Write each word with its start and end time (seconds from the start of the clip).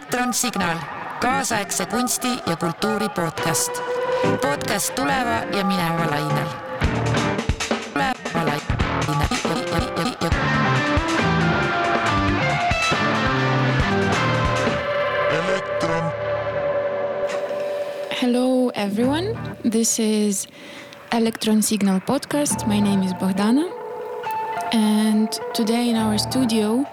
elektronsignaal, 0.00 0.76
kaasaegse 1.20 1.86
kunsti 1.86 2.28
ja 2.46 2.56
kultuuri 2.56 3.08
podcast. 3.08 3.72
podcast 4.40 4.94
tuleva 4.94 5.56
ja 5.56 5.64
mineva 5.64 6.10
lainel. 6.10 6.48
Hello, 18.20 18.70
everyone. 18.74 19.34
This 19.70 19.98
is 19.98 20.48
Electron 21.12 21.62
Signal 21.62 22.00
podcast. 22.00 22.66
My 22.66 22.80
name 22.80 23.02
is 23.02 23.12
Bogdana. 23.14 23.64
And 24.72 25.28
today 25.54 25.90
in 25.90 25.96
our 25.96 26.18
studio, 26.18 26.84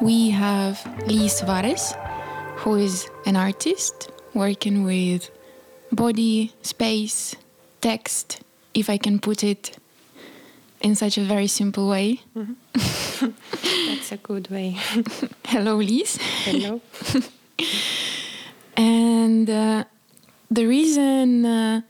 we 0.00 0.30
have 0.30 0.78
Liis 1.06 1.42
Vares, 1.46 1.94
who 2.60 2.76
is 2.76 3.08
an 3.26 3.36
artist 3.36 4.10
working 4.34 4.84
with 4.84 5.30
body, 5.92 6.52
space, 6.62 7.34
text, 7.80 8.42
if 8.74 8.90
I 8.90 8.98
can 8.98 9.18
put 9.18 9.42
it 9.42 9.76
in 10.80 10.94
such 10.94 11.18
a 11.18 11.22
very 11.22 11.46
simple 11.46 11.88
way. 11.88 12.20
That's 12.74 14.12
a 14.12 14.18
good 14.22 14.48
way. 14.50 14.70
Hello, 15.44 15.78
Liis. 15.78 16.18
Hello. 16.44 16.80
And 18.76 19.50
uh, 19.50 19.84
the 20.50 20.64
reason 20.64 21.44
uh, 21.44 21.82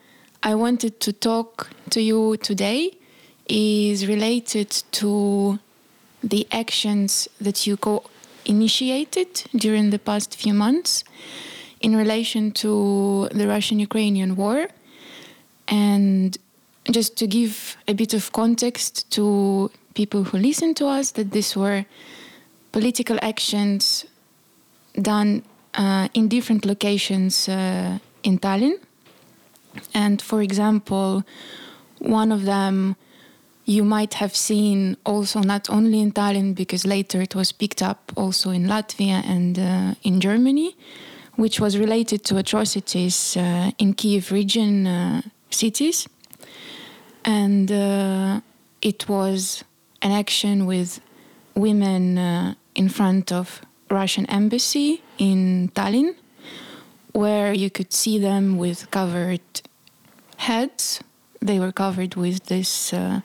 I 0.43 0.57
wanted 0.57 0.99
to 1.01 1.13
talk 1.13 1.71
to 1.91 2.01
you 2.01 2.37
today 2.39 2.99
is 3.49 4.09
related 4.09 4.71
to 4.93 5.61
the 6.23 6.49
actions 6.51 7.29
that 7.41 7.66
you 7.66 7.77
co 7.77 8.02
initiated 8.51 9.31
during 9.65 9.91
the 9.91 9.99
past 9.99 10.31
few 10.43 10.55
months 10.65 11.05
in 11.81 11.97
relation 11.97 12.43
to 12.63 13.29
the 13.39 13.47
Russian 13.47 13.79
Ukrainian 13.79 14.37
war. 14.37 14.59
And 15.69 16.37
just 16.91 17.16
to 17.21 17.27
give 17.27 17.77
a 17.87 17.95
bit 17.95 18.13
of 18.19 18.33
context 18.33 18.93
to 19.16 19.71
people 19.95 20.24
who 20.24 20.37
listen 20.39 20.74
to 20.74 20.87
us, 20.87 21.13
that 21.13 21.29
these 21.37 21.57
were 21.57 21.85
political 22.73 23.19
actions 23.23 24.05
done 25.01 25.43
uh, 25.74 26.09
in 26.19 26.29
different 26.29 26.65
locations 26.65 27.49
uh, 27.49 27.99
in 28.23 28.39
Tallinn. 28.39 28.77
And 29.95 30.21
for 30.21 30.43
example, 30.43 31.23
one 31.99 32.33
of 32.33 32.45
them 32.45 32.96
you 33.65 33.85
might 33.85 34.15
have 34.15 34.35
seen 34.35 34.97
also 35.05 35.41
not 35.41 35.71
only 35.71 36.01
in 36.01 36.13
Tallinn, 36.13 36.55
because 36.55 36.85
later 36.87 37.21
it 37.21 37.35
was 37.35 37.53
picked 37.53 37.83
up 37.83 38.13
also 38.17 38.51
in 38.51 38.67
Latvia 38.67 39.23
and 39.25 39.59
uh, 39.59 39.95
in 40.02 40.21
Germany, 40.21 40.77
which 41.37 41.61
was 41.61 41.79
related 41.79 42.25
to 42.25 42.37
atrocities 42.37 43.37
uh, 43.37 43.71
in 43.79 43.95
Kiev 43.95 44.33
region 44.33 44.87
uh, 44.87 45.23
cities. 45.51 46.09
And 47.25 47.71
uh, 47.71 48.41
it 48.83 49.09
was 49.09 49.63
an 50.02 50.13
action 50.13 50.67
with 50.67 51.01
women 51.55 52.19
uh, 52.19 52.55
in 52.74 52.89
front 52.89 53.30
of 53.30 53.61
Russian 53.91 54.27
embassy 54.27 55.02
in 55.19 55.71
Tallinn, 55.74 56.15
where 57.13 57.52
you 57.52 57.71
could 57.71 57.93
see 57.93 58.19
them 58.19 58.57
with 58.57 58.91
covered 58.91 59.41
heads. 60.37 61.01
They 61.41 61.59
were 61.59 61.73
covered 61.73 62.15
with 62.15 62.47
this 62.47 62.93
uh, 62.93 63.21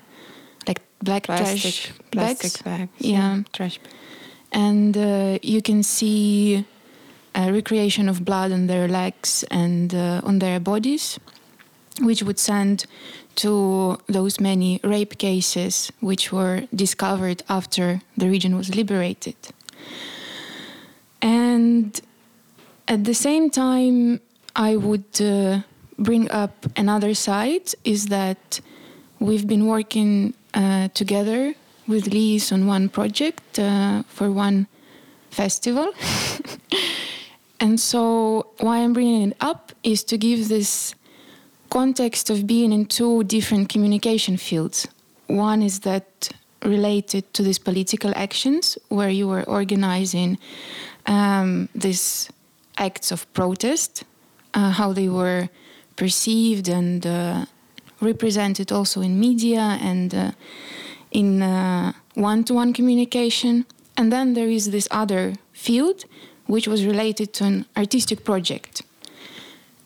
black 1.06 1.24
Plastic, 1.24 1.62
trash 1.62 1.92
plastic 2.12 2.64
bags. 2.64 2.90
bags. 2.90 2.92
Yeah. 3.00 3.44
Trash 3.54 3.80
and 4.56 4.98
uh, 4.98 5.38
you 5.42 5.62
can 5.62 5.84
see 5.84 6.66
a 7.36 7.52
recreation 7.52 8.08
of 8.08 8.24
blood 8.24 8.52
on 8.54 8.68
their 8.68 8.88
legs 8.88 9.44
and 9.52 9.94
uh, 9.94 10.22
on 10.24 10.40
their 10.40 10.60
bodies, 10.60 11.20
which 12.02 12.24
would 12.24 12.40
send 12.40 12.86
to 13.36 13.98
those 14.08 14.40
many 14.40 14.80
rape 14.84 15.18
cases 15.18 15.92
which 16.00 16.32
were 16.32 16.64
discovered 16.74 17.44
after 17.50 18.02
the 18.16 18.30
region 18.30 18.56
was 18.56 18.74
liberated. 18.74 19.36
And 21.22 22.00
at 22.88 23.04
the 23.04 23.14
same 23.14 23.50
time, 23.50 24.22
I 24.56 24.78
would 24.78 25.20
uh, 25.20 25.60
bring 26.00 26.32
up 26.32 26.66
another 26.78 27.14
side 27.14 27.74
is 27.84 28.06
that 28.08 28.62
we've 29.20 29.48
been 29.48 29.68
working 29.68 30.34
together 30.94 31.54
with 31.88 32.06
Liis 32.06 32.52
on 32.52 32.68
one 32.68 32.90
project 32.90 33.60
uh, 33.60 34.04
for 34.08 34.32
one 34.32 34.68
festival. 35.30 35.92
and 37.60 37.80
so, 37.80 38.48
why 38.60 38.78
I'm 38.80 38.94
bringing 38.94 39.30
it 39.30 39.38
up 39.42 39.72
is 39.84 40.04
to 40.06 40.18
give 40.18 40.48
this 40.48 40.96
context 41.70 42.30
of 42.30 42.48
being 42.48 42.72
in 42.72 42.86
two 42.86 43.24
different 43.26 43.70
communication 43.70 44.38
fields. 44.38 44.88
One 45.28 45.62
is 45.62 45.82
that 45.82 46.30
related 46.64 47.32
to 47.34 47.44
these 47.44 47.60
political 47.60 48.12
actions 48.16 48.78
where 48.90 49.10
you 49.10 49.28
were 49.28 49.44
organizing 49.44 50.38
um, 51.06 51.70
these 51.76 52.30
acts 52.78 53.12
of 53.12 53.32
protest, 53.34 54.04
uh, 54.54 54.72
how 54.72 54.94
they 54.94 55.10
were 55.10 55.50
perceived 55.96 56.68
and 56.68 57.06
uh, 57.06 57.46
represented 58.06 58.72
also 58.72 59.02
in 59.02 59.20
media 59.20 59.78
and 59.82 60.14
uh, 60.14 60.32
in 61.12 61.42
one 62.14 62.44
to 62.44 62.54
one 62.54 62.74
communication. 62.74 63.66
And 63.98 64.12
then 64.12 64.34
there 64.34 64.50
is 64.50 64.72
this 64.72 64.88
other 64.92 65.36
field 65.54 66.06
which 66.48 66.68
was 66.68 66.86
related 66.86 67.34
to 67.34 67.44
an 67.44 67.66
artistic 67.76 68.24
project. 68.24 68.84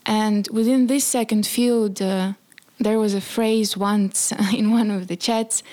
And 0.06 0.48
within 0.52 0.88
this 0.88 1.06
second 1.06 1.46
field, 1.46 2.02
uh, 2.02 2.34
there 2.80 3.00
was 3.00 3.14
a 3.14 3.22
phrase 3.22 3.78
once 3.78 4.32
in 4.54 4.72
one 4.72 4.92
of 4.92 5.08
the 5.08 5.16
chats 5.16 5.64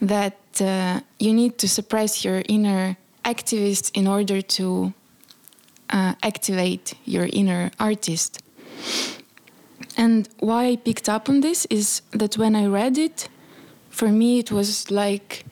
that 0.00 0.38
uh, 0.60 1.00
you 1.18 1.32
need 1.32 1.58
to 1.58 1.68
suppress 1.68 2.24
your 2.24 2.42
inner 2.48 2.96
activist 3.24 3.90
in 3.94 4.06
order 4.06 4.40
to 4.40 4.92
uh, 5.90 6.14
activate 6.22 6.94
your 7.04 7.28
inner 7.32 7.70
artist. 7.78 8.42
And 9.98 10.28
why 10.38 10.66
I 10.66 10.76
picked 10.76 11.08
up 11.08 11.28
on 11.28 11.40
this 11.40 11.66
is 11.66 12.02
that 12.12 12.38
when 12.38 12.54
I 12.54 12.66
read 12.66 12.96
it, 12.96 13.28
for 13.90 14.08
me 14.08 14.38
it 14.38 14.52
was 14.52 14.92
like, 14.92 15.44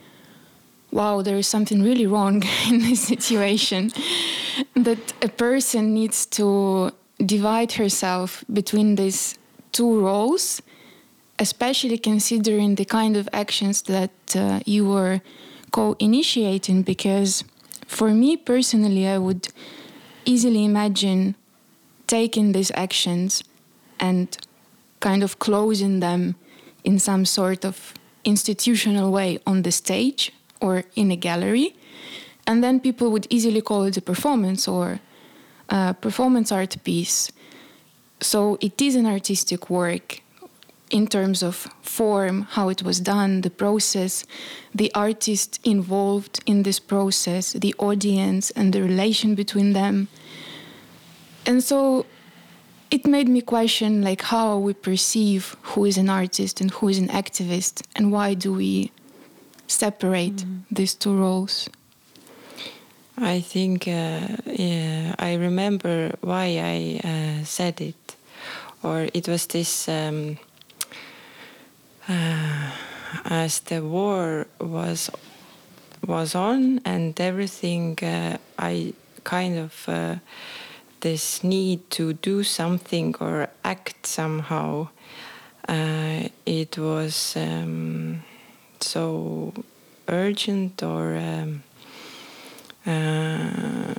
wow, 0.92 1.20
there 1.20 1.36
is 1.36 1.48
something 1.48 1.82
really 1.82 2.06
wrong 2.06 2.44
in 2.68 2.78
this 2.78 3.02
situation. 3.02 3.90
that 4.74 5.12
a 5.20 5.28
person 5.28 5.92
needs 5.92 6.24
to 6.26 6.92
divide 7.18 7.72
herself 7.72 8.44
between 8.52 8.94
these 8.94 9.36
two 9.72 10.00
roles, 10.00 10.62
especially 11.40 11.98
considering 11.98 12.76
the 12.76 12.84
kind 12.84 13.16
of 13.16 13.28
actions 13.32 13.82
that 13.82 14.12
uh, 14.36 14.60
you 14.64 14.88
were 14.88 15.20
co 15.72 15.96
initiating. 15.98 16.82
Because 16.82 17.42
for 17.86 18.10
me 18.10 18.36
personally, 18.36 19.08
I 19.08 19.18
would 19.18 19.48
easily 20.24 20.64
imagine 20.64 21.34
taking 22.06 22.52
these 22.52 22.70
actions 22.74 23.42
and 23.98 24.36
kind 25.00 25.22
of 25.22 25.38
closing 25.38 26.00
them 26.00 26.36
in 26.84 26.98
some 26.98 27.24
sort 27.24 27.64
of 27.64 27.94
institutional 28.24 29.10
way 29.10 29.38
on 29.46 29.62
the 29.62 29.72
stage 29.72 30.32
or 30.60 30.84
in 30.94 31.10
a 31.10 31.16
gallery. 31.16 31.76
And 32.46 32.62
then 32.62 32.80
people 32.80 33.10
would 33.10 33.26
easily 33.30 33.60
call 33.60 33.84
it 33.84 33.96
a 33.96 34.02
performance 34.02 34.68
or 34.68 35.00
a 35.68 35.94
performance 35.94 36.52
art 36.52 36.76
piece. 36.84 37.30
So 38.20 38.56
it 38.60 38.80
is 38.80 38.94
an 38.94 39.06
artistic 39.06 39.68
work 39.68 40.22
in 40.90 41.06
terms 41.08 41.42
of 41.42 41.66
form, 41.82 42.42
how 42.50 42.68
it 42.68 42.82
was 42.82 43.00
done, 43.00 43.40
the 43.40 43.50
process, 43.50 44.24
the 44.74 44.92
artist 44.94 45.58
involved 45.64 46.40
in 46.46 46.62
this 46.62 46.78
process, 46.78 47.52
the 47.52 47.74
audience, 47.78 48.52
and 48.52 48.72
the 48.72 48.82
relation 48.82 49.34
between 49.34 49.72
them. 49.72 50.08
And 51.44 51.62
so 51.62 52.06
it 52.90 53.06
made 53.06 53.28
me 53.28 53.40
question 53.40 54.02
like 54.02 54.22
how 54.22 54.58
we 54.58 54.72
perceive 54.74 55.56
who 55.62 55.84
is 55.84 55.96
an 55.98 56.08
artist 56.08 56.60
and 56.60 56.70
who 56.70 56.88
is 56.88 56.98
an 56.98 57.08
activist 57.08 57.82
and 57.96 58.12
why 58.12 58.34
do 58.34 58.52
we 58.52 58.90
separate 59.66 60.36
mm. 60.36 60.60
these 60.70 60.94
two 60.94 61.16
roles 61.16 61.68
I 63.18 63.40
think 63.40 63.88
uh, 63.88 64.28
yeah, 64.44 65.14
I 65.18 65.34
remember 65.34 66.12
why 66.20 66.60
I 66.60 67.00
uh, 67.02 67.44
said 67.44 67.80
it, 67.80 68.16
or 68.82 69.08
it 69.14 69.26
was 69.26 69.46
this 69.46 69.88
um, 69.88 70.38
uh, 72.06 72.72
as 73.24 73.60
the 73.60 73.82
war 73.82 74.46
was 74.60 75.10
was 76.06 76.34
on 76.34 76.82
and 76.84 77.18
everything. 77.18 77.96
I 78.58 78.92
kind 79.24 79.58
of 79.58 79.88
this 81.06 81.44
need 81.44 81.88
to 81.88 82.14
do 82.14 82.42
something 82.42 83.14
or 83.20 83.48
act 83.62 84.04
somehow. 84.06 84.88
Uh, 85.68 86.28
it 86.44 86.76
was 86.78 87.36
um, 87.36 88.24
so 88.80 89.52
urgent 90.08 90.82
or 90.82 91.16
um, 91.16 91.62
uh, 92.84 93.94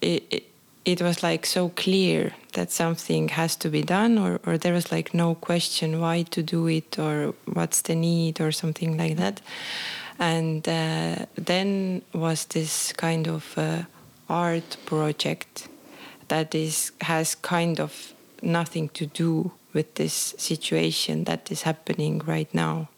it, 0.00 0.22
it 0.30 0.44
it 0.84 1.00
was 1.00 1.22
like 1.22 1.46
so 1.46 1.68
clear 1.68 2.32
that 2.54 2.72
something 2.72 3.28
has 3.28 3.54
to 3.54 3.68
be 3.68 3.82
done 3.82 4.18
or, 4.18 4.40
or 4.44 4.58
there 4.58 4.72
was 4.72 4.90
like 4.90 5.14
no 5.14 5.36
question 5.36 6.00
why 6.00 6.22
to 6.22 6.42
do 6.42 6.66
it 6.66 6.98
or 6.98 7.34
what's 7.44 7.82
the 7.82 7.94
need 7.94 8.40
or 8.40 8.50
something 8.50 8.96
like 8.96 9.16
that 9.16 9.40
and 10.18 10.68
uh, 10.68 11.24
then 11.36 12.02
was 12.12 12.46
this 12.46 12.92
kind 12.94 13.28
of 13.28 13.56
uh, 13.56 13.82
art 14.32 14.76
project 14.86 15.68
that 16.28 16.54
is 16.54 16.92
has 17.00 17.34
kind 17.34 17.78
of 17.80 18.14
nothing 18.40 18.88
to 18.88 19.06
do 19.06 19.52
with 19.74 19.94
this 19.94 20.34
situation 20.38 21.24
that 21.24 21.50
is 21.50 21.62
happening 21.62 22.22
right 22.26 22.52
now. 22.54 22.88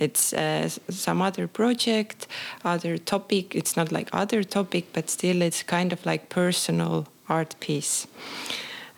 It's 0.00 0.32
uh, 0.32 0.68
some 0.90 1.22
other 1.22 1.46
project 1.46 2.26
other 2.64 2.98
topic 2.98 3.54
it's 3.54 3.76
not 3.76 3.92
like 3.92 4.08
other 4.12 4.42
topic 4.42 4.84
but 4.92 5.08
still 5.08 5.42
it's 5.42 5.62
kind 5.62 5.92
of 5.92 6.04
like 6.04 6.28
personal 6.28 7.06
art 7.28 7.54
piece. 7.60 8.06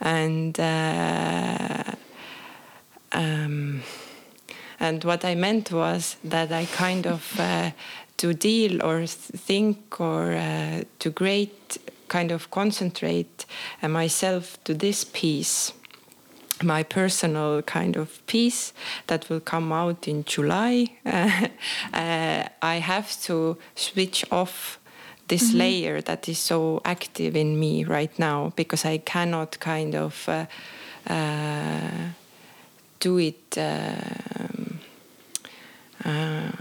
And 0.00 0.58
uh, 0.58 1.92
um, 3.12 3.82
and 4.80 5.04
what 5.04 5.24
I 5.24 5.34
meant 5.34 5.70
was 5.70 6.16
that 6.24 6.50
I 6.52 6.64
kind 6.66 7.06
of 7.06 7.38
uh, 7.38 7.70
to 8.24 8.32
deal 8.32 8.82
or 8.82 8.98
th- 9.00 9.10
think 9.48 10.00
or 10.00 10.32
uh, 10.32 10.82
to 10.98 11.10
great 11.10 11.76
kind 12.08 12.32
of 12.32 12.50
concentrate 12.50 13.44
uh, 13.82 13.88
myself 13.88 14.56
to 14.64 14.72
this 14.72 15.04
piece 15.04 15.72
my 16.62 16.82
personal 16.84 17.60
kind 17.62 17.96
of 17.96 18.24
piece 18.26 18.72
that 19.08 19.28
will 19.28 19.40
come 19.40 19.72
out 19.72 20.06
in 20.08 20.24
July, 20.24 20.86
uh, 21.04 21.48
uh, 21.92 22.44
I 22.62 22.76
have 22.76 23.20
to 23.22 23.58
switch 23.74 24.24
off 24.30 24.78
this 25.26 25.52
layer 25.52 26.00
that 26.02 26.28
is 26.28 26.38
so 26.38 26.80
active 26.84 27.34
in 27.36 27.58
me 27.58 27.84
right 27.84 28.16
now 28.18 28.52
because 28.56 28.84
I 28.84 28.98
cannot 28.98 29.58
kind 29.58 29.94
of 29.94 30.28
uh, 30.28 30.46
uh, 31.12 32.12
do 33.00 33.18
it. 33.18 33.58
um 33.58 34.78
uh, 36.04 36.52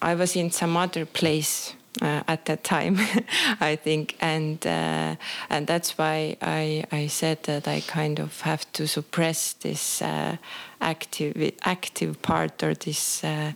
I 0.00 0.14
was 0.14 0.36
in 0.36 0.50
some 0.50 0.76
other 0.76 1.04
place 1.06 1.74
uh, 2.00 2.22
at 2.28 2.44
that 2.44 2.62
time, 2.62 2.98
I 3.60 3.76
think, 3.76 4.16
and 4.20 4.64
uh, 4.66 5.16
and 5.50 5.66
that's 5.66 5.98
why 5.98 6.36
I 6.40 6.84
I 6.92 7.08
said 7.08 7.42
that 7.44 7.66
I 7.66 7.80
kind 7.80 8.20
of 8.20 8.40
have 8.42 8.70
to 8.72 8.86
suppress 8.86 9.54
this 9.54 10.02
uh, 10.02 10.36
active 10.80 11.52
active 11.64 12.22
part 12.22 12.62
or 12.62 12.74
this 12.74 13.24
uh, 13.24 13.52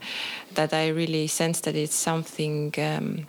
that 0.54 0.72
I 0.72 0.88
really 0.88 1.26
sense 1.28 1.60
that 1.60 1.76
it's 1.76 1.94
something 1.94 2.74
um, 2.78 3.26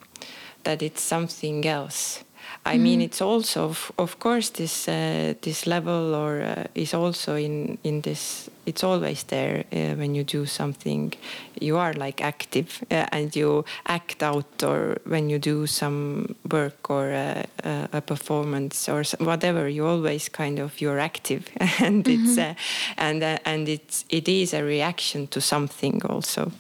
that 0.63 0.81
it's 0.81 1.01
something 1.01 1.65
else. 1.65 2.23
I 2.65 2.77
mean, 2.77 3.01
it's 3.01 3.21
also, 3.21 3.65
of, 3.65 3.91
of 3.97 4.19
course, 4.19 4.49
this 4.49 4.87
uh, 4.87 5.33
this 5.41 5.67
level 5.67 6.15
or 6.15 6.41
uh, 6.41 6.63
is 6.75 6.93
also 6.93 7.35
in 7.35 7.77
in 7.83 8.01
this. 8.01 8.49
It's 8.65 8.83
always 8.83 9.23
there 9.23 9.65
uh, 9.73 9.95
when 9.97 10.15
you 10.15 10.23
do 10.23 10.45
something. 10.45 11.13
You 11.59 11.77
are 11.77 11.93
like 11.93 12.23
active 12.23 12.81
uh, 12.89 13.05
and 13.11 13.35
you 13.35 13.65
act 13.85 14.23
out, 14.23 14.63
or 14.63 14.97
when 15.05 15.29
you 15.29 15.39
do 15.39 15.67
some 15.67 16.35
work 16.49 16.89
or 16.89 17.11
uh, 17.11 17.43
uh, 17.65 17.87
a 17.91 18.01
performance 18.01 18.87
or 18.87 19.03
whatever. 19.19 19.67
You 19.67 19.85
always 19.85 20.29
kind 20.29 20.59
of 20.59 20.79
you're 20.79 20.99
active, 20.99 21.49
and 21.81 22.07
it's 22.07 22.37
uh, 22.37 22.53
and 22.97 23.23
uh, 23.23 23.39
and 23.45 23.67
it's 23.67 24.05
it 24.09 24.29
is 24.29 24.53
a 24.53 24.63
reaction 24.63 25.27
to 25.27 25.41
something 25.41 26.01
also. 26.05 26.51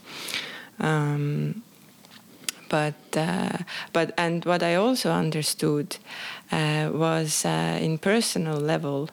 Um, 0.79 1.63
but 2.73 3.17
uh, 3.17 3.57
but 3.93 4.13
and 4.17 4.45
what 4.45 4.63
I 4.63 4.73
also 4.75 5.11
understood 5.11 5.97
uh, 6.51 6.89
was 6.91 7.45
uh, 7.45 7.77
in 7.79 7.99
personal 7.99 8.59
level 8.59 9.09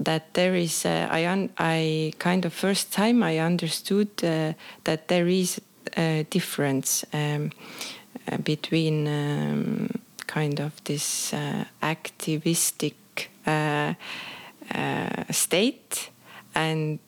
that 0.00 0.34
there 0.34 0.56
is 0.56 0.84
uh, 0.84 1.06
I 1.08 1.24
un- 1.28 1.50
I 1.56 2.12
kind 2.18 2.44
of 2.44 2.52
first 2.52 2.92
time 2.92 3.22
I 3.22 3.38
understood 3.38 4.08
uh, 4.24 4.54
that 4.82 5.06
there 5.06 5.28
is 5.28 5.60
a 5.96 6.26
difference 6.28 7.04
um, 7.12 7.52
uh, 8.26 8.38
between 8.38 9.06
um, 9.06 9.90
kind 10.26 10.58
of 10.58 10.72
this 10.82 11.32
activistic 11.82 13.30
state 15.30 16.10
and 16.54 16.98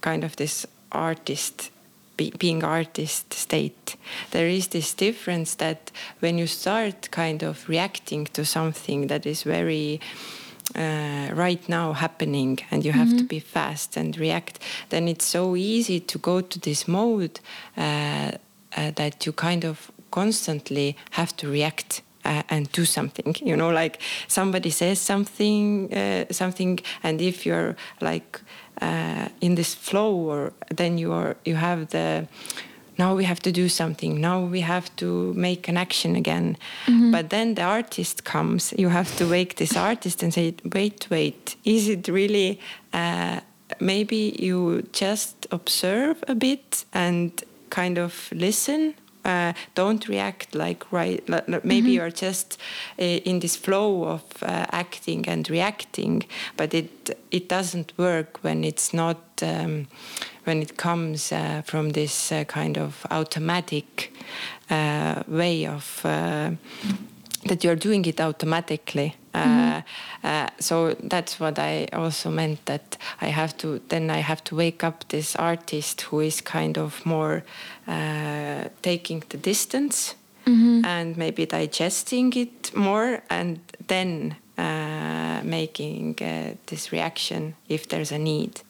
kind 0.00 0.22
of 0.22 0.36
this 0.36 0.66
artist 0.92 1.70
be, 2.18 2.30
being 2.38 2.62
artist 2.62 3.32
state 3.32 3.96
there 4.30 4.48
is 4.48 4.68
this 4.68 4.92
difference 4.94 5.54
that 5.54 5.90
when 6.20 6.36
you 6.36 6.46
start 6.46 7.10
kind 7.10 7.42
of 7.42 7.66
reacting 7.68 8.26
to 8.26 8.44
something 8.44 9.06
that 9.06 9.24
is 9.24 9.42
very 9.42 10.00
uh, 10.76 11.28
right 11.32 11.66
now 11.68 11.94
happening 11.94 12.58
and 12.70 12.84
you 12.84 12.92
have 12.92 13.16
to 13.16 13.24
be 13.24 13.40
fast 13.40 13.96
and 13.96 14.18
react 14.18 14.58
then 14.90 15.08
it's 15.08 15.24
so 15.24 15.56
easy 15.56 15.98
to 15.98 16.18
go 16.18 16.42
to 16.42 16.58
this 16.58 16.86
mode 16.86 17.40
uh, 17.78 18.32
uh, 18.76 18.90
that 18.96 19.24
you 19.24 19.32
kind 19.32 19.64
of 19.64 19.90
constantly 20.10 20.96
have 21.12 21.34
to 21.36 21.48
react 21.48 22.02
uh, 22.24 22.42
and 22.48 22.70
do 22.72 22.84
something. 22.84 23.34
You 23.48 23.56
know 23.56 23.70
like 23.70 24.00
somebody 24.26 24.70
says 24.70 24.98
something 25.00 25.92
uh, 25.94 26.24
something 26.30 26.80
and 27.02 27.20
if 27.20 27.46
you're 27.46 27.76
like 28.00 28.40
uh, 28.80 29.28
in 29.40 29.54
this 29.54 29.74
flow 29.74 30.14
or 30.14 30.52
then 30.76 30.98
you 30.98 31.12
are 31.12 31.36
you 31.44 31.56
have 31.56 31.88
the 31.88 32.26
now 32.98 33.14
we 33.14 33.24
have 33.24 33.40
to 33.40 33.52
do 33.52 33.68
something 33.68 34.20
now 34.20 34.40
we 34.40 34.60
have 34.60 34.94
to 34.96 35.32
make 35.34 35.68
an 35.68 35.76
action 35.76 36.16
again. 36.16 36.56
But 37.12 37.30
then 37.30 37.54
the 37.54 37.62
artist 37.62 38.24
comes 38.24 38.74
you 38.76 38.88
have 38.88 39.16
to 39.18 39.24
wake 39.28 39.54
this 39.56 39.76
artist 39.76 40.22
and 40.22 40.32
say 40.32 40.54
wait 40.74 41.06
wait 41.10 41.56
is 41.64 41.88
it 41.88 42.08
really 42.08 42.58
uh, 42.92 43.40
maybe 43.80 44.34
you 44.38 44.82
just 44.92 45.46
observe 45.50 46.24
a 46.28 46.34
bit 46.34 46.84
and 46.92 47.44
kind 47.70 47.98
of 47.98 48.30
listen 48.32 48.94
uh, 49.28 49.52
don't 49.74 50.08
react 50.08 50.54
like 50.54 50.90
right 50.90 51.22
maybe 51.64 51.90
you're 51.90 52.10
just 52.10 52.58
uh, 52.98 53.04
in 53.04 53.40
this 53.40 53.56
flow 53.56 54.04
of 54.04 54.22
uh, 54.42 54.66
acting 54.72 55.28
and 55.28 55.50
reacting 55.50 56.24
but 56.56 56.74
it 56.74 57.18
it 57.30 57.48
doesn't 57.48 57.92
work 57.98 58.38
when 58.42 58.64
it's 58.64 58.92
not 58.92 59.18
um, 59.42 59.86
when 60.44 60.62
it 60.62 60.76
comes 60.76 61.32
uh, 61.32 61.62
from 61.64 61.90
this 61.90 62.32
uh, 62.32 62.44
kind 62.44 62.78
of 62.78 63.06
automatic 63.10 64.12
uh, 64.70 65.22
way 65.28 65.66
of 65.66 66.04
that 67.48 67.64
you're 67.64 67.76
doing 67.76 68.04
it 68.04 68.20
automatically. 68.20 69.14
Uh, 69.34 69.82
uh, 70.24 70.48
so 70.58 70.94
that's 71.02 71.38
what 71.38 71.58
I 71.58 71.88
also 71.92 72.30
meant 72.30 72.64
that 72.66 72.96
I 73.20 73.26
have 73.26 73.56
to 73.58 73.80
then 73.88 74.10
I 74.10 74.18
have 74.18 74.42
to 74.44 74.56
wake 74.56 74.82
up 74.82 75.04
this 75.08 75.36
artist 75.36 76.00
who 76.02 76.20
is 76.20 76.40
kind 76.40 76.76
of 76.78 77.04
more 77.06 77.44
uh, 77.86 78.64
taking 78.82 79.22
the 79.28 79.36
distance 79.36 80.14
and 80.84 81.16
maybe 81.16 81.46
digesting 81.46 82.32
it 82.36 82.74
more 82.74 83.22
and 83.28 83.60
then 83.86 84.36
uh, 84.56 85.40
making 85.44 86.16
uh, 86.20 86.54
this 86.66 86.90
reaction 86.90 87.54
if 87.68 87.86
there's 87.88 88.12
a 88.12 88.18
need. 88.18 88.62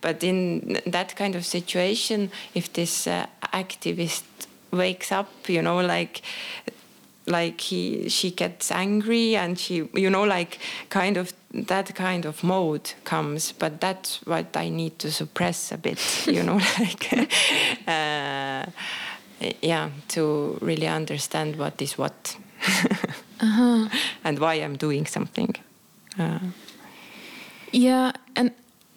But 0.00 0.22
in 0.22 0.80
that 0.86 1.16
kind 1.16 1.34
of 1.34 1.44
situation, 1.44 2.30
if 2.54 2.72
this 2.72 3.06
uh, 3.06 3.26
activist 3.52 4.22
wakes 4.70 5.10
up, 5.12 5.28
you 5.48 5.62
know, 5.62 5.80
like 5.80 6.22
like 7.26 7.60
he 7.60 8.08
she 8.08 8.30
gets 8.30 8.70
angry 8.70 9.36
and 9.36 9.58
she 9.58 9.88
you 9.94 10.10
know 10.10 10.24
like 10.24 10.58
kind 10.88 11.16
of 11.16 11.32
that 11.52 11.94
kind 11.94 12.24
of 12.26 12.42
mode 12.42 12.92
comes 13.04 13.52
but 13.52 13.80
that's 13.80 14.20
what 14.26 14.56
i 14.56 14.68
need 14.68 14.98
to 14.98 15.10
suppress 15.10 15.72
a 15.72 15.76
bit 15.76 16.26
you 16.26 16.42
know 16.42 16.54
like 16.78 17.12
uh, 17.86 18.66
yeah 19.62 19.90
to 20.08 20.58
really 20.60 20.86
understand 20.88 21.56
what 21.56 21.80
is 21.82 21.98
what. 21.98 22.36
And 24.24 24.38
why 24.38 24.54
i'm 24.54 24.76
doing 24.76 25.06
something. 25.06 25.54
Uh, 26.18 26.38
Yeah, 27.72 28.12
and 28.36 28.50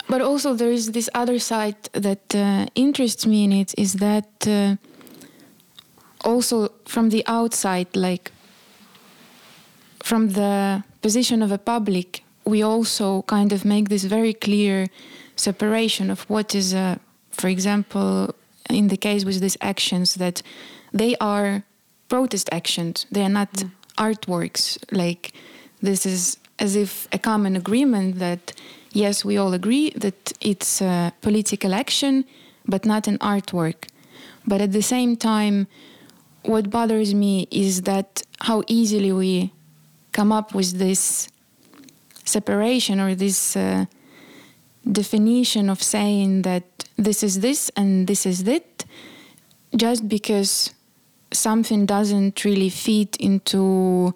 but 0.10 0.22
also 0.22 0.54
there 0.56 0.72
is 0.72 0.92
this 0.92 1.10
other 1.14 1.40
side 1.40 1.78
that 1.94 2.36
uh, 2.36 2.66
interests 2.76 3.26
me 3.26 3.44
in 3.44 3.52
it 3.54 3.74
is 3.78 3.94
that 3.94 4.48
uh, 4.48 4.76
also 6.24 6.70
from 6.86 7.10
the 7.10 7.24
outside, 7.28 7.88
like 7.96 8.32
from 10.04 10.30
the 10.30 10.84
position 11.02 11.42
of 11.42 11.52
a 11.52 11.58
public, 11.58 12.24
we 12.46 12.62
also 12.62 13.22
kind 13.24 13.54
of 13.54 13.64
make 13.66 13.90
this 13.90 14.04
very 14.04 14.34
clear 14.34 14.88
separation 15.36 16.10
of 16.10 16.30
what 16.30 16.54
is, 16.54 16.74
uh, 16.74 16.98
for 17.32 17.48
example, 17.48 18.36
in 18.70 18.88
the 18.88 18.98
case 18.98 19.26
with 19.26 19.40
these 19.40 19.58
actions, 19.62 20.16
that 20.16 20.42
they 20.92 21.16
are 21.18 21.64
protest 22.10 22.50
actions. 22.52 23.06
They 23.12 23.24
are 23.24 23.30
not 23.30 23.64
artworks. 23.98 24.78
Like 24.92 25.34
this 25.82 26.06
is 26.06 26.38
as 26.60 26.76
if 26.76 27.08
a 27.12 27.18
common 27.18 27.56
agreement 27.56 28.20
that 28.20 28.54
yes, 28.92 29.26
we 29.26 29.38
all 29.38 29.54
agree 29.54 29.90
that 29.92 30.34
it's 30.40 30.82
a 30.82 31.12
political 31.22 31.74
action, 31.74 32.26
but 32.68 32.86
not 32.86 33.08
an 33.08 33.18
artwork. 33.18 33.88
But 34.46 34.62
at 34.62 34.72
the 34.72 34.82
same 34.82 35.16
time, 35.18 35.68
what 36.44 36.70
bothers 36.70 37.14
me 37.14 37.48
is 37.52 37.84
that 37.84 38.22
how 38.42 38.64
easily 38.68 39.12
we 39.12 39.52
come 40.12 40.32
up 40.32 40.54
with 40.54 40.78
this 40.78 41.30
separation 42.26 43.00
or 43.00 43.16
this 43.16 43.56
uh, 43.56 43.86
definition 44.90 45.70
of 45.70 45.82
saying 45.82 46.44
that 46.44 46.64
this 46.98 47.24
is 47.24 47.40
this 47.40 47.72
and 47.76 48.08
this 48.08 48.26
is 48.26 48.44
that 48.44 48.86
just 49.76 50.08
because 50.08 50.74
something 51.32 51.86
doesn't 51.86 52.46
really 52.46 52.70
fit 52.70 53.16
into 53.18 54.14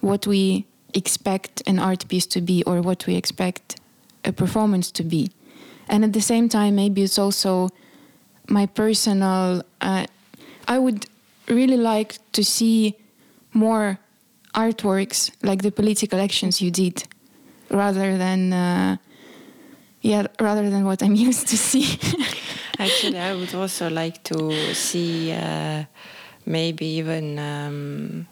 what 0.00 0.26
we 0.26 0.64
expect 0.94 1.62
an 1.66 1.78
art 1.78 2.06
piece 2.08 2.26
to 2.26 2.40
be 2.40 2.62
or 2.64 2.80
what 2.80 3.06
we 3.06 3.16
expect 3.16 3.80
a 4.24 4.32
performance 4.32 4.90
to 4.92 5.02
be. 5.02 5.30
And 5.88 6.04
at 6.04 6.12
the 6.12 6.20
same 6.22 6.48
time, 6.48 6.76
maybe 6.76 7.02
it's 7.02 7.18
also 7.18 7.68
my 8.48 8.66
personal. 8.66 9.62
Uh, 9.80 10.06
I 10.66 10.78
would 10.78 11.06
really 11.48 11.76
like 11.76 12.18
to 12.32 12.44
see 12.44 12.96
more 13.52 13.98
artworks 14.54 15.30
like 15.42 15.62
the 15.62 15.72
political 15.72 16.20
actions 16.20 16.60
you 16.60 16.70
did, 16.70 17.04
rather 17.70 18.16
than 18.16 18.52
uh, 18.52 18.96
yeah, 20.00 20.26
rather 20.40 20.70
than 20.70 20.84
what 20.84 21.02
I'm 21.02 21.14
used 21.28 21.48
to 21.48 21.56
see. 21.56 21.98
Actually, 22.78 23.18
I 23.18 23.34
would 23.34 23.54
also 23.54 23.88
like 23.88 24.22
to 24.24 24.74
see 24.74 25.32
uh, 25.32 25.84
maybe 26.44 26.86
even 26.86 27.38
um, 27.38 28.26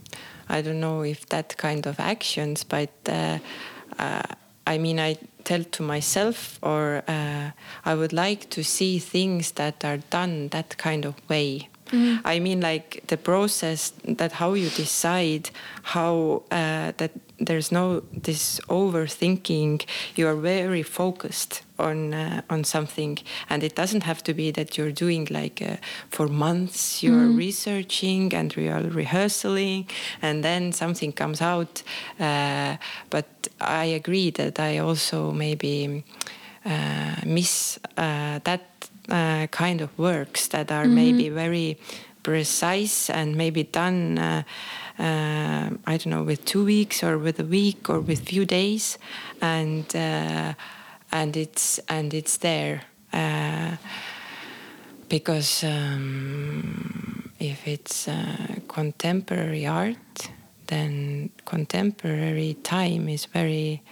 I 0.48 0.62
don't 0.62 0.80
know 0.80 1.02
if 1.02 1.26
that 1.28 1.56
kind 1.56 1.86
of 1.86 1.98
actions, 1.98 2.64
but 2.64 2.90
uh, 3.08 3.38
uh, 3.98 4.22
I 4.66 4.78
mean 4.78 5.00
I 5.00 5.16
tell 5.44 5.64
to 5.64 5.82
myself 5.82 6.58
or 6.62 7.02
uh, 7.08 7.50
I 7.84 7.94
would 7.94 8.12
like 8.12 8.50
to 8.50 8.62
see 8.62 8.98
things 8.98 9.52
that 9.52 9.84
are 9.84 9.98
done 10.10 10.48
that 10.48 10.76
kind 10.76 11.04
of 11.04 11.14
way. 11.28 11.68
I 12.24 12.38
mean, 12.40 12.60
like 12.60 13.02
the 13.08 13.16
process 13.16 13.92
that 14.04 14.32
how 14.32 14.54
you 14.54 14.70
decide 14.70 15.50
how 15.82 16.42
uh, 16.50 16.92
that 16.96 17.10
there's 17.38 17.70
no 17.72 18.02
this 18.12 18.60
overthinking. 18.68 19.84
You 20.16 20.28
are 20.28 20.36
very 20.36 20.82
focused 20.82 21.62
on 21.78 22.14
uh, 22.14 22.42
on 22.48 22.64
something, 22.64 23.18
and 23.48 23.62
it 23.62 23.74
doesn't 23.74 24.04
have 24.04 24.22
to 24.24 24.34
be 24.34 24.50
that 24.52 24.78
you're 24.78 24.92
doing 24.92 25.26
like 25.30 25.60
uh, 25.62 25.76
for 26.10 26.28
months. 26.28 27.02
You're 27.02 27.28
researching 27.28 28.34
and 28.34 28.54
you 28.56 28.70
are 28.70 28.82
rehearsing, 28.82 29.88
and 30.22 30.42
then 30.42 30.72
something 30.72 31.12
comes 31.12 31.40
out. 31.40 31.82
Uh, 32.18 32.76
but 33.10 33.26
I 33.60 33.84
agree 33.84 34.30
that 34.30 34.58
I 34.58 34.78
also 34.78 35.32
maybe 35.32 36.04
uh, 36.64 37.16
miss 37.26 37.78
uh, 37.96 38.38
that 38.44 38.62
uh, 39.08 39.46
kind 39.48 39.80
of 39.80 39.96
works 39.98 40.48
that 40.48 40.70
are 40.70 40.86
maybe 40.86 41.28
very 41.28 41.78
precise 42.22 43.10
and 43.10 43.36
maybe 43.36 43.64
done 43.64 44.18
uh, 44.18 44.42
uh, 44.98 45.70
I 45.86 45.96
don't 45.96 46.06
know 46.06 46.22
with 46.22 46.44
two 46.44 46.64
weeks 46.64 47.02
or 47.02 47.18
with 47.18 47.40
a 47.40 47.44
week 47.44 47.88
or 47.88 48.00
with 48.00 48.20
few 48.28 48.44
days. 48.44 48.98
And 49.40 49.84
uh, 49.96 50.54
and 51.10 51.36
it's 51.36 51.80
and 51.88 52.14
it's 52.14 52.38
there 52.38 52.82
uh, 53.12 53.76
because 55.08 55.64
um, 55.64 57.32
if 57.38 57.66
it's 57.66 58.08
uh, 58.08 58.56
contemporary 58.68 59.66
art 59.66 60.30
then 60.68 61.28
contemporary 61.44 62.54
time 62.62 63.08
is 63.08 63.26
very 63.26 63.82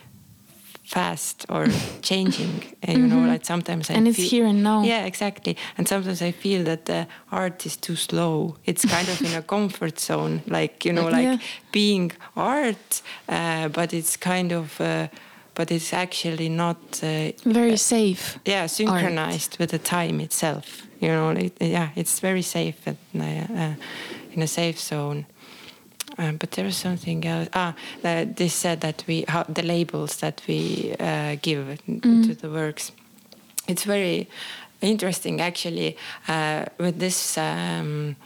fast 0.94 1.46
or 1.48 1.66
changing 2.02 2.62
and 2.82 2.98
you 2.98 3.06
know 3.06 3.32
like 3.32 3.44
sometimes 3.46 3.90
I 3.90 3.94
And 3.94 4.08
it's 4.08 4.18
here 4.32 4.46
and 4.48 4.62
now. 4.62 4.82
yeah 4.82 5.06
exactly 5.06 5.54
and 5.78 5.86
sometimes 5.88 6.20
i 6.22 6.32
feel 6.32 6.64
that 6.64 6.84
the 6.84 7.06
art 7.30 7.64
is 7.66 7.76
too 7.76 7.96
slow 7.96 8.56
it's 8.64 8.84
kind 8.84 9.08
of 9.08 9.20
in 9.24 9.34
a 9.34 9.42
comfort 9.54 10.00
zone 10.00 10.40
like 10.46 10.84
you 10.88 10.92
know 10.92 11.08
like 11.18 11.28
Yeah. 11.28 11.38
being 11.72 12.12
art 12.36 13.02
uh, 13.28 13.68
but 13.68 13.92
it's 13.92 14.16
kind 14.18 14.52
of 14.52 14.80
uh, 14.80 15.06
but 15.54 15.70
it's 15.70 15.92
actually 15.92 16.48
not 16.48 16.76
uh, 17.02 17.08
Very 17.44 17.76
safe. 17.76 18.38
yeah 18.44 18.66
synchronized 18.68 19.58
with 19.60 19.70
the 19.70 19.78
time 19.78 20.20
itself 20.24 20.66
you 21.00 21.08
know 21.08 21.32
like, 21.40 21.52
yeah 21.60 21.88
it's 22.00 22.20
very 22.22 22.42
safe 22.42 22.74
and, 22.86 22.96
uh, 23.14 23.62
uh, 23.62 23.74
in 24.34 24.42
a 24.42 24.46
safe 24.46 24.78
zone 24.78 25.24
um, 26.20 26.36
but 26.36 26.50
there 26.52 26.66
was 26.66 26.76
something 26.76 27.24
else. 27.24 27.48
Ah, 27.54 27.74
this 28.02 28.54
said 28.54 28.80
that 28.82 29.02
we 29.06 29.24
how, 29.26 29.44
the 29.44 29.62
labels 29.62 30.16
that 30.16 30.42
we 30.46 30.94
uh, 31.00 31.36
give 31.40 31.78
to 31.86 32.34
the 32.34 32.50
works. 32.50 32.92
It's 33.66 33.84
very 33.84 34.28
interesting, 34.80 35.40
actually, 35.40 35.96
uh, 36.28 36.66
with 36.78 36.98
this 36.98 37.38
um, 37.38 38.16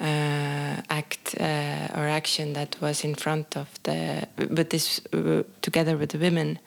uh, 0.00 0.82
act 0.88 1.34
uh, 1.40 1.98
or 1.98 2.06
action 2.06 2.52
that 2.52 2.76
was 2.80 3.02
in 3.04 3.14
front 3.14 3.56
of 3.56 3.68
the, 3.82 4.28
with 4.36 4.70
this 4.70 5.00
uh, 5.12 5.42
together 5.62 5.96
with 5.96 6.10
the 6.10 6.18
women. 6.18 6.58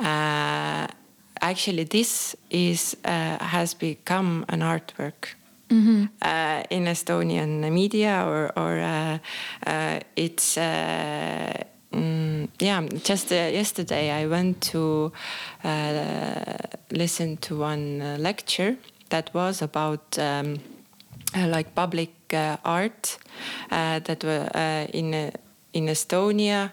Uh, 0.00 0.88
actually, 1.40 1.84
this 1.84 2.34
is 2.50 2.96
uh, 3.04 3.38
has 3.44 3.74
become 3.74 4.44
an 4.48 4.60
artwork 4.60 5.37
uh, 5.70 6.62
in 6.70 6.86
Estonian 6.86 7.70
media, 7.70 8.24
or 8.26 8.52
or 8.56 8.78
uh, 8.78 9.18
uh, 9.66 10.00
it's. 10.16 10.56
Uh, 10.56 11.64
mm, 11.92 12.48
yeah, 12.60 12.82
just 13.04 13.32
uh, 13.32 13.34
yesterday 13.34 14.10
I 14.10 14.26
went 14.26 14.60
to 14.72 15.12
uh, 15.64 16.56
listen 16.90 17.36
to 17.38 17.58
one 17.58 18.22
lecture 18.22 18.76
that 19.10 19.32
was 19.34 19.62
about 19.62 20.18
um, 20.18 20.58
like 21.34 21.74
public 21.74 22.10
art 22.64 23.18
that 23.70 24.24
were 24.24 24.48
in 24.92 25.32
in 25.72 25.86
Estonia 25.86 26.70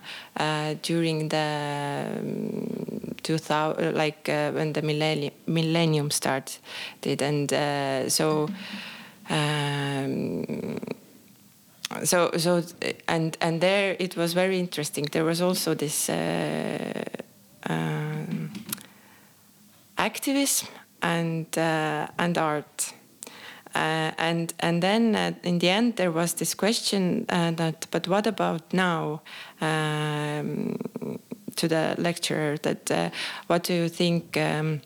during 0.82 1.30
the 1.30 2.08
um, 2.20 3.05
2000 3.26 3.96
like 3.96 4.30
uh, 4.30 4.52
when 4.52 4.74
the 4.74 4.82
millennium 4.82 5.34
millennium 5.48 6.12
started 6.12 7.22
and 7.22 7.52
uh, 7.52 8.08
so 8.10 8.48
um, 9.30 10.80
so 12.04 12.32
so 12.38 12.64
and 13.08 13.38
and 13.42 13.62
there 13.62 13.96
it 14.00 14.16
was 14.16 14.34
very 14.34 14.60
interesting. 14.60 15.06
There 15.12 15.26
was 15.26 15.42
also 15.42 15.74
this 15.74 16.10
uh, 16.10 17.04
um, 17.70 18.52
activism 19.98 20.68
and 21.02 21.46
uh, 21.58 22.08
and 22.18 22.38
art. 22.38 22.94
Uh, 23.76 24.12
and 24.18 24.54
and 24.60 24.82
then 24.82 25.16
uh, 25.16 25.34
in 25.44 25.60
the 25.60 25.70
end 25.70 25.98
there 25.98 26.12
was 26.12 26.34
this 26.36 26.56
question 26.56 27.26
uh, 27.28 27.52
that 27.52 27.88
but 27.92 28.08
what 28.08 28.26
about 28.26 28.74
now? 28.74 29.22
Um, 29.60 30.78
to 31.56 31.68
the 31.68 31.96
lecturer 31.98 32.58
that 32.58 32.92
uh, 32.92 33.10
what 33.48 33.64
do 33.64 33.74
you 33.74 33.90
think 33.90 34.38
um, 34.38 34.82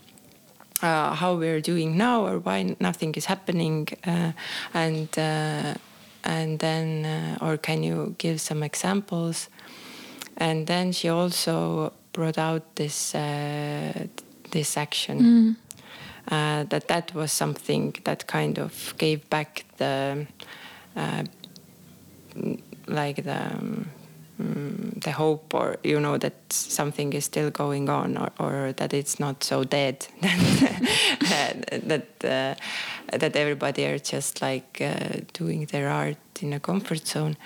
uh, 0.82 1.14
how 1.16 1.36
we're 1.36 1.62
doing 1.62 1.98
now 1.98 2.26
or 2.26 2.40
why 2.40 2.76
nothing 2.80 3.14
is 3.16 3.26
happening 3.26 3.88
uh, 4.06 4.32
and 4.74 5.10
uh, 5.18 5.74
and 6.24 6.60
then 6.60 7.06
uh, 7.06 7.46
or 7.46 7.58
can 7.58 7.84
you 7.84 8.16
give 8.18 8.40
some 8.42 8.64
examples? 8.64 9.50
And 10.38 10.68
then 10.68 10.92
she 10.92 11.10
also 11.10 11.94
brought 12.14 12.38
out 12.38 12.76
this 12.76 13.14
uh, 13.16 14.08
this 14.52 14.78
action 14.78 15.58
uh, 16.32 16.64
that 16.66 16.88
that 16.88 17.14
was 17.14 17.32
something 17.32 17.96
that 18.04 18.28
kind 18.28 18.60
of 18.60 18.94
gave 18.98 19.30
back 19.30 19.66
the 19.78 20.28
uh, 20.96 21.24
like 22.88 23.24
the 23.24 23.42
um, 23.54 23.90
mm, 24.42 25.04
the 25.04 25.12
hope 25.12 25.54
or 25.54 25.78
you 25.84 26.00
know 26.00 26.18
that 26.18 26.34
something 26.50 27.14
is 27.14 27.26
still 27.26 27.50
going 27.52 27.90
on 27.90 28.18
or, 28.18 28.32
or 28.40 28.74
that 28.74 28.94
it's 28.94 29.20
not 29.20 29.44
so 29.44 29.64
dead 29.64 30.08
that 30.22 32.08
uh, 32.24 32.56
that 33.18 33.36
everybody 33.36 33.86
are 33.86 34.00
just 34.00 34.42
like 34.42 34.82
uh, 34.82 35.22
doing 35.34 35.66
their 35.66 35.90
art 35.90 36.18
in 36.42 36.54
a 36.54 36.60
comfort 36.60 37.08
zone. 37.08 37.38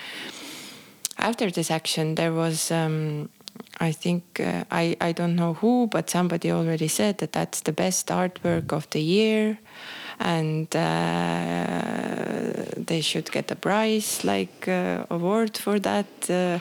After 1.18 1.50
this 1.52 1.72
action 1.72 2.16
there 2.16 2.34
was 2.34 2.72
um, 2.72 3.30
I 3.80 3.92
think 3.92 4.40
uh, 4.40 4.64
I, 4.72 4.96
I 5.02 5.12
don't 5.12 5.36
know 5.36 5.56
who, 5.56 5.88
but 5.88 6.10
somebody 6.10 6.52
already 6.52 6.88
said 6.88 7.18
that 7.20 7.32
that's 7.32 7.62
the 7.62 7.72
best 7.72 8.08
artwork 8.08 8.72
of 8.72 8.90
the 8.92 9.02
year, 9.02 9.60
and 10.20 10.75
uh, 10.75 12.63
they 12.77 13.01
should 13.01 13.32
get 13.32 13.51
a 13.51 13.55
prize 13.55 14.24
like 14.24 14.67
uh, 14.67 15.05
award 15.10 15.58
for 15.58 15.79
that, 15.79 16.29
uh, 16.29 16.60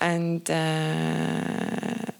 and 0.00 0.50
uh, 0.50 2.12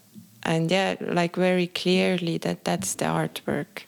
and 0.43 0.71
yeah, 0.71 0.95
like 0.99 1.35
very 1.35 1.67
clearly 1.67 2.37
that 2.39 2.63
that's 2.63 2.95
the 2.95 3.05
artwork. 3.05 3.85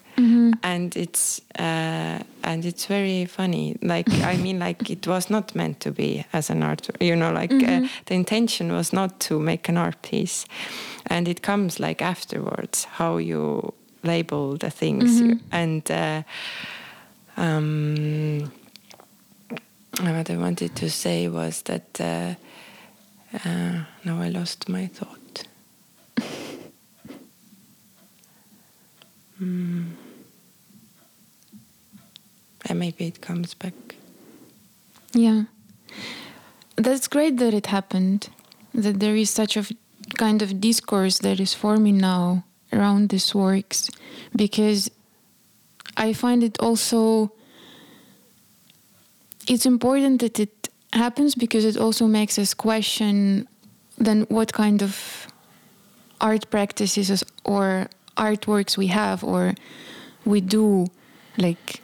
And 0.61 0.95
it's 0.95 1.41
uh, 1.57 2.19
and 2.43 2.65
it's 2.65 2.85
very 2.85 3.25
funny. 3.25 3.75
Like 3.81 4.07
I 4.23 4.37
mean, 4.43 4.59
like 4.59 4.89
it 4.91 5.07
was 5.07 5.29
not 5.29 5.55
meant 5.55 5.79
to 5.79 5.91
be 5.91 6.23
as 6.31 6.49
an 6.51 6.61
art. 6.61 6.87
You 6.99 7.15
know, 7.15 7.31
like 7.33 7.51
uh, 7.51 7.87
the 8.05 8.13
intention 8.13 8.71
was 8.71 8.93
not 8.93 9.19
to 9.21 9.39
make 9.39 9.69
an 9.69 9.77
art 9.77 10.01
piece, 10.03 10.45
and 11.07 11.27
it 11.27 11.41
comes 11.41 11.79
like 11.79 12.03
afterwards 12.03 12.85
how 12.85 13.17
you 13.17 13.73
label 14.03 14.57
the 14.57 14.69
things 14.69 15.39
and. 15.51 15.89
Uh, 15.89 16.23
um, 17.37 18.51
what 19.99 20.29
I 20.29 20.37
wanted 20.37 20.75
to 20.77 20.89
say 20.89 21.27
was 21.27 21.61
that 21.63 21.99
uh, 22.01 22.35
uh, 23.45 23.83
now 24.03 24.21
I 24.21 24.29
lost 24.29 24.69
my 24.69 24.87
thought. 24.87 25.45
mm. 29.41 29.91
And 32.65 32.79
maybe 32.79 33.07
it 33.07 33.21
comes 33.21 33.53
back. 33.53 33.73
Yeah. 35.13 35.43
That's 36.75 37.07
great 37.07 37.37
that 37.37 37.53
it 37.53 37.67
happened, 37.67 38.29
that 38.73 38.99
there 38.99 39.15
is 39.15 39.29
such 39.29 39.55
a 39.57 39.65
kind 40.17 40.41
of 40.41 40.59
discourse 40.59 41.19
that 41.19 41.39
is 41.39 41.53
forming 41.53 41.97
now 41.97 42.43
around 42.73 43.09
these 43.09 43.33
works, 43.33 43.89
because 44.35 44.89
I 45.95 46.13
find 46.13 46.43
it 46.43 46.59
also 46.59 47.31
it's 49.47 49.65
important 49.65 50.21
that 50.21 50.39
it 50.39 50.69
happens 50.93 51.35
because 51.35 51.65
it 51.65 51.77
also 51.77 52.07
makes 52.07 52.37
us 52.39 52.53
question 52.53 53.47
then 53.97 54.21
what 54.29 54.53
kind 54.53 54.81
of 54.81 55.27
art 56.21 56.49
practices 56.49 57.23
or 57.43 57.87
artworks 58.17 58.77
we 58.77 58.87
have 58.87 59.23
or 59.23 59.53
we 60.25 60.41
do. 60.41 60.87
Like 61.37 61.81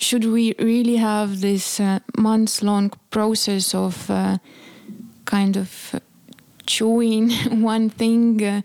should 0.00 0.24
we 0.24 0.54
really 0.58 0.96
have 0.96 1.40
this 1.40 1.80
uh, 1.80 2.00
months 2.16 2.62
long 2.62 2.90
process 3.10 3.74
of 3.74 4.10
uh, 4.10 4.38
kind 5.24 5.56
of 5.56 6.00
chewing 6.66 7.30
one 7.62 7.90
thing 7.90 8.42
uh, 8.44 8.62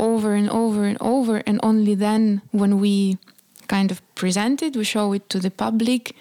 over 0.00 0.34
and 0.34 0.48
over 0.50 0.84
and 0.84 0.98
over 1.00 1.42
and 1.46 1.60
only 1.62 1.94
then 1.94 2.40
when 2.50 2.80
we 2.80 3.18
kind 3.68 3.90
of 3.90 4.00
present 4.14 4.62
it 4.62 4.74
we 4.74 4.84
show 4.84 5.12
it 5.12 5.28
to 5.28 5.38
the 5.38 5.50
public 5.50 6.16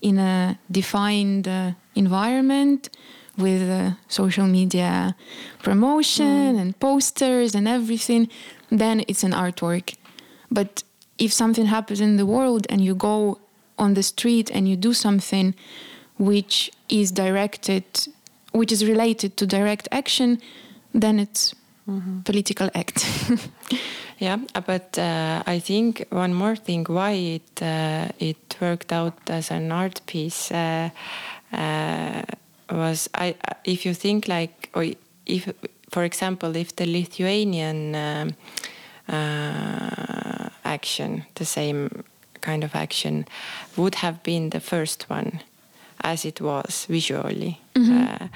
in 0.00 0.18
a 0.18 0.58
defined 0.70 1.46
uh, 1.48 1.72
environment 1.94 2.88
with 3.36 3.68
uh, 3.68 3.90
social 4.08 4.46
media 4.46 5.16
promotion 5.62 6.54
mm. 6.54 6.60
and 6.60 6.78
posters 6.78 7.54
and 7.54 7.66
everything 7.66 8.28
then 8.70 9.04
it's 9.08 9.24
an 9.24 9.32
artwork 9.32 9.96
but 10.50 10.84
if 11.18 11.32
something 11.32 11.66
happens 11.66 12.00
in 12.00 12.16
the 12.16 12.26
world 12.26 12.66
and 12.70 12.80
you 12.80 12.94
go 12.94 13.38
on 13.78 13.94
the 13.94 14.02
street 14.02 14.50
and 14.54 14.68
you 14.68 14.76
do 14.76 14.92
something 14.94 15.54
which 16.18 16.70
is 16.88 17.10
directed 17.10 17.84
which 18.52 18.70
is 18.70 18.86
related 18.86 19.36
to 19.36 19.44
direct 19.46 19.88
action 19.90 20.40
then 20.92 21.18
it's 21.18 21.54
mm-hmm. 21.88 22.20
political 22.20 22.70
act 22.74 23.06
yeah 24.18 24.38
but 24.66 24.98
uh, 24.98 25.42
i 25.46 25.58
think 25.58 26.06
one 26.10 26.34
more 26.34 26.56
thing 26.56 26.84
why 26.88 27.12
it 27.12 27.62
uh, 27.62 28.08
it 28.18 28.56
worked 28.60 28.92
out 28.92 29.14
as 29.28 29.50
an 29.50 29.72
art 29.72 30.00
piece 30.06 30.52
uh, 30.52 30.90
uh 31.52 32.22
was 32.70 33.08
i 33.14 33.34
if 33.64 33.84
you 33.84 33.94
think 33.94 34.28
like 34.28 34.70
or 34.74 34.86
if 35.26 35.52
for 35.90 36.04
example 36.04 36.56
if 36.56 36.74
the 36.76 36.86
lithuanian 36.86 37.94
um, 37.94 38.30
uh, 39.08 40.48
action 40.64 41.24
the 41.34 41.44
same 41.44 42.04
kind 42.40 42.64
of 42.64 42.74
action 42.74 43.26
would 43.76 43.96
have 43.96 44.22
been 44.22 44.50
the 44.50 44.60
first 44.60 45.10
one 45.10 45.40
as 46.04 46.24
it 46.24 46.40
was 46.40 46.86
visually. 46.88 47.60
Mm-hmm. 47.74 48.26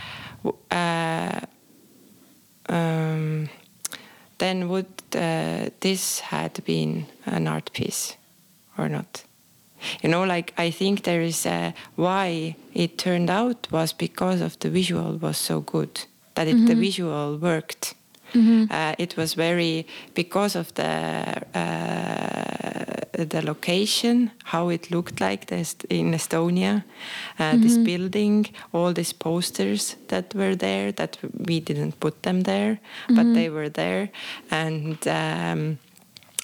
Um, 2.69 3.49
then 4.39 4.69
would 4.69 4.87
uh, 5.15 5.71
this 5.81 6.21
had 6.21 6.65
been 6.65 7.07
an 7.27 7.49
art 7.49 7.73
piece 7.73 8.17
or 8.77 8.89
not? 8.89 9.25
You 10.03 10.09
know, 10.11 10.25
like 10.25 10.53
I 10.59 10.71
think 10.71 11.03
there 11.03 11.23
is 11.23 11.47
a, 11.47 11.75
why 11.97 12.57
it 12.75 12.99
turned 12.99 13.31
out 13.31 13.69
was 13.71 13.93
because 13.93 14.41
of 14.41 14.59
the 14.59 14.71
visual 14.71 15.17
was 15.19 15.39
so 15.39 15.61
good 15.61 16.01
that 16.35 16.49
it, 16.49 16.57
mm-hmm. 16.57 16.67
the 16.67 16.75
visual 16.75 17.39
worked. 17.39 17.95
Mm-hmm. 18.33 18.65
Uh, 18.71 18.95
it 18.99 19.17
was 19.17 19.35
very 19.35 19.87
because 20.15 20.57
of 20.57 20.75
the 20.75 21.43
uh, 21.55 23.25
the 23.25 23.43
location, 23.43 24.31
how 24.45 24.69
it 24.69 24.91
looked 24.91 25.21
like 25.21 25.47
this 25.47 25.77
in 25.89 26.13
Estonia, 26.13 26.85
uh, 27.39 27.43
mm-hmm. 27.43 27.63
this 27.63 27.77
building, 27.77 28.47
all 28.73 28.93
these 28.93 29.13
posters 29.13 29.97
that 30.09 30.35
were 30.35 30.55
there. 30.55 30.93
That 30.93 31.19
we 31.49 31.61
didn't 31.61 32.01
put 32.01 32.23
them 32.23 32.43
there, 32.43 32.75
mm-hmm. 32.75 33.15
but 33.17 33.35
they 33.35 33.51
were 33.51 33.69
there, 33.69 34.11
and. 34.51 35.07
Um, 35.09 35.79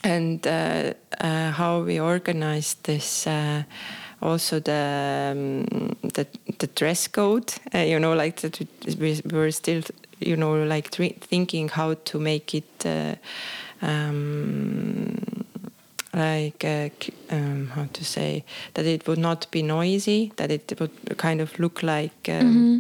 and 0.05 0.47
uh, 0.47 0.93
uh, 1.21 1.51
how 1.51 1.81
we 1.81 1.99
organized 1.99 2.85
this 2.85 3.27
uh, 3.27 3.63
also 4.21 4.61
the, 4.61 5.33
um, 5.33 5.97
the 6.03 6.27
the 6.59 6.67
dress 6.75 7.09
code 7.09 7.53
uh, 7.75 7.79
you 7.79 7.99
know 7.99 8.13
like 8.13 8.37
that 8.41 8.61
we 8.99 9.21
were 9.33 9.51
still 9.51 9.83
you 10.21 10.37
know 10.37 10.63
like 10.65 10.91
thinking 10.91 11.69
how 11.69 11.95
to 11.95 12.19
make 12.19 12.55
it 12.55 12.87
uh, 12.87 13.15
um, 13.83 15.45
like 16.13 16.65
uh, 16.65 16.89
um, 17.31 17.69
how 17.75 17.87
to 17.93 18.05
say 18.05 18.45
that 18.75 18.87
it 18.87 19.07
would 19.07 19.19
not 19.19 19.51
be 19.51 19.63
noisy, 19.63 20.33
that 20.37 20.51
it 20.51 20.73
would 20.79 21.19
kind 21.19 21.41
of 21.41 21.59
look 21.59 21.83
like 21.83 22.29
um, 22.29 22.43
mm-hmm. 22.43 22.79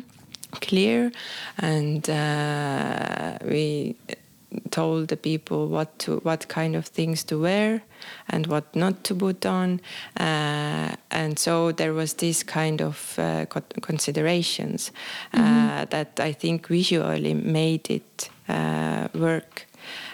clear, 0.60 1.12
and 1.58 2.08
uh, 2.08 3.38
we 3.44 3.96
told 4.70 5.08
the 5.08 5.16
people 5.16 5.68
what 5.68 5.98
to 5.98 6.16
what 6.18 6.48
kind 6.48 6.76
of 6.76 6.86
things 6.86 7.24
to 7.24 7.40
wear 7.40 7.82
and 8.28 8.46
what 8.46 8.74
not 8.74 9.04
to 9.04 9.14
put 9.14 9.46
on 9.46 9.80
uh, 10.18 10.94
and 11.10 11.38
so 11.38 11.72
there 11.72 11.92
was 11.92 12.14
this 12.14 12.42
kind 12.42 12.80
of 12.80 13.18
uh, 13.18 13.46
considerations 13.80 14.92
uh, 15.32 15.38
mm-hmm. 15.38 15.84
that 15.90 16.20
i 16.20 16.32
think 16.32 16.68
visually 16.68 17.34
made 17.34 17.90
it 17.90 18.30
uh, 18.48 19.08
work 19.14 19.66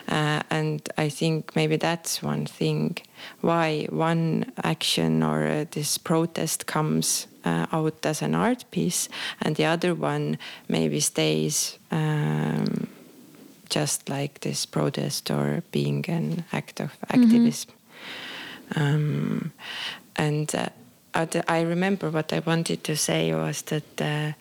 uh, 0.08 0.42
and 0.50 0.88
I 0.98 1.08
think 1.08 1.54
maybe 1.54 1.76
that's 1.76 2.22
one 2.22 2.46
thing 2.46 2.98
why 3.40 3.86
one 3.90 4.52
action 4.64 5.22
or 5.22 5.46
uh, 5.46 5.64
this 5.70 5.98
protest 5.98 6.66
comes 6.66 7.28
uh, 7.44 7.66
out 7.72 8.04
as 8.04 8.22
an 8.22 8.34
art 8.34 8.64
piece, 8.70 9.08
and 9.40 9.56
the 9.56 9.64
other 9.64 9.94
one 9.94 10.38
maybe 10.68 11.00
stays 11.00 11.78
um, 11.90 12.88
just 13.70 14.08
like 14.08 14.40
this 14.40 14.66
protest 14.66 15.30
or 15.30 15.62
being 15.70 16.04
an 16.08 16.44
act 16.52 16.80
of 16.80 16.90
mm-hmm. 16.90 17.22
activism. 17.22 17.70
Mm-hmm. 17.70 18.82
Um, 18.82 19.52
and 20.16 20.54
uh, 20.54 20.68
I 21.48 21.62
remember 21.62 22.10
what 22.10 22.32
I 22.32 22.40
wanted 22.40 22.84
to 22.84 22.96
say 22.96 23.34
was 23.34 23.62
that 23.62 24.00
uh, 24.00 24.32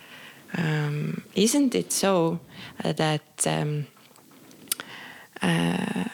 um, 0.58 1.24
isn't 1.36 1.76
it 1.76 1.92
so 1.92 2.39
uh, 2.84 2.94
that 2.94 3.48
um, 3.48 3.88
uh, 5.42 6.06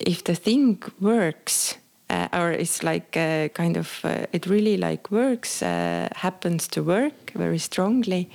if 0.00 0.24
the 0.24 0.34
thing 0.34 0.82
works 1.00 1.76
uh, 2.10 2.28
or 2.32 2.50
it's 2.52 2.82
like 2.82 3.16
uh, 3.16 3.48
kind 3.48 3.76
of 3.76 4.00
uh, 4.04 4.26
it 4.32 4.46
really 4.46 4.76
like 4.76 5.10
works 5.10 5.62
uh, 5.62 6.08
happens 6.16 6.68
to 6.68 6.82
work 6.82 7.32
very 7.34 7.58
strongly 7.58 8.28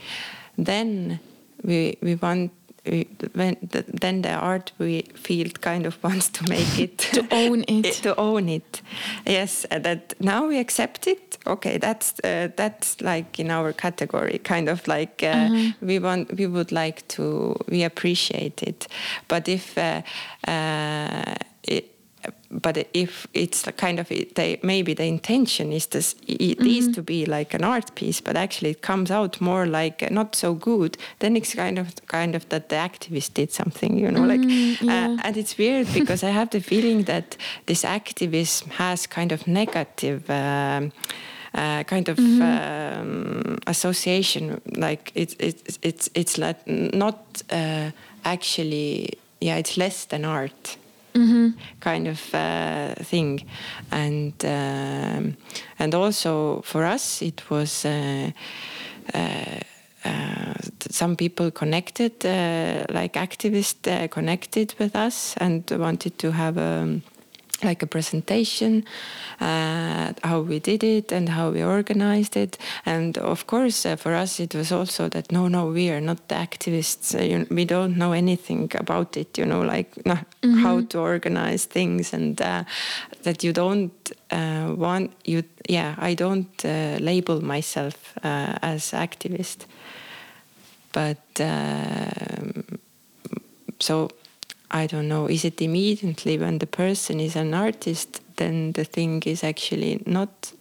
then 0.57 1.19
we 1.63 1.97
we 2.01 2.15
want 2.15 2.51
when 2.85 3.55
the, 3.61 3.85
then 3.87 4.21
the 4.23 4.33
art 4.33 4.73
we 4.77 5.03
field 5.15 5.61
kind 5.61 5.85
of 5.85 6.03
wants 6.03 6.29
to 6.29 6.49
make 6.49 6.79
it. 6.79 6.97
To 7.13 7.27
own 7.31 7.63
it. 7.67 8.03
To 8.03 8.15
own 8.15 8.49
it. 8.49 8.81
Yes 9.25 9.65
that 9.69 10.13
now 10.19 10.47
we 10.47 10.59
accept 10.59 11.07
it. 11.07 11.37
Okay 11.47 11.77
that's 11.77 12.19
uh, 12.23 12.49
that's 12.55 12.99
like 13.01 13.39
in 13.39 13.51
our 13.51 13.73
category 13.73 14.39
kind 14.39 14.67
of 14.69 14.87
like 14.87 15.23
uh, 15.23 15.33
mm-hmm. 15.33 15.85
we 15.85 15.99
want 15.99 16.37
we 16.37 16.47
would 16.47 16.71
like 16.71 17.07
to 17.09 17.55
we 17.69 17.83
appreciate 17.83 18.61
it. 18.63 18.87
But 19.27 19.47
if 19.47 19.77
uh, 19.77 20.01
uh 20.47 21.35
it, 21.63 21.92
but 22.61 22.87
if 22.93 23.27
it's 23.33 23.63
kind 23.77 23.99
of 23.99 24.07
they, 24.35 24.59
maybe 24.61 24.93
the 24.93 25.05
intention 25.05 25.71
is 25.71 25.87
this 25.87 26.15
it 26.27 26.59
mm-hmm. 26.59 26.67
is 26.67 26.87
to 26.95 27.01
be 27.01 27.25
like 27.25 27.53
an 27.53 27.63
art 27.63 27.93
piece 27.95 28.21
but 28.21 28.35
actually 28.35 28.71
it 28.71 28.81
comes 28.81 29.09
out 29.09 29.41
more 29.41 29.65
like 29.65 30.09
not 30.11 30.35
so 30.35 30.53
good 30.53 30.97
then 31.19 31.35
it's 31.35 31.55
kind 31.55 31.79
of 31.79 31.93
kind 32.07 32.35
of 32.35 32.47
that 32.49 32.69
the 32.69 32.75
activist 32.75 33.33
did 33.33 33.51
something 33.51 33.97
you 33.97 34.11
know 34.11 34.21
mm, 34.21 34.27
like 34.27 34.41
uh, 34.41 34.85
yeah. 34.85 35.09
uh, 35.09 35.21
and 35.23 35.37
it's 35.37 35.57
weird 35.57 35.91
because 35.93 36.23
i 36.23 36.29
have 36.29 36.49
the 36.51 36.59
feeling 36.59 37.03
that 37.03 37.37
this 37.65 37.83
activism 37.83 38.69
has 38.71 39.07
kind 39.07 39.31
of 39.31 39.47
negative 39.47 40.29
um, 40.29 40.91
uh, 41.55 41.83
kind 41.83 42.09
of 42.09 42.17
mm-hmm. 42.17 42.41
um, 42.41 43.59
association 43.67 44.61
like 44.75 45.11
it's 45.15 45.35
it's 45.39 45.79
it's 45.81 46.09
it's 46.13 46.37
not 46.67 47.43
uh, 47.51 47.91
actually 48.25 49.09
yeah 49.39 49.57
it's 49.57 49.77
less 49.77 50.05
than 50.05 50.25
art 50.25 50.77
mm-hmm. 51.13 51.49
kind 51.79 52.07
of 52.07 52.33
uh, 52.33 52.95
thing, 53.03 53.45
and 53.91 54.33
um, 54.45 55.37
and 55.79 55.95
also 55.95 56.61
for 56.61 56.83
us 56.85 57.21
it 57.21 57.49
was. 57.49 57.85
Uh, 57.85 58.31
uh, 59.13 59.59
uh 60.05 60.53
some 60.89 61.15
people 61.15 61.49
connected, 61.49 62.25
uh, 62.25 62.85
like 62.93 63.13
activists, 63.13 63.87
uh, 63.87 64.07
connected 64.07 64.75
with 64.79 64.95
us 64.95 65.33
and 65.37 65.69
wanted 65.71 66.17
to 66.19 66.31
have 66.31 66.57
a, 66.57 67.01
like 67.63 67.83
a 67.83 67.87
presentation, 67.87 68.85
uh, 69.39 70.13
how 70.23 70.41
we 70.41 70.59
did 70.59 70.83
it 70.83 71.11
and 71.11 71.29
how 71.29 71.49
we 71.49 71.63
organized 71.63 72.37
it. 72.37 72.57
And 72.85 73.17
of 73.17 73.47
course, 73.47 73.85
uh, 73.85 73.95
for 73.95 74.13
us, 74.13 74.39
it 74.39 74.55
was 74.55 74.71
also 74.71 75.09
that 75.09 75.31
no, 75.31 75.47
no, 75.47 75.67
we 75.67 75.89
are 75.89 76.01
not 76.01 76.27
the 76.27 76.35
activists. 76.35 77.15
Uh, 77.15 77.23
you, 77.23 77.47
we 77.49 77.65
don't 77.65 77.97
know 77.97 78.11
anything 78.13 78.71
about 78.75 79.17
it. 79.17 79.37
You 79.37 79.45
know, 79.45 79.61
like 79.61 80.05
no, 80.05 80.17
how 80.61 80.81
to 80.81 80.99
organize 80.99 81.65
things, 81.65 82.13
and 82.13 82.41
uh, 82.41 82.63
that 83.23 83.43
you 83.43 83.53
don't 83.53 84.11
uh, 84.31 84.73
want 84.75 85.11
you. 85.25 85.43
Yeah, 85.69 85.95
I 85.97 86.13
don't 86.13 86.65
uh, 86.65 86.97
label 86.99 87.41
myself 87.43 88.13
uh, 88.23 88.57
as 88.61 88.91
activist, 88.91 89.65
but. 90.91 91.21
Um, 91.39 92.79
so 93.79 94.09
I 94.73 94.87
don't 94.87 95.07
know, 95.07 95.27
is 95.27 95.45
it 95.45 95.61
immediately 95.61 96.37
when 96.39 96.57
the 96.57 96.65
person 96.65 97.19
is 97.19 97.35
an 97.35 97.53
artist, 97.53 98.21
then 98.37 98.71
the 98.71 98.83
thing 98.83 99.21
is 99.25 99.43
actually 99.43 100.01
not, 100.07 100.51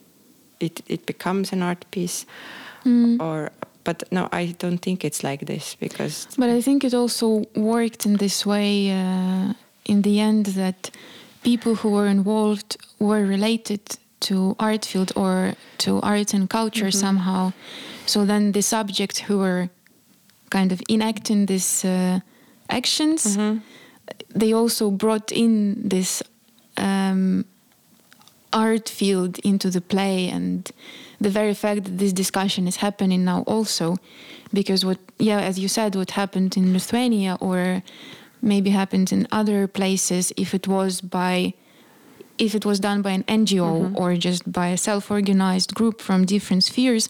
it, 0.59 0.81
it 0.87 1.05
becomes 1.07 1.51
an 1.51 1.63
art 1.63 1.85
piece? 1.89 2.25
Or, 3.19 3.51
but 3.83 4.03
no, 4.11 4.29
I 4.31 4.53
don't 4.59 4.77
think 4.77 5.03
it's 5.03 5.23
like 5.23 5.45
this 5.47 5.75
because, 5.79 6.27
But 6.37 6.49
I 6.49 6.61
think 6.61 6.83
it 6.83 6.93
also 6.93 7.45
worked 7.55 8.05
in 8.05 8.17
this 8.17 8.45
way 8.45 8.91
uh, 8.91 9.53
in 9.85 10.03
the 10.03 10.19
end 10.19 10.45
that 10.47 10.91
people 11.43 11.75
who 11.75 11.89
were 11.89 12.07
involved 12.07 12.77
were 12.99 13.25
related 13.25 13.97
to 14.21 14.55
art 14.59 14.85
field 14.85 15.11
or 15.15 15.53
to 15.79 15.99
art 16.01 16.33
and 16.33 16.49
culture 16.49 16.91
somehow. 16.91 17.51
So 18.05 18.25
then 18.25 18.51
the 18.51 18.61
subjects 18.61 19.19
who 19.19 19.39
were 19.39 19.69
kind 20.49 20.71
of 20.71 20.81
enacting 20.87 21.47
these 21.47 21.83
uh, 21.83 22.19
actions, 22.69 23.37
they 24.35 24.53
also 24.53 24.89
brought 24.91 25.31
in 25.31 25.87
this 25.87 26.23
um, 26.77 27.45
art 28.51 28.87
field 28.87 29.39
into 29.39 29.69
the 29.69 29.81
play 29.81 30.29
and 30.29 30.71
the 31.19 31.29
very 31.29 31.53
fact 31.53 31.83
that 31.85 31.97
this 31.97 32.13
discussion 32.13 32.67
is 32.67 32.77
happening 32.77 33.25
now 33.25 33.43
also 33.47 33.97
because 34.53 34.85
what 34.85 34.99
yeah 35.17 35.39
as 35.39 35.57
you 35.57 35.67
said 35.67 35.95
what 35.95 36.11
happened 36.11 36.55
in 36.55 36.73
lithuania 36.73 37.37
or 37.39 37.81
maybe 38.41 38.69
happened 38.69 39.11
in 39.11 39.27
other 39.31 39.67
places 39.67 40.31
if 40.37 40.53
it 40.53 40.67
was 40.67 41.01
by 41.01 41.53
if 42.37 42.53
it 42.55 42.65
was 42.65 42.79
done 42.79 43.01
by 43.01 43.11
an 43.11 43.23
ngo 43.23 43.95
or 43.95 44.15
just 44.15 44.51
by 44.51 44.67
a 44.67 44.77
self-organized 44.77 45.73
group 45.73 46.01
from 46.01 46.25
different 46.25 46.63
spheres 46.63 47.09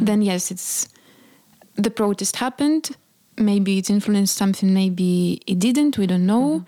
then 0.00 0.22
yes 0.22 0.50
it's 0.50 0.88
the 1.74 1.90
protest 1.90 2.36
happened 2.36 2.96
maybe 3.36 3.78
it 3.78 3.90
influenced 3.90 4.36
something 4.36 4.72
maybe 4.72 5.40
it 5.46 5.58
didn't 5.58 5.98
we 5.98 6.06
don't 6.06 6.26
know. 6.26 6.64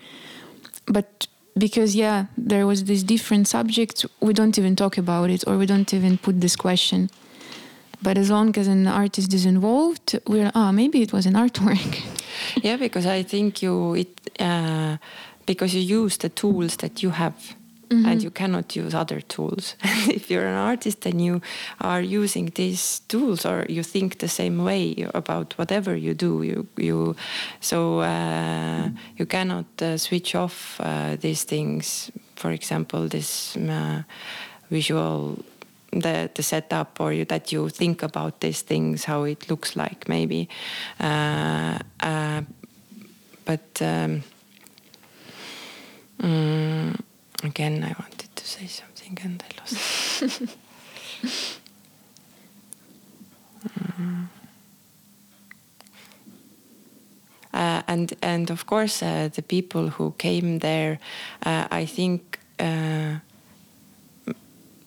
But 0.85 1.27
because 1.57 1.95
yeah 1.95 2.25
there 2.37 2.67
was 2.67 2.83
this 2.85 3.03
different 3.03 3.47
subject 3.47 4.05
we 4.19 4.33
don't 4.33 4.57
even 4.59 4.75
talk 4.75 4.97
about 4.97 5.29
it 5.29 5.43
or 5.47 5.57
we 5.57 5.65
don't 5.65 5.93
even 5.93 6.17
put 6.17 6.41
this 6.41 6.55
question. 6.55 7.09
But 8.01 8.17
as 8.17 8.29
long 8.29 8.55
as 8.57 8.67
an 8.67 8.85
artist 8.87 9.33
is 9.33 9.45
involved 9.45 10.19
we're 10.27 10.51
ah 10.55 10.71
maybe 10.71 11.01
it 11.01 11.11
was 11.13 11.25
an 11.25 11.33
artwork. 11.33 12.03
Yeah, 12.63 12.77
because 12.77 13.05
I 13.05 13.23
think 13.23 13.61
you, 13.61 13.95
it, 13.95 14.31
uh, 14.39 14.97
because 15.45 15.73
you 15.73 15.81
use 15.81 16.17
the 16.17 16.29
tools 16.29 16.77
that 16.77 17.03
you 17.03 17.11
have. 17.11 17.55
And 17.89 18.23
you 18.23 18.31
cannot 18.31 18.75
use 18.75 18.93
other 18.93 19.21
tools. 19.21 19.75
if 20.09 20.29
you're 20.29 20.45
an 20.45 20.55
artist 20.55 21.05
and 21.05 21.21
you 21.21 21.41
are 21.79 22.01
using 22.01 22.51
these 22.55 22.99
tools, 23.07 23.45
or 23.45 23.65
you 23.69 23.83
think 23.83 24.17
the 24.17 24.27
same 24.27 24.63
way 24.63 25.07
about 25.13 25.57
whatever 25.57 25.95
you 25.95 26.13
do, 26.13 26.43
you 26.43 26.67
you 26.77 27.15
so 27.61 27.99
uh, 27.99 28.89
you 29.15 29.25
cannot 29.25 29.65
uh, 29.81 29.97
switch 29.97 30.35
off 30.35 30.79
uh, 30.81 31.15
these 31.15 31.45
things. 31.45 32.11
For 32.35 32.51
example, 32.51 33.07
this 33.07 33.55
uh, 33.55 34.03
visual 34.69 35.37
the 35.91 36.29
the 36.33 36.43
setup 36.43 36.99
or 36.99 37.13
you, 37.13 37.25
that 37.25 37.51
you 37.51 37.69
think 37.69 38.03
about 38.03 38.39
these 38.41 38.61
things 38.61 39.05
how 39.05 39.23
it 39.23 39.49
looks 39.49 39.75
like 39.75 40.07
maybe 40.07 40.49
uh, 40.99 41.79
uh, 41.99 42.41
but 43.45 43.81
um, 43.81 44.23
mm, 46.21 46.99
again 47.43 47.83
I 47.83 47.93
wanted 47.99 48.35
to 48.35 48.45
say 48.45 48.67
something 48.67 49.17
and 49.23 49.43
I 49.43 49.59
lost. 49.59 50.57
Uh, 57.53 57.81
and 57.87 58.13
and 58.21 58.51
of 58.51 58.65
course 58.67 59.01
uh, 59.01 59.29
the 59.33 59.41
people 59.41 59.89
who 59.89 60.13
came 60.17 60.59
there 60.59 60.99
uh, 61.43 61.67
I 61.71 61.85
think 61.85 62.37
uh, 62.59 63.15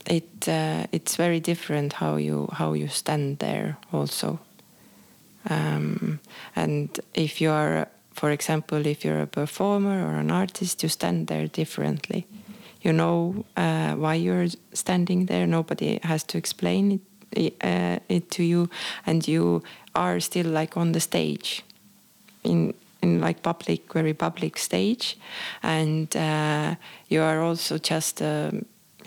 it 0.07 0.49
uh, 0.49 0.87
it's 0.93 1.17
very 1.17 1.41
different 1.41 1.95
how 1.95 2.15
you 2.17 2.49
how 2.53 2.75
you 2.75 2.87
stand 2.89 3.39
there 3.39 3.77
also 3.93 4.39
um, 5.49 6.21
and 6.55 7.01
if 7.15 7.41
you 7.41 7.51
are 7.51 7.89
for 8.13 8.31
example 8.31 8.87
if 8.87 9.05
you're 9.05 9.23
a 9.23 9.27
performer 9.27 10.07
or 10.07 10.21
an 10.21 10.31
artist 10.31 10.83
you 10.83 10.89
stand 10.89 11.27
there 11.27 11.49
differently 11.49 12.25
you 12.83 12.93
know 12.93 13.45
uh, 13.57 13.95
why 13.95 14.15
you're 14.15 14.49
standing 14.73 15.27
there. 15.27 15.47
Nobody 15.47 15.99
has 16.03 16.25
to 16.25 16.39
explain 16.39 17.01
it, 17.33 17.55
uh, 17.63 17.99
it 18.09 18.31
to 18.33 18.43
you. 18.43 18.69
And 19.07 19.27
you 19.27 19.63
are 19.95 20.21
still 20.21 20.47
like 20.47 20.77
on 20.77 20.93
the 20.93 21.01
stage 21.01 21.63
in 22.43 22.75
in 23.03 23.21
like 23.21 23.43
public 23.43 23.93
very 23.93 24.15
public 24.15 24.59
stage. 24.59 25.17
And 25.63 26.15
uh, 26.17 26.75
you 27.09 27.23
are 27.23 27.41
also 27.41 27.79
just 27.79 28.21
a 28.21 28.53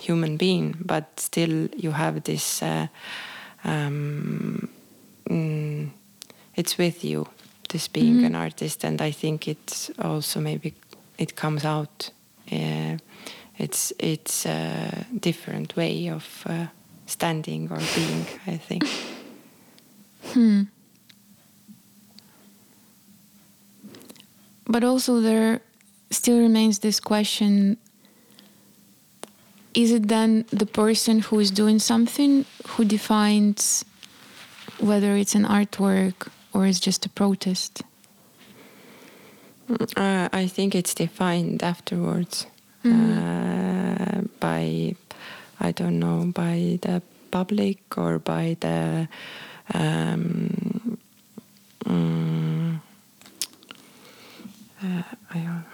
human 0.00 0.36
being 0.36 0.74
but 0.84 1.04
still 1.20 1.68
you 1.76 1.92
have 1.92 2.24
this 2.24 2.62
uh, 2.62 2.88
um, 3.64 4.68
mm, 5.30 5.88
it's 6.56 6.76
with 6.78 7.04
you 7.04 7.28
this 7.68 7.88
being 7.88 8.24
an 8.24 8.34
artist. 8.34 8.84
And 8.84 9.00
i 9.00 9.10
think 9.10 9.48
it's 9.48 9.90
also 9.98 10.40
maybe 10.40 10.74
it 11.18 11.34
comes 11.34 11.64
out 11.64 12.10
uh, 12.52 12.96
it's 13.58 13.92
it's 13.98 14.46
a 14.46 15.06
different 15.20 15.76
way 15.76 16.08
of 16.08 16.44
uh, 16.46 16.66
standing 17.06 17.70
or 17.70 17.78
being 17.94 18.26
i 18.46 18.56
think. 18.56 18.84
But 24.66 24.82
also 24.82 25.20
there 25.20 25.60
still 26.10 26.38
remains 26.38 26.78
this 26.78 27.00
question 27.00 27.76
is 29.74 29.90
it 29.90 30.08
then 30.08 30.44
the 30.50 30.66
person 30.66 31.20
who 31.20 31.40
is 31.40 31.50
doing 31.50 31.78
something 31.78 32.44
who 32.68 32.84
defines 32.84 33.84
whether 34.78 35.16
it's 35.16 35.34
an 35.34 35.44
artwork 35.44 36.28
or 36.52 36.66
it's 36.66 36.80
just 36.80 37.04
a 37.04 37.08
protest? 37.08 37.82
Uh, 39.96 40.28
I 40.32 40.46
think 40.46 40.74
it's 40.74 40.94
defined 40.94 41.62
afterwards 41.62 42.46
uh, 42.84 44.20
by, 44.40 44.94
I 45.60 45.72
don't 45.72 45.98
know, 45.98 46.30
by 46.34 46.78
the 46.82 47.00
public 47.30 47.78
or 47.96 48.18
by 48.18 48.56
the 48.60 49.08
um, 49.74 50.98
mm, 51.84 52.80
uh, 54.82 55.02
I 55.34 55.38
don't, 55.38 55.64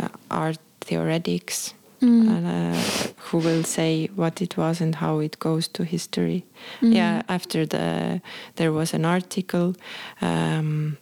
uh, 0.00 0.08
art 0.30 0.58
theoretics. 0.80 1.74
uh, 2.00 2.80
who 3.16 3.38
will 3.38 3.64
say 3.64 4.08
what 4.14 4.40
it 4.40 4.56
was 4.56 4.80
and 4.80 4.94
how 4.94 5.18
it 5.18 5.38
goes 5.40 5.66
to 5.68 5.82
history. 5.82 6.44
Yeah, 6.80 7.22
after 7.28 7.66
the 7.66 8.20
there 8.54 8.70
was 8.72 8.94
an 8.94 9.04
article 9.04 9.74
um, 10.22 10.96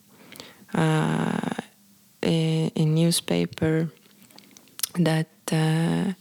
uh, 0.74 1.50
in, 2.22 2.70
in 2.74 2.94
newspaper 2.94 3.90
that 4.94 5.28
uh, 5.52 6.12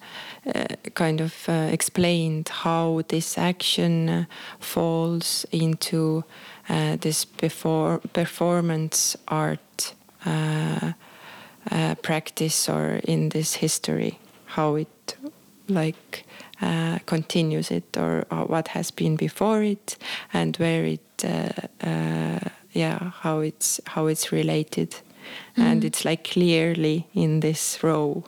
uh, 0.53 0.65
kind 0.93 1.21
of 1.21 1.49
uh, 1.49 1.69
explained 1.71 2.49
how 2.49 3.01
this 3.07 3.37
action 3.37 4.09
uh, 4.09 4.25
falls 4.59 5.45
into 5.51 6.23
uh, 6.69 6.97
this 6.97 7.25
before 7.25 7.99
performance 8.13 9.17
art 9.27 9.95
uh, 10.25 10.93
uh, 11.71 11.95
practice 11.95 12.69
or 12.69 12.99
in 13.03 13.29
this 13.29 13.55
history, 13.55 14.19
how 14.45 14.75
it 14.75 15.15
like 15.67 16.25
uh, 16.61 16.99
continues 17.05 17.71
it 17.71 17.97
or, 17.97 18.25
or 18.31 18.45
what 18.45 18.69
has 18.69 18.91
been 18.91 19.15
before 19.15 19.63
it 19.63 19.97
and 20.33 20.55
where 20.57 20.85
it 20.85 21.23
uh, 21.23 21.49
uh, 21.85 22.39
yeah 22.71 23.11
how 23.21 23.39
it's 23.39 23.81
how 23.87 24.07
it's 24.07 24.31
related 24.31 24.95
and 25.57 25.83
it's 25.83 26.05
like 26.05 26.23
clearly 26.23 27.07
in 27.13 27.39
this 27.39 27.83
row 27.83 28.23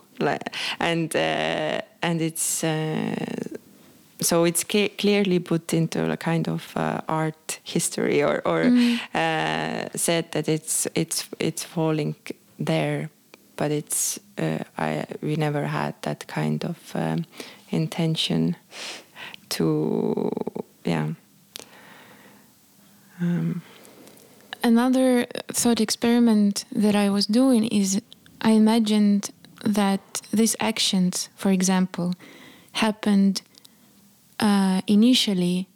and 0.80 1.14
uh, 1.14 1.80
and 2.02 2.20
it's 2.20 2.64
uh, 2.64 3.14
so 4.20 4.44
it's 4.44 4.64
cle- 4.64 4.90
clearly 4.98 5.38
put 5.38 5.72
into 5.72 6.10
a 6.10 6.16
kind 6.16 6.48
of 6.48 6.76
uh, 6.76 7.00
art 7.08 7.60
history 7.64 8.22
or 8.22 8.42
or 8.44 8.64
uh, 9.14 9.88
said 9.94 10.30
that 10.32 10.48
it's 10.48 10.86
it's 10.94 11.28
it's 11.38 11.64
falling 11.64 12.14
there. 12.58 13.10
But 13.56 13.70
it's 13.70 14.20
uh, 14.38 14.58
I 14.78 15.04
we 15.22 15.36
never 15.36 15.66
had 15.66 15.94
that 16.02 16.26
kind 16.26 16.64
of 16.64 16.76
um, 16.94 17.24
intention 17.70 18.56
to 19.48 20.30
yeah. 20.84 21.08
Um, 23.20 23.62
Another 24.62 25.26
thought 25.48 25.80
experiment 25.80 26.64
that 26.72 26.94
I 26.96 27.10
was 27.10 27.26
doing 27.26 27.66
is 27.68 28.00
I 28.40 28.50
imagined 28.50 29.30
that 29.64 30.22
these 30.32 30.56
actions, 30.60 31.28
for 31.36 31.50
example, 31.50 32.14
happened 32.72 33.42
uh, 34.40 34.80
initially 34.86 35.68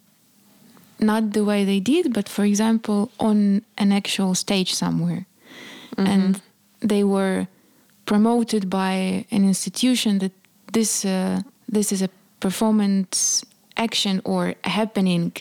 not 0.98 1.32
the 1.32 1.44
way 1.44 1.64
they 1.64 1.80
did, 1.80 2.12
but 2.12 2.28
for 2.28 2.44
example, 2.44 3.10
on 3.18 3.62
an 3.76 3.92
actual 3.92 4.34
stage 4.34 4.72
somewhere. 4.72 5.26
And 5.98 6.40
they 6.80 7.04
were 7.04 7.48
promoted 8.06 8.70
by 8.70 9.26
an 9.30 9.44
institution 9.44 10.18
that 10.18 10.32
this, 10.72 11.04
uh, 11.04 11.42
this 11.68 11.92
is 11.92 12.02
a 12.02 12.08
performance 12.40 13.44
action 13.76 14.20
or 14.24 14.54
a 14.64 14.68
happening 14.68 15.32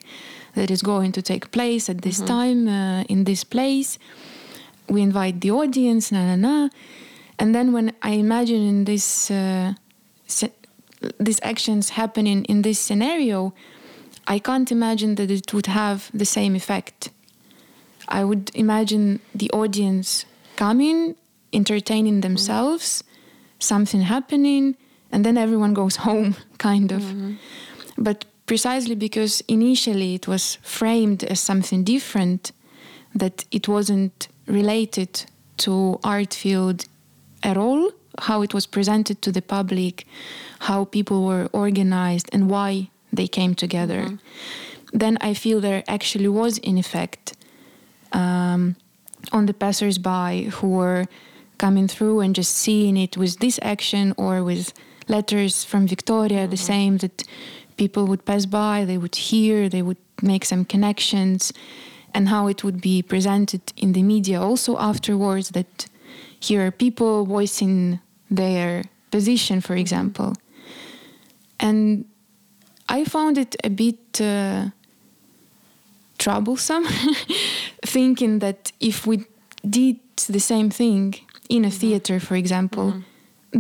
that 0.56 0.70
is 0.70 0.82
going 0.82 1.12
to 1.14 1.22
take 1.22 1.52
place 1.52 1.90
at 1.90 2.02
this 2.02 2.20
time 2.20 2.68
uh, 2.68 3.04
in 3.04 3.24
this 3.24 3.44
place. 3.44 3.98
We 4.90 5.02
invite 5.02 5.42
the 5.42 5.52
audience, 5.52 6.12
na 6.12 6.26
na 6.26 6.36
na. 6.36 6.70
And 7.40 7.56
then 7.56 7.72
when 7.72 7.94
I 8.02 8.12
imagine 8.12 8.62
in 8.68 8.86
this, 8.86 9.32
uh, 9.32 9.74
se- 10.28 10.54
these 11.20 11.40
actions 11.44 11.90
happening 11.92 12.46
in 12.46 12.62
this 12.62 12.80
scenario, 12.80 13.54
I 14.28 14.40
can't 14.40 14.72
imagine 14.72 15.16
that 15.16 15.32
it 15.32 15.54
would 15.54 15.68
have 15.68 16.10
the 16.14 16.26
same 16.26 16.56
effect. 16.56 17.10
I 18.08 18.24
would 18.24 18.52
imagine 18.54 19.20
the 19.34 19.50
audience 19.52 20.26
coming, 20.56 21.16
entertaining 21.54 22.22
themselves, 22.22 23.04
something 23.60 24.02
happening, 24.02 24.76
and 25.12 25.26
then 25.26 25.38
everyone 25.38 25.74
goes 25.74 25.96
home, 26.08 26.36
kind 26.58 26.92
of. 26.92 27.04
But 27.98 28.26
precisely 28.52 28.96
because 28.96 29.42
initially 29.48 30.14
it 30.14 30.28
was 30.28 30.58
framed 30.62 31.24
as 31.24 31.40
something 31.40 31.86
different, 31.86 32.52
that 33.16 33.46
it 33.50 33.66
wasn't 33.70 34.28
related 34.46 35.24
to 35.56 35.98
art 36.04 36.34
field 36.34 36.84
at 37.44 37.56
all, 37.56 37.92
how 38.20 38.42
it 38.42 38.54
was 38.54 38.66
presented 38.68 39.22
to 39.22 39.32
the 39.32 39.42
public, 39.42 40.06
how 40.60 40.84
people 40.84 41.26
were 41.26 41.48
organized, 41.54 42.30
and 42.34 42.50
why 42.50 42.90
they 43.14 43.26
came 43.26 43.56
together. 43.56 44.20
Then 44.92 45.18
I 45.22 45.34
feel 45.34 45.62
there 45.62 45.86
actually 45.88 46.28
was 46.28 46.58
in 46.58 46.78
effect 46.78 47.38
um, 48.12 48.76
on 49.32 49.46
the 49.46 49.54
passersby 49.54 50.50
who 50.56 50.72
were 50.72 51.06
coming 51.58 51.88
through 51.88 52.20
and 52.20 52.36
just 52.36 52.54
seeing 52.54 52.98
it 52.98 53.16
with 53.16 53.40
this 53.40 53.62
action 53.62 54.14
or 54.18 54.44
with 54.44 54.74
letters 55.08 55.64
from 55.64 55.88
Victoria, 55.88 56.48
the 56.48 56.58
same 56.58 56.98
that 56.98 57.24
people 57.84 58.06
would 58.06 58.24
pass 58.26 58.46
by, 58.46 58.86
they 58.86 59.00
would 59.04 59.16
hear, 59.30 59.58
they 59.68 59.82
would 59.82 60.04
make 60.22 60.44
some 60.46 60.64
connections, 60.74 61.52
and 62.16 62.30
how 62.30 62.44
it 62.54 62.64
would 62.64 62.80
be 62.80 63.02
presented 63.02 63.64
in 63.76 63.94
the 63.94 64.04
media 64.04 64.38
also 64.40 64.72
afterwards 64.92 65.50
that 65.58 65.74
here 66.48 66.62
are 66.66 66.84
people 66.86 67.26
voicing 67.26 68.00
their 68.42 68.84
position, 69.10 69.62
for 69.62 69.76
example. 69.84 70.30
And 71.60 72.06
I 72.98 73.04
found 73.16 73.38
it 73.40 73.56
a 73.64 73.72
bit 73.84 74.22
uh, 74.22 74.70
troublesome, 76.20 76.86
thinking 77.96 78.40
that 78.46 78.72
if 78.80 79.08
we 79.08 79.26
did 79.68 79.98
the 80.28 80.44
same 80.52 80.70
thing 80.70 81.16
in 81.50 81.66
a 81.66 81.72
theater, 81.72 82.20
for 82.20 82.36
example, 82.36 82.88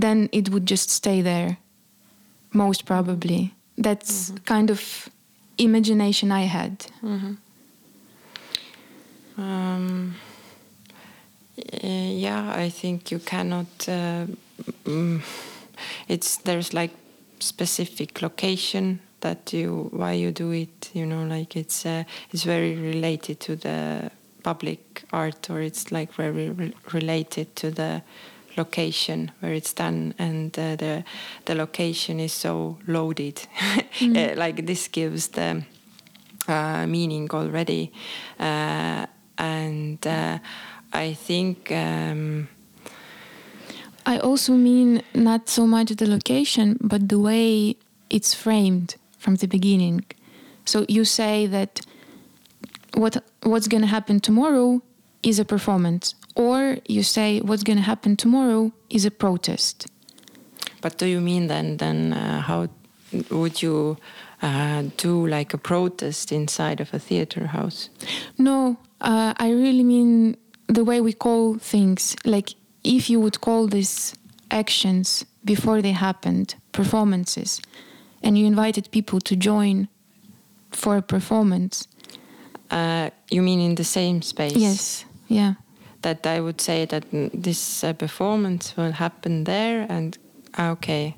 then 0.06 0.30
it 0.32 0.50
would 0.52 0.68
just 0.68 0.90
stay 0.92 1.24
there, 1.24 1.58
most 2.54 2.86
probably. 2.86 3.56
That's 3.82 4.32
kind 4.46 4.70
of 4.70 5.10
imagination 5.58 6.32
I 6.32 6.42
had. 6.42 6.86
Um, 9.38 10.16
uh, 11.58 11.88
yeah, 11.88 12.54
I 12.56 12.70
think 12.70 13.12
you 13.12 13.20
cannot. 13.20 13.68
Uh, 13.88 14.28
mm, 14.86 15.22
it's 16.08 16.38
there's 16.38 16.74
like 16.74 16.92
specific 17.40 18.22
location 18.22 19.00
that 19.22 19.54
you 19.54 19.90
why 19.92 20.14
you 20.14 20.32
do 20.32 20.52
it. 20.52 20.92
You 20.94 21.06
know, 21.06 21.24
like 21.24 21.56
it's 21.56 21.86
uh, 21.86 22.04
it's 22.32 22.44
very 22.44 22.76
related 22.76 23.40
to 23.42 23.56
the 23.56 24.12
public 24.44 25.04
art, 25.12 25.50
or 25.50 25.62
it's 25.62 25.92
like 25.92 26.14
very 26.14 26.50
re- 26.50 26.74
related 26.94 27.56
to 27.56 27.72
the 27.72 28.02
location 28.58 29.32
where 29.40 29.54
it's 29.54 29.74
done, 29.74 30.14
and 30.18 30.58
uh, 30.58 30.76
the 30.76 31.04
the 31.46 31.56
location 31.56 32.20
is 32.20 32.34
so 32.34 32.78
loaded. 32.88 33.48
Uh, 34.02 34.34
like 34.36 34.66
this 34.66 34.88
gives 34.88 35.28
the 35.28 35.64
uh, 36.48 36.88
meaning 36.88 37.30
already, 37.32 37.92
uh, 38.40 39.06
and 39.38 40.08
uh, 40.08 40.40
I 40.92 41.14
think. 41.14 41.72
Um, 41.72 42.48
I 44.06 44.18
also 44.18 44.54
mean 44.54 45.04
not 45.14 45.48
so 45.50 45.68
much 45.68 45.90
the 45.90 46.08
location, 46.08 46.78
but 46.82 47.10
the 47.10 47.20
way 47.20 47.76
it's 48.10 48.34
framed 48.34 48.96
from 49.20 49.36
the 49.36 49.48
beginning. 49.48 50.04
So 50.66 50.86
you 50.90 51.06
say 51.06 51.48
that 51.48 51.82
what 52.96 53.24
what's 53.44 53.68
going 53.68 53.82
to 53.82 53.88
happen 53.88 54.20
tomorrow 54.20 54.82
is 55.24 55.40
a 55.40 55.46
performance, 55.46 56.16
or 56.36 56.78
you 56.88 57.04
say 57.04 57.40
what's 57.40 57.64
going 57.64 57.78
to 57.78 57.84
happen 57.84 58.16
tomorrow 58.16 58.72
is 58.90 59.06
a 59.06 59.12
protest. 59.12 59.88
But 60.82 60.98
do 60.98 61.06
you 61.06 61.22
mean 61.22 61.48
then 61.48 61.78
then 61.78 62.14
uh, 62.14 62.42
how 62.42 62.68
would 63.30 63.62
you 63.62 63.98
uh, 64.42 64.84
do 64.98 65.28
like 65.28 65.54
a 65.54 65.58
protest 65.58 66.32
inside 66.32 66.82
of 66.82 66.94
a 66.94 67.00
theater 67.00 67.48
house? 67.48 67.90
No, 68.38 68.78
uh, 69.02 69.34
I 69.38 69.52
really 69.52 69.84
mean 69.84 70.38
the 70.68 70.84
way 70.84 71.02
we 71.02 71.14
call 71.14 71.58
things. 71.60 72.16
Like 72.26 72.56
if 72.84 73.10
you 73.10 73.20
would 73.20 73.42
call 73.42 73.68
these 73.68 74.16
actions 74.50 75.26
before 75.44 75.82
they 75.82 75.92
happened 75.92 76.56
performances, 76.72 77.62
and 78.24 78.38
you 78.38 78.46
invited 78.46 78.90
people 78.92 79.20
to 79.20 79.36
join 79.36 79.88
for 80.72 80.98
a 80.98 81.02
performance. 81.02 81.88
Uh, 82.70 83.10
you 83.30 83.42
mean 83.42 83.60
in 83.60 83.76
the 83.76 83.84
same 83.84 84.22
space? 84.22 84.56
Yes, 84.56 85.06
yeah. 85.28 85.56
That 86.02 86.26
I 86.26 86.40
would 86.40 86.60
say 86.62 86.86
that 86.86 87.06
this 87.12 87.84
uh, 87.84 87.94
performance 87.94 88.76
will 88.76 88.94
happen 88.94 89.44
there, 89.44 89.86
and 89.90 90.18
ah, 90.58 90.72
okay. 90.72 91.16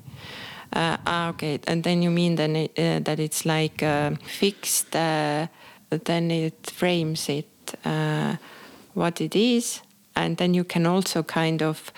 Uh, 0.72 0.96
ah, 1.06 1.28
okay, 1.28 1.60
and 1.66 1.84
then 1.84 2.02
you 2.02 2.10
mean 2.10 2.34
then 2.36 2.56
it, 2.56 2.72
uh, 2.78 2.98
that 3.04 3.18
it's 3.20 3.46
like 3.46 3.82
uh, 3.82 4.10
fixed, 4.26 4.94
uh, 4.96 5.46
then 5.88 6.30
it 6.30 6.70
frames 6.70 7.28
it 7.28 7.46
uh, 7.84 8.36
what 8.94 9.20
it 9.20 9.36
is, 9.36 9.80
and 10.16 10.36
then 10.36 10.52
you 10.52 10.64
can 10.64 10.86
also 10.86 11.22
kind 11.22 11.62
of 11.62 11.92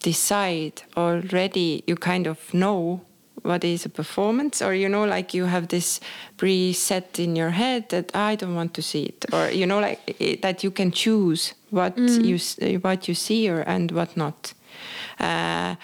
decide 0.00 0.82
already. 0.96 1.82
You 1.86 1.96
kind 1.96 2.26
of 2.26 2.52
know 2.52 3.00
what 3.42 3.64
is 3.64 3.84
a 3.84 3.88
performance, 3.88 4.62
or 4.62 4.74
you 4.74 4.88
know, 4.88 5.04
like 5.04 5.34
you 5.34 5.46
have 5.46 5.66
this 5.68 6.00
preset 6.36 7.18
in 7.18 7.36
your 7.36 7.50
head 7.50 7.88
that 7.88 8.14
I 8.14 8.36
don't 8.36 8.54
want 8.54 8.74
to 8.74 8.82
see 8.82 9.04
it, 9.04 9.24
or 9.32 9.50
you 9.50 9.66
know, 9.66 9.80
like 9.80 10.00
it, 10.20 10.42
that 10.42 10.62
you 10.62 10.70
can 10.70 10.90
choose 10.92 11.54
what 11.70 11.96
you 11.98 12.38
what 12.80 13.08
you 13.08 13.14
see 13.14 13.48
or 13.50 13.60
and 13.60 13.90
what 13.92 14.16
not. 14.16 14.54
Uh, 15.18 15.74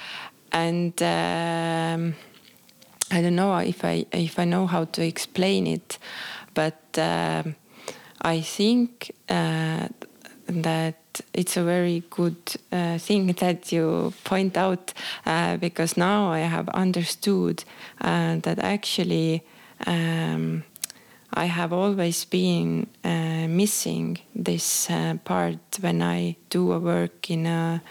and 0.52 1.02
um, 1.02 2.14
I 3.10 3.22
don't 3.22 3.36
know 3.36 3.56
if 3.58 3.84
I 3.84 4.06
if 4.12 4.38
I 4.38 4.44
know 4.44 4.66
how 4.66 4.84
to 4.84 5.02
explain 5.02 5.66
it, 5.66 5.98
but 6.54 6.80
um, 6.98 7.54
I 8.22 8.40
think 8.40 9.10
uh, 9.28 9.88
that 10.48 10.96
it's 11.32 11.56
a 11.56 11.62
very 11.62 12.02
good 12.10 12.36
uh, 12.72 12.98
thing 12.98 13.32
that 13.34 13.70
you 13.72 14.12
point 14.24 14.56
out 14.56 14.92
uh, 15.26 15.56
because 15.56 15.96
now 15.96 16.30
I 16.30 16.40
have 16.40 16.68
understood 16.70 17.64
uh, 18.00 18.36
that 18.42 18.58
actually. 18.58 19.42
Um, 19.86 20.64
I 21.34 21.44
have 21.44 21.74
always 21.74 22.24
been 22.24 22.86
uh, 23.04 23.46
missing 23.48 24.18
this 24.34 24.88
uh, 24.90 25.18
part 25.24 25.58
when 25.80 26.02
I 26.02 26.36
do 26.48 26.72
a 26.72 26.78
work 26.78 27.30
in 27.30 27.46
a 27.46 27.82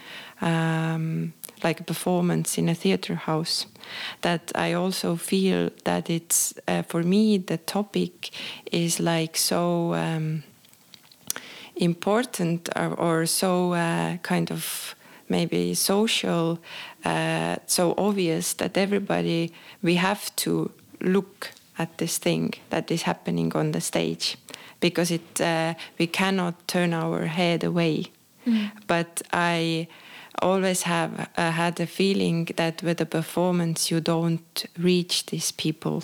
um, 0.42 1.34
like 1.64 1.80
a 1.80 1.84
performance 1.84 2.58
in 2.58 2.70
a 2.70 2.76
theater 2.76 3.16
house. 3.16 3.68
That 4.22 4.52
I 4.56 4.74
also 4.74 5.16
feel 5.16 5.70
that 5.84 6.10
it's 6.10 6.56
uh, 6.68 6.82
for 6.82 7.04
me 7.04 7.38
the 7.38 7.58
topic 7.58 8.32
is 8.72 9.00
like 9.00 9.38
so 9.38 9.94
um, 9.94 10.44
important 11.80 12.70
or, 12.76 12.94
or 12.94 13.26
so 13.26 13.74
uh, 13.74 14.18
kind 14.18 14.52
of 14.52 14.96
maybe 15.30 15.74
social, 15.74 16.60
uh, 17.06 17.58
so 17.66 17.94
obvious 17.98 18.54
that 18.54 18.78
everybody 18.78 19.52
we 19.82 19.96
have 19.96 20.36
to 20.38 20.72
look 21.02 21.52
at 21.78 21.98
this 21.98 22.18
thing 22.18 22.54
that 22.70 22.90
is 22.92 23.04
happening 23.04 23.56
on 23.56 23.72
the 23.72 23.82
stage 23.82 24.38
because 24.80 25.12
it 25.12 25.42
uh, 25.42 25.74
we 26.00 26.08
cannot 26.08 26.68
turn 26.68 26.94
our 26.94 27.26
head 27.26 27.64
away. 27.64 28.06
But 28.88 29.22
I 29.34 29.88
always 30.42 30.84
have 30.84 31.30
uh, 31.38 31.52
had 31.52 31.80
a 31.80 31.86
feeling 31.86 32.46
that 32.56 32.82
with 32.84 33.02
a 33.02 33.06
performance 33.06 33.92
you 33.92 34.00
don't 34.00 34.66
reach 34.78 35.26
these 35.26 35.52
people 35.52 36.04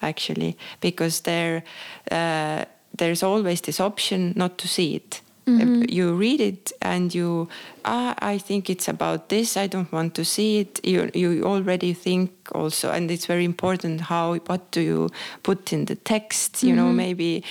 actually 0.00 0.56
because 0.80 1.20
there 1.22 1.64
uh, 2.10 2.64
there's 2.96 3.22
always 3.22 3.60
this 3.62 3.80
option 3.80 4.32
not 4.36 4.58
to 4.58 4.68
see 4.68 4.96
it. 4.96 5.20
Mm-hmm. 5.44 5.86
you 5.88 6.14
read 6.14 6.40
it 6.40 6.70
and 6.80 7.12
you 7.12 7.48
ah, 7.84 8.14
i 8.20 8.38
think 8.38 8.70
it's 8.70 8.86
about 8.86 9.28
this 9.28 9.56
i 9.56 9.66
don't 9.66 9.90
want 9.90 10.14
to 10.14 10.24
see 10.24 10.60
it. 10.60 10.78
You 10.84 11.10
you 11.14 11.42
already 11.42 11.94
think 11.94 12.30
also 12.52 12.92
and 12.92 13.10
it's 13.10 13.26
very 13.26 13.44
important 13.44 14.02
how 14.02 14.36
what 14.46 14.70
do 14.70 14.80
you 14.80 15.10
put 15.42 15.72
in 15.72 15.86
the 15.86 15.96
text 15.96 16.62
you 16.62 16.76
know 16.76 16.92
maybe 16.92 17.42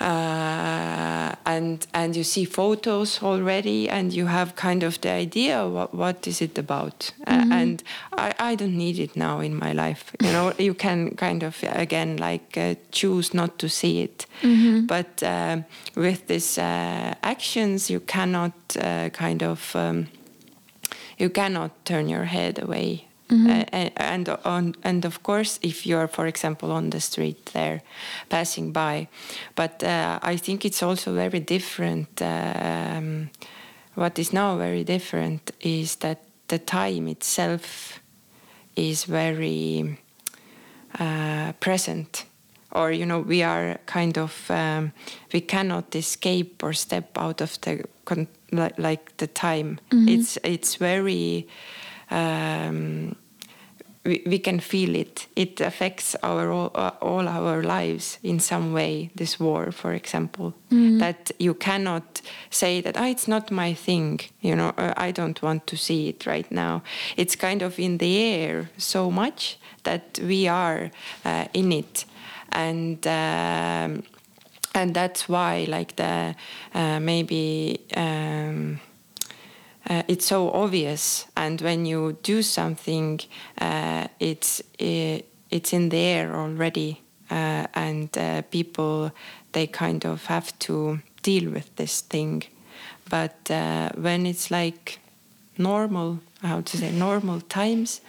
uh, 0.00 1.34
and 1.44 1.86
and 1.92 2.16
you 2.16 2.24
see 2.24 2.44
photos 2.44 3.22
already 3.22 3.88
and 3.88 4.12
you 4.12 4.26
have 4.26 4.54
kind 4.54 4.82
of 4.82 5.00
the 5.00 5.10
idea 5.10 5.66
what 5.66 5.94
what 5.94 6.26
is 6.26 6.40
it 6.40 6.58
about. 6.58 7.12
Uh, 7.26 7.44
and 7.52 7.82
I, 8.12 8.32
I 8.52 8.54
don't 8.54 8.76
need 8.76 8.98
it 8.98 9.16
now 9.16 9.40
in 9.40 9.58
my 9.58 9.72
life. 9.72 10.12
You 10.22 10.32
know 10.32 10.52
you 10.58 10.74
can 10.74 11.16
kind 11.16 11.42
of 11.42 11.62
again 11.62 12.16
like 12.16 12.56
uh, 12.56 12.74
choose 12.92 13.34
not 13.34 13.58
to 13.58 13.68
see 13.68 14.02
it. 14.02 14.26
But 14.86 15.22
um 15.22 15.64
with 15.96 16.26
these 16.26 16.58
uh, 16.58 17.14
actions 17.22 17.90
you 17.90 18.00
cannot 18.00 18.52
uh, 18.80 19.08
kind 19.10 19.42
of 19.42 19.74
um, 19.74 20.06
you 21.18 21.30
cannot 21.30 21.70
turn 21.84 22.08
your 22.08 22.24
head 22.24 22.62
away. 22.62 23.07
Uh, 23.30 23.64
and 23.72 23.92
and 23.96 24.28
on 24.44 24.74
and 24.82 25.04
of 25.04 25.22
course, 25.22 25.58
if 25.62 25.86
you're, 25.86 26.08
for 26.08 26.26
example, 26.26 26.72
on 26.72 26.90
the 26.90 27.00
street 27.00 27.50
there, 27.52 27.82
passing 28.28 28.72
by, 28.72 29.08
but 29.54 29.82
uh, 29.82 30.18
I 30.22 30.38
think 30.38 30.64
it's 30.64 30.82
also 30.82 31.14
very 31.14 31.40
different. 31.40 32.22
Um, 32.22 33.30
what 33.94 34.18
is 34.18 34.32
now 34.32 34.56
very 34.56 34.84
different 34.84 35.50
is 35.60 35.96
that 35.96 36.18
the 36.48 36.58
time 36.58 37.10
itself 37.10 38.00
is 38.76 39.04
very 39.04 39.98
uh, 40.98 41.52
present. 41.60 42.24
Or 42.72 42.92
you 42.92 43.06
know 43.06 43.20
we 43.20 43.42
are 43.42 43.78
kind 43.86 44.18
of 44.18 44.50
um, 44.50 44.92
we 45.32 45.40
cannot 45.40 45.94
escape 45.94 46.62
or 46.62 46.74
step 46.74 47.16
out 47.18 47.40
of 47.40 47.58
the 47.60 47.84
con- 48.04 48.28
like 48.78 49.16
the 49.16 49.26
time. 49.26 49.80
It's 50.08 50.38
it's 50.42 50.76
very 50.76 51.46
um, 52.10 53.14
we, 54.04 54.22
we 54.26 54.38
can 54.38 54.60
feel 54.60 54.94
it. 54.94 55.26
It 55.36 55.60
affects 55.60 56.16
our 56.22 56.50
all, 56.50 56.70
uh, 56.74 56.92
all 57.00 57.28
our 57.28 57.62
lives 57.62 58.18
in 58.22 58.40
some 58.40 58.72
way 58.72 59.10
this 59.14 59.38
war 59.38 59.72
for 59.72 59.92
example. 59.92 60.54
That 60.98 61.30
you 61.38 61.54
cannot 61.54 62.22
say 62.50 62.80
that 62.80 62.96
ah, 62.96 63.06
it's 63.06 63.28
not 63.28 63.50
my 63.50 63.74
thing 63.74 64.20
you 64.40 64.54
know 64.56 64.72
uh, 64.78 64.92
i 64.96 65.12
don't 65.12 65.42
want 65.42 65.66
to 65.66 65.76
see 65.76 66.08
it 66.08 66.26
right 66.26 66.50
now. 66.50 66.82
It's 67.16 67.36
kind 67.36 67.62
of 67.62 67.78
in 67.78 67.98
the 67.98 68.18
air 68.18 68.70
so 68.78 69.10
much 69.10 69.58
that 69.84 70.18
we 70.22 70.48
are 70.48 70.90
uh, 71.24 71.46
in 71.52 71.72
it. 71.72 72.04
And 72.52 73.06
um, 73.06 74.02
and 74.74 74.94
that's 74.94 75.28
why 75.28 75.66
like 75.68 75.96
the 75.96 76.34
uh, 76.74 77.00
maybe 77.00 77.80
um, 77.96 78.80
uh, 79.88 80.02
it's 80.06 80.26
so 80.26 80.50
obvious 80.50 81.26
and 81.36 81.60
when 81.60 81.86
you 81.86 82.16
do 82.22 82.42
something 82.42 83.20
uh, 83.58 84.06
it's 84.20 84.60
uh, 84.80 85.18
it's 85.50 85.72
in 85.72 85.88
the 85.88 85.98
air 85.98 86.34
already 86.34 87.00
uh, 87.30 87.66
and 87.74 88.16
uh, 88.18 88.42
people 88.50 89.10
they 89.52 89.66
kind 89.66 90.04
of 90.04 90.26
have 90.26 90.56
to 90.58 91.00
deal 91.22 91.50
with 91.50 91.74
this 91.76 92.02
thing. 92.02 92.42
But 93.08 93.50
uh, 93.50 93.90
when 93.94 94.26
it's 94.26 94.50
like 94.50 94.98
normal 95.56 96.18
how 96.42 96.60
to 96.60 96.76
say 96.76 96.92
normal 96.92 97.40
times 97.40 98.00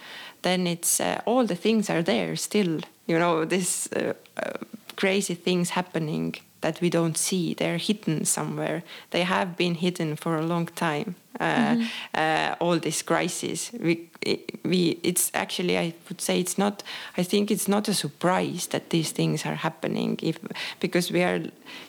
then 0.41 0.67
it's 0.67 1.01
all 1.25 1.45
the 1.45 1.55
things 1.55 1.89
are 1.89 2.03
there 2.03 2.35
still 2.35 2.79
you 3.07 3.17
know 3.17 3.43
this 3.43 3.89
crazy 4.95 5.33
things 5.33 5.71
happening 5.71 6.35
that 6.61 6.81
we 6.81 6.89
don't 6.89 7.17
see. 7.17 7.53
They're 7.53 7.77
hidden 7.77 8.25
somewhere. 8.25 8.83
They 9.11 9.23
have 9.23 9.55
been 9.55 9.75
hidden 9.75 10.17
for 10.17 10.35
a 10.35 10.45
long 10.45 10.67
time 10.67 11.15
uh, 11.39 11.75
uh, 12.13 12.55
all 12.59 12.79
this 12.79 13.01
crisis 13.03 13.71
we, 13.81 14.09
we 14.63 14.97
it's 15.03 15.31
actually 15.33 15.77
i 15.77 15.93
would 16.09 16.21
say 16.21 16.39
it's 16.39 16.57
not 16.57 16.83
i 17.17 17.23
think 17.23 17.49
it's 17.51 17.67
not 17.67 17.87
a 17.87 17.93
surprise 17.93 18.67
that 18.67 18.89
these 18.89 19.11
things 19.13 19.45
are 19.45 19.55
happening 19.55 20.19
if 20.21 20.37
because 20.79 21.13
we 21.13 21.23
are 21.23 21.39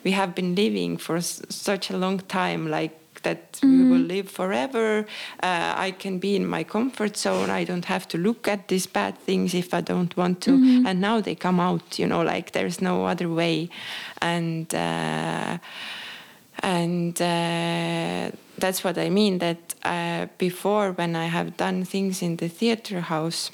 we 0.05 0.11
have 0.11 0.33
been 0.33 0.55
living 0.55 0.97
for 0.99 1.17
s- 1.17 1.41
such 1.49 1.91
a 1.91 1.97
long 1.97 2.19
time 2.27 2.69
like 2.81 2.91
that 3.23 3.59
we 3.61 3.83
will 3.83 3.99
live 4.07 4.27
forever. 4.27 5.05
Uh, 5.43 5.87
I 5.87 5.91
can 5.99 6.17
be 6.17 6.35
in 6.35 6.47
my 6.47 6.63
comfort 6.63 7.15
zone. 7.17 7.51
I 7.51 7.63
don't 7.65 7.85
have 7.85 8.07
to 8.07 8.17
look 8.17 8.47
at 8.47 8.67
these 8.67 8.87
bad 8.87 9.13
things 9.25 9.53
if 9.53 9.73
I 9.75 9.81
don't 9.81 10.17
want 10.17 10.41
to. 10.41 10.53
And 10.87 10.99
now 11.01 11.21
they 11.21 11.35
come 11.35 11.59
out, 11.59 11.99
you 11.99 12.07
know, 12.07 12.23
like 12.23 12.51
there's 12.53 12.81
no 12.81 13.05
other 13.05 13.29
way. 13.29 13.69
And 14.21 14.73
uh, 14.73 15.59
and 16.61 17.19
uh, 17.21 18.31
that's 18.57 18.83
what 18.83 18.97
I 18.97 19.09
mean. 19.09 19.39
That 19.39 19.75
uh, 19.83 20.27
before, 20.37 20.91
when 20.91 21.15
I 21.15 21.25
have 21.25 21.57
done 21.57 21.83
things 21.83 22.21
in 22.21 22.37
the 22.37 22.47
theater 22.47 23.01
house, 23.01 23.51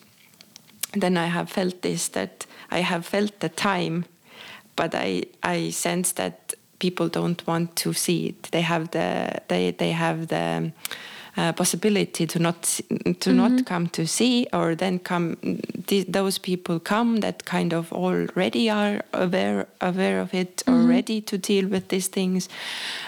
then 0.93 1.17
I 1.17 1.27
have 1.27 1.49
felt 1.49 1.81
this 1.81 2.09
that 2.09 2.45
I 2.71 2.79
have 2.79 3.05
felt 3.05 3.39
the 3.39 3.49
time, 3.49 4.05
but 4.75 4.93
I 4.93 5.23
I 5.43 5.69
sense 5.71 6.13
that 6.13 6.53
people 6.79 7.07
don't 7.07 7.45
want 7.47 7.75
to 7.77 7.93
see 7.93 8.27
it. 8.27 8.43
They 8.51 8.61
have 8.61 8.91
the 8.91 9.41
they 9.47 9.71
they 9.71 9.91
have 9.91 10.27
the 10.27 10.71
uh, 11.37 11.53
possibility 11.53 12.25
to 12.27 12.39
not 12.39 12.81
to 13.19 13.31
not 13.31 13.65
come 13.65 13.87
to 13.89 14.05
see, 14.05 14.47
or 14.51 14.75
then 14.75 14.99
come 14.99 15.37
th- 15.87 16.07
those 16.07 16.39
people 16.39 16.79
come 16.79 17.19
that 17.19 17.45
kind 17.45 17.73
of 17.73 17.93
already 17.93 18.69
are 18.69 19.01
aware 19.13 19.67
aware 19.79 20.21
of 20.21 20.33
it, 20.33 20.63
or 20.67 20.73
ready 20.73 21.21
to 21.21 21.37
deal 21.37 21.67
with 21.67 21.87
these 21.87 22.09
things. 22.09 22.49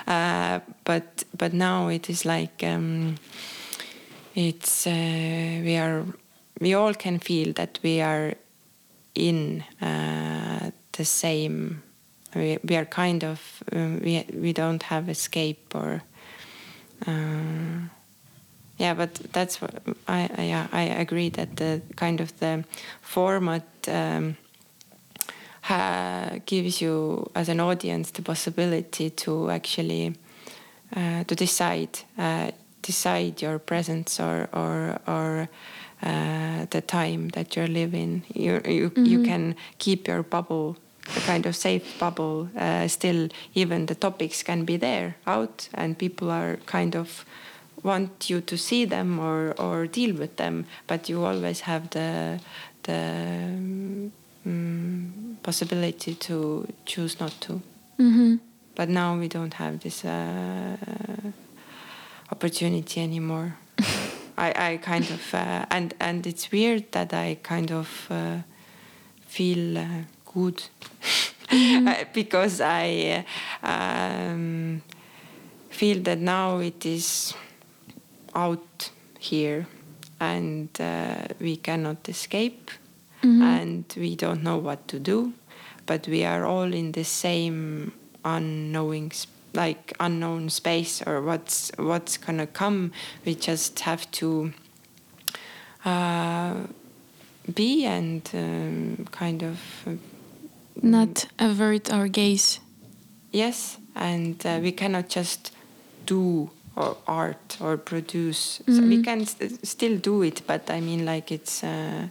Uh, 0.07 0.59
but 0.83 1.23
but 1.37 1.53
now 1.53 1.89
it 1.89 2.09
is 2.09 2.25
like. 2.25 2.63
Um, 2.63 3.15
it's 4.35 4.87
uh, 4.87 5.61
we 5.63 5.75
are 5.75 6.05
we 6.61 6.73
all 6.73 6.93
can 6.93 7.19
feel 7.19 7.53
that 7.53 7.79
we 7.83 8.01
are 8.01 8.33
in 9.15 9.63
uh, 9.81 10.71
the 10.91 11.05
same 11.05 11.81
we, 12.35 12.57
we 12.63 12.75
are 12.75 12.85
kind 12.85 13.23
of 13.23 13.63
um, 13.71 13.99
we 14.03 14.25
we 14.33 14.53
don't 14.53 14.83
have 14.83 15.09
escape 15.09 15.75
or 15.75 16.01
uh, 17.07 17.89
yeah 18.79 18.93
but 18.95 19.13
that's 19.33 19.61
what 19.61 19.75
I, 20.07 20.29
I 20.37 20.43
yeah 20.43 20.67
I 20.71 20.83
agree 21.01 21.29
that 21.29 21.55
the 21.57 21.81
kind 21.95 22.21
of 22.21 22.31
the 22.39 22.63
format 23.01 23.63
um, 23.87 24.37
ha, 25.61 26.39
gives 26.45 26.81
you 26.81 27.29
as 27.35 27.49
an 27.49 27.59
audience 27.59 28.11
the 28.11 28.21
possibility 28.21 29.09
to 29.11 29.49
actually 29.51 30.15
uh, 30.95 31.23
to 31.25 31.35
decide 31.35 31.99
uh, 32.17 32.51
decide 32.81 33.41
your 33.41 33.59
presence 33.59 34.19
or 34.19 34.47
or 34.53 34.99
or 35.07 35.49
uh, 36.01 36.65
the 36.69 36.81
time 36.81 37.29
that 37.29 37.55
you're 37.55 37.67
living. 37.67 38.23
You 38.33 38.61
you 38.65 38.91
you 38.95 39.23
can 39.23 39.55
keep 39.77 40.07
your 40.07 40.23
bubble, 40.23 40.77
a 41.17 41.19
kind 41.21 41.45
of 41.45 41.55
safe 41.55 41.83
bubble. 41.99 42.49
Uh, 42.57 42.87
still, 42.87 43.29
even 43.53 43.85
the 43.85 43.95
topics 43.95 44.43
can 44.43 44.65
be 44.65 44.77
there 44.77 45.15
out, 45.27 45.69
and 45.73 45.97
people 45.97 46.31
are 46.31 46.57
kind 46.65 46.95
of 46.95 47.25
want 47.83 48.29
you 48.29 48.41
to 48.41 48.57
see 48.57 48.85
them 48.85 49.19
or 49.19 49.53
or 49.57 49.87
deal 49.87 50.15
with 50.15 50.35
them, 50.37 50.65
but 50.87 51.09
you 51.09 51.25
always 51.25 51.61
have 51.61 51.89
the 51.89 52.39
the 52.83 54.11
um, 54.45 55.37
possibility 55.43 56.15
to 56.15 56.67
choose 56.85 57.19
not 57.19 57.39
to. 57.41 57.61
Mm-hmm. 57.99 58.35
But 58.75 58.89
now 58.89 59.17
we 59.17 59.27
don't 59.27 59.53
have 59.55 59.79
this 59.79 60.05
uh, 60.05 60.77
opportunity 62.31 63.01
anymore. 63.01 63.55
I, 64.37 64.53
I 64.73 64.77
kind 64.77 65.09
of 65.09 65.33
uh, 65.33 65.65
and 65.69 65.93
and 65.99 66.25
it's 66.25 66.51
weird 66.51 66.91
that 66.91 67.13
I 67.13 67.37
kind 67.43 67.71
of 67.71 68.07
uh, 68.09 68.37
feel 69.27 69.77
uh, 69.77 70.03
good 70.33 70.63
Uh, 71.51 72.05
because 72.13 72.61
I 72.61 73.25
uh, 73.63 73.67
um, 73.67 74.81
feel 75.69 76.01
that 76.03 76.19
now 76.19 76.59
it 76.59 76.85
is 76.85 77.33
out 78.35 78.91
here 79.19 79.67
and 80.19 80.69
uh, 80.79 81.27
we 81.39 81.55
cannot 81.57 82.07
escape 82.09 82.71
and 83.21 83.83
we 83.97 84.15
don't 84.15 84.41
know 84.43 84.57
what 84.57 84.87
to 84.87 84.97
do 84.99 85.33
but 85.85 86.07
we 86.07 86.23
are 86.23 86.45
all 86.45 86.73
in 86.73 86.91
the 86.93 87.03
same 87.03 87.91
unknowing 88.23 89.11
sp- 89.11 89.27
like 89.53 89.93
unknown 89.99 90.49
space 90.49 91.01
or 91.05 91.21
what's 91.21 91.71
what's 91.77 92.17
gonna 92.17 92.47
come 92.47 92.91
we 93.25 93.35
just 93.35 93.79
have 93.81 94.09
to 94.11 94.53
uh, 95.85 96.55
be 97.53 97.85
and 97.85 98.29
um, 98.33 99.05
kind 99.11 99.43
of 99.43 99.59
uh, 99.87 99.91
Not 100.81 101.27
avert 101.39 101.91
our 101.91 102.07
gaze. 102.07 102.59
Yes, 103.31 103.77
and 103.95 104.45
uh, 104.45 104.59
we 104.61 104.71
cannot 104.71 105.09
just 105.09 105.51
do 106.05 106.49
or 106.79 106.95
art 107.07 107.57
or 107.61 107.77
produce. 107.77 108.61
So 108.67 108.81
we 108.87 109.03
can 109.03 109.25
st- 109.25 109.67
still 109.67 109.97
do 109.97 110.23
it, 110.23 110.41
but 110.47 110.69
I 110.69 110.79
mean, 110.79 111.05
like 111.05 111.29
it's 111.31 111.63
uh, 111.63 112.07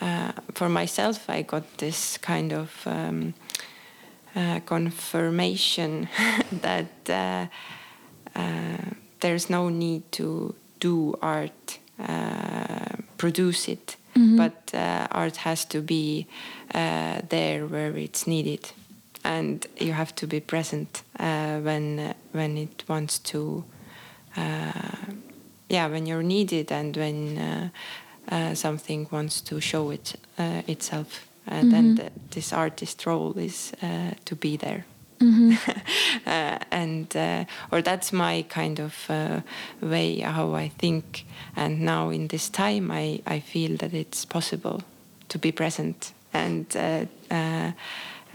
uh, 0.00 0.32
for 0.54 0.68
myself. 0.68 1.28
I 1.30 1.42
got 1.42 1.62
this 1.78 2.18
kind 2.18 2.52
of 2.52 2.70
um, 2.86 3.32
uh, 4.36 4.60
confirmation 4.66 6.08
that 6.62 6.90
uh, 7.08 7.46
uh, 8.38 8.76
there's 9.20 9.48
no 9.50 9.68
need 9.70 10.02
to 10.12 10.54
do 10.78 11.16
art, 11.22 11.78
uh, 11.98 12.96
produce 13.16 13.68
it, 13.68 13.96
but 14.36 14.74
uh, 14.74 15.06
art 15.10 15.36
has 15.36 15.64
to 15.66 15.80
be 15.80 16.26
uh, 16.74 17.20
there 17.28 17.66
where 17.66 17.96
it's 17.96 18.26
needed, 18.26 18.72
and 19.24 19.66
you 19.78 19.92
have 19.92 20.14
to 20.16 20.26
be 20.26 20.40
present 20.40 21.02
uh, 21.18 21.58
when 21.60 22.14
when 22.32 22.56
it 22.56 22.84
wants 22.88 23.18
to. 23.18 23.64
Uh, 24.36 24.72
yeah, 25.68 25.86
when 25.86 26.06
you're 26.06 26.22
needed 26.22 26.72
and 26.72 26.96
when 26.96 27.38
uh, 27.38 27.68
uh, 28.28 28.54
something 28.54 29.06
wants 29.10 29.40
to 29.40 29.60
show 29.60 29.90
it 29.90 30.16
uh, 30.38 30.62
itself, 30.66 31.28
and 31.46 31.72
then 31.72 31.94
the, 31.94 32.10
this 32.30 32.52
artist 32.52 33.06
role 33.06 33.38
is 33.38 33.72
uh, 33.82 34.10
to 34.24 34.36
be 34.36 34.56
there. 34.56 34.84
uh, 36.26 36.58
and 36.70 37.14
uh, 37.14 37.44
or 37.70 37.82
that's 37.82 38.12
my 38.12 38.42
kind 38.48 38.80
of 38.80 38.94
uh, 39.10 39.40
way 39.82 40.20
how 40.20 40.54
I 40.54 40.68
think. 40.68 41.26
And 41.56 41.80
now 41.82 42.08
in 42.08 42.28
this 42.28 42.48
time, 42.48 42.90
I, 42.90 43.20
I 43.26 43.40
feel 43.40 43.76
that 43.78 43.92
it's 43.92 44.24
possible 44.24 44.82
to 45.28 45.38
be 45.38 45.52
present 45.52 46.12
and 46.32 46.66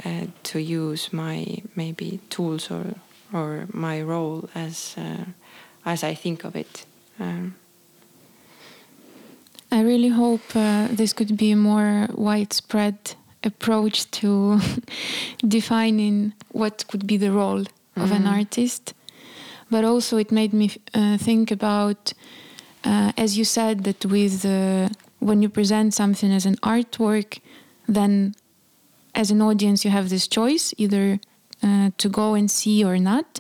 uh, 0.04 0.28
to 0.44 0.60
use 0.60 1.14
my 1.14 1.62
maybe 1.76 2.20
tools 2.30 2.72
or 2.72 2.96
or 3.34 3.68
my 3.72 4.02
role 4.02 4.50
as 4.56 4.96
uh, 4.98 5.26
as 5.86 6.04
I 6.04 6.16
think 6.16 6.44
of 6.44 6.56
it. 6.56 6.86
Um, 7.20 7.56
I 9.72 9.82
really 9.82 10.10
hope 10.10 10.56
uh, 10.56 10.88
this 10.92 11.14
could 11.14 11.36
be 11.38 11.52
a 11.52 11.56
more 11.56 12.08
widespread 12.14 13.16
approach 13.44 14.10
to 14.12 14.60
defining 15.48 16.34
what 16.52 16.86
could 16.88 17.06
be 17.06 17.18
the 17.18 17.32
role 17.32 17.66
of 17.96 18.12
an 18.12 18.28
artist. 18.28 18.94
But 19.70 19.84
also, 19.84 20.18
it 20.18 20.32
made 20.32 20.54
me 20.54 20.72
uh, 20.94 21.18
think 21.18 21.52
about, 21.52 22.14
uh, 22.84 23.12
as 23.18 23.38
you 23.38 23.46
said, 23.46 23.84
that 23.84 24.06
with 24.06 24.46
uh, 24.46 24.90
when 25.20 25.42
you 25.42 25.50
present 25.50 25.94
something 25.94 26.32
as 26.32 26.46
an 26.46 26.56
artwork, 26.58 27.40
then 27.88 28.36
as 29.16 29.32
an 29.32 29.42
audience 29.42 29.84
you 29.86 29.92
have 29.92 30.10
this 30.10 30.28
choice 30.28 30.74
either 30.78 31.20
uh, 31.64 31.90
to 31.98 32.10
go 32.10 32.36
and 32.36 32.52
see 32.52 32.84
or 32.84 32.98
not. 33.00 33.40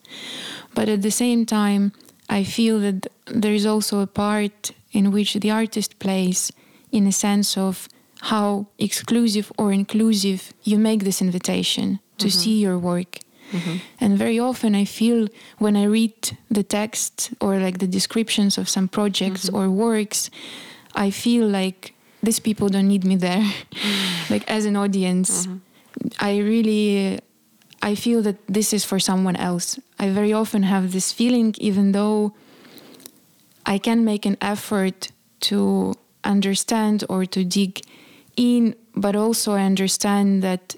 But 0.73 0.89
at 0.89 1.01
the 1.01 1.11
same 1.11 1.45
time, 1.45 1.91
I 2.29 2.43
feel 2.43 2.79
that 2.79 3.07
there 3.27 3.53
is 3.53 3.65
also 3.65 3.99
a 3.99 4.07
part 4.07 4.71
in 4.91 5.11
which 5.11 5.33
the 5.35 5.51
artist 5.51 5.99
plays 5.99 6.51
in 6.91 7.05
a 7.05 7.11
sense 7.11 7.57
of 7.57 7.87
how 8.21 8.67
exclusive 8.79 9.51
or 9.57 9.71
inclusive 9.71 10.53
you 10.63 10.79
make 10.79 11.03
this 11.03 11.21
invitation 11.21 11.99
to 12.17 12.27
mm-hmm. 12.27 12.39
see 12.39 12.59
your 12.59 12.79
work. 12.79 13.19
Mm-hmm. 13.51 13.77
And 13.99 14.17
very 14.17 14.39
often 14.39 14.73
I 14.73 14.85
feel 14.85 15.27
when 15.59 15.75
I 15.75 15.83
read 15.83 16.37
the 16.49 16.63
text 16.63 17.31
or 17.39 17.59
like 17.59 17.77
the 17.77 17.87
descriptions 17.87 18.57
of 18.57 18.67
some 18.67 18.87
projects 18.87 19.45
mm-hmm. 19.45 19.55
or 19.55 19.69
works, 19.69 20.31
I 20.95 21.11
feel 21.11 21.47
like 21.47 21.94
these 22.25 22.39
people 22.39 22.69
don't 22.69 22.87
need 22.87 23.05
me 23.05 23.15
there. 23.15 23.43
Mm. 23.71 24.29
like 24.29 24.49
as 24.49 24.65
an 24.65 24.75
audience, 24.75 25.47
mm-hmm. 25.47 25.57
I 26.19 26.39
really 26.39 27.19
I 27.81 27.95
feel 27.95 28.21
that 28.23 28.37
this 28.47 28.73
is 28.73 28.83
for 28.83 28.99
someone 28.99 29.35
else. 29.35 29.79
I 29.99 30.09
very 30.09 30.33
often 30.33 30.63
have 30.63 30.91
this 30.91 31.11
feeling 31.11 31.53
even 31.59 31.91
though 31.91 32.33
I 33.65 33.77
can 33.77 34.03
make 34.03 34.25
an 34.25 34.37
effort 34.41 35.09
to 35.41 35.93
understand 36.23 37.03
or 37.09 37.25
to 37.25 37.43
dig 37.43 37.81
in, 38.35 38.75
but 38.95 39.15
also 39.15 39.53
I 39.53 39.63
understand 39.63 40.41
that 40.43 40.75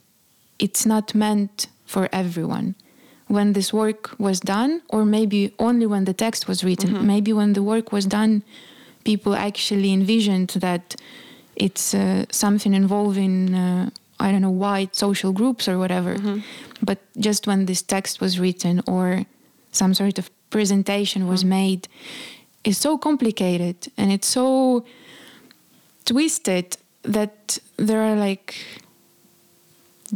it's 0.59 0.85
not 0.85 1.15
meant 1.15 1.67
for 1.85 2.09
everyone. 2.11 2.75
When 3.27 3.53
this 3.53 3.73
work 3.73 4.17
was 4.17 4.39
done, 4.39 4.81
or 4.89 5.03
maybe 5.03 5.53
only 5.59 5.85
when 5.85 6.05
the 6.05 6.13
text 6.13 6.47
was 6.47 6.63
written, 6.63 6.91
mm-hmm. 6.91 7.07
maybe 7.07 7.33
when 7.33 7.53
the 7.53 7.63
work 7.63 7.91
was 7.91 8.05
done, 8.05 8.43
people 9.03 9.35
actually 9.35 9.91
envisioned 9.91 10.49
that 10.49 10.95
it's 11.58 11.93
uh, 11.93 12.26
something 12.30 12.74
involving, 12.74 13.53
uh, 13.53 13.89
I 14.20 14.32
don't 14.32 14.41
know, 14.41 14.51
white 14.51 14.95
social 14.95 15.34
groups 15.34 15.68
or 15.68 15.78
whatever. 15.78 16.16
But 16.82 16.99
just 17.20 17.47
when 17.47 17.66
this 17.66 17.82
text 17.82 18.22
was 18.22 18.39
written 18.39 18.82
or 18.88 19.26
some 19.72 19.93
sort 19.93 20.20
of 20.20 20.30
presentation 20.49 21.28
was 21.28 21.43
made, 21.43 21.88
it's 22.64 22.78
so 22.78 22.97
complicated 22.97 23.76
and 23.97 24.12
it's 24.12 24.28
so 24.28 24.86
twisted 26.05 26.78
that 27.01 27.58
there 27.78 28.01
are 28.01 28.16
like 28.16 28.55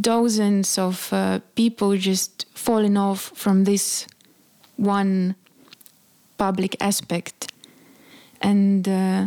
dozens 0.00 0.78
of 0.78 1.12
uh, 1.12 1.40
people 1.54 1.96
just 1.96 2.46
falling 2.54 2.96
off 2.96 3.32
from 3.34 3.64
this 3.64 4.06
one 4.76 5.34
public 6.38 6.76
aspect. 6.80 7.52
And 8.40 8.88
uh, 8.88 9.26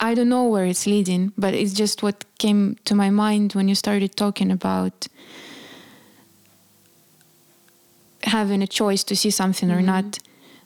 i 0.00 0.14
don't 0.14 0.28
know 0.28 0.44
where 0.44 0.64
it's 0.64 0.86
leading 0.86 1.32
but 1.36 1.54
it's 1.54 1.72
just 1.72 2.02
what 2.02 2.24
came 2.38 2.76
to 2.84 2.94
my 2.94 3.10
mind 3.10 3.52
when 3.54 3.68
you 3.68 3.74
started 3.74 4.16
talking 4.16 4.50
about 4.50 5.08
having 8.26 8.62
a 8.62 8.66
choice 8.66 9.04
to 9.04 9.16
see 9.16 9.30
something 9.30 9.70
or 9.70 9.80
not. 9.80 10.18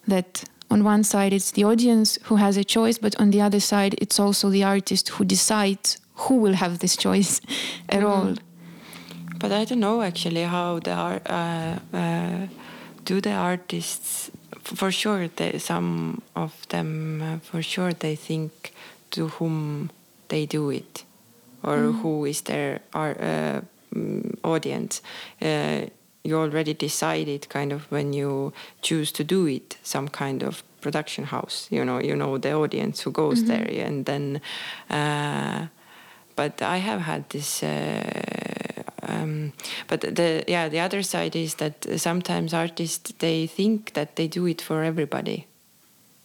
That 0.07 0.43
on 0.69 0.83
one 0.83 1.03
side 1.03 1.31
it's 1.33 1.51
the 1.51 1.63
audience 1.63 2.17
who 2.23 2.35
has 2.37 2.57
a 2.57 2.63
choice 2.63 2.97
but 2.97 3.19
on 3.19 3.31
the 3.31 3.41
other 3.41 3.59
side 3.59 3.93
it's 4.01 4.19
also 4.19 4.49
the 4.49 4.63
artist 4.63 5.09
who 5.09 5.25
decides 5.25 5.97
who 6.15 6.35
will 6.37 6.53
have 6.53 6.79
this 6.79 6.95
choice 6.97 7.41
at 7.89 8.03
all. 8.03 8.35
But 9.39 9.51
I 9.51 9.65
don't 9.65 9.79
know 9.79 10.01
actually 10.01 10.43
how 10.43 10.79
the 10.79 10.91
art, 10.91 11.29
uh, 11.29 11.79
uh, 11.93 12.47
do 13.05 13.21
the 13.21 13.33
artists 13.33 14.31
for 14.63 14.91
sure 14.91 15.27
they, 15.27 15.57
some 15.57 16.21
of 16.35 16.67
them 16.69 17.21
uh, 17.21 17.37
for 17.39 17.61
sure 17.61 17.93
they 17.93 18.15
think 18.15 18.70
to 19.11 19.27
whom 19.27 19.89
they 20.27 20.45
do 20.45 20.69
it 20.69 21.05
or 21.63 21.77
who 22.01 22.25
is 22.25 22.41
their 22.41 22.79
ar- 22.93 23.19
uh, 23.19 23.61
mm, 23.93 24.37
audience. 24.43 25.01
Uh, 25.41 25.85
you 26.23 26.37
already 26.37 26.73
decided 26.73 27.49
kind 27.49 27.71
of 27.73 27.91
when 27.91 28.13
you 28.13 28.53
choose 28.81 29.11
to 29.11 29.23
do 29.23 29.47
it 29.47 29.77
some 29.83 30.07
kind 30.07 30.43
of 30.43 30.63
production 30.81 31.25
house 31.25 31.67
you 31.71 31.85
know 31.85 31.99
you 31.99 32.15
know 32.15 32.37
the 32.37 32.53
audience 32.53 33.01
who 33.01 33.11
goes 33.11 33.43
there 33.45 33.85
and 33.87 34.05
then 34.05 34.41
uh, 34.89 35.67
but 36.35 36.61
I 36.61 36.77
have 36.77 37.01
had 37.01 37.29
this. 37.29 37.63
Uh, 37.63 38.83
um, 39.03 39.53
but 39.87 40.01
the 40.01 40.43
yeah, 40.47 40.69
the 40.69 40.79
other 40.79 41.03
side 41.03 41.35
is 41.35 41.55
that 41.55 41.85
sometimes 41.99 42.53
artists 42.53 43.13
they 43.19 43.47
think 43.47 43.93
that 43.93 44.15
they 44.15 44.27
do 44.27 44.47
it 44.47 44.61
for 44.61 44.83
everybody. 44.83 45.45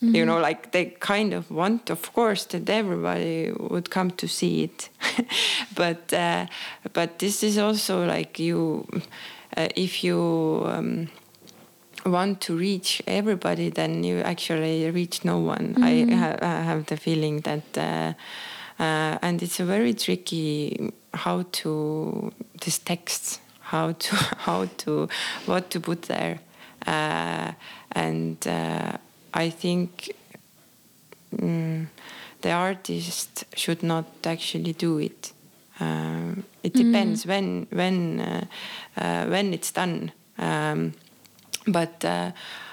You 0.00 0.26
know, 0.26 0.38
like 0.38 0.72
they 0.72 0.86
kind 1.00 1.32
of 1.32 1.50
want, 1.50 1.88
of 1.88 2.12
course, 2.12 2.44
that 2.46 2.68
everybody 2.68 3.50
would 3.58 3.90
come 3.90 4.10
to 4.10 4.28
see 4.28 4.64
it, 4.64 4.90
but 5.74 6.12
uh, 6.12 6.46
but 6.92 7.18
this 7.18 7.42
is 7.42 7.56
also 7.56 8.06
like 8.06 8.38
you, 8.38 8.86
uh, 9.56 9.68
if 9.74 10.04
you. 10.04 10.62
Um, 10.66 11.08
want 12.04 12.40
to 12.40 12.56
reach 12.56 13.02
everybody, 13.06 13.68
then 13.68 14.04
you 14.04 14.20
actually 14.20 14.88
reach 14.90 15.24
no 15.24 15.38
one. 15.38 15.74
I, 15.82 16.06
ha- 16.14 16.38
I 16.40 16.62
have 16.62 16.86
the 16.86 16.96
feeling 16.96 17.40
that, 17.40 17.76
uh, 17.76 18.12
uh, 18.80 19.18
and 19.22 19.42
it's 19.42 19.58
a 19.58 19.64
very 19.64 19.92
tricky 19.92 20.92
how 21.14 21.44
to 21.50 22.32
this 22.64 22.78
text, 22.78 23.40
how 23.60 23.92
to 23.92 24.16
how 24.38 24.66
to 24.78 25.08
what 25.46 25.70
to 25.70 25.80
put 25.80 26.02
there, 26.02 26.38
uh, 26.86 27.52
and 27.92 28.46
uh, 28.46 28.98
I 29.36 29.50
think 29.50 30.12
mm, 31.36 31.86
the 32.40 32.50
artist 32.52 33.44
should 33.54 33.82
not 33.82 34.06
actually 34.24 34.72
do 34.72 34.98
it. 34.98 35.32
Um, 35.78 36.44
it 36.62 36.72
depends 36.72 37.26
when 37.26 37.66
when 37.70 38.20
uh, 38.20 38.44
uh, 38.96 39.26
when 39.26 39.52
it's 39.52 39.72
done. 39.72 40.12
Um, 40.38 40.94
but 41.66 42.04
uh, 42.04 42.30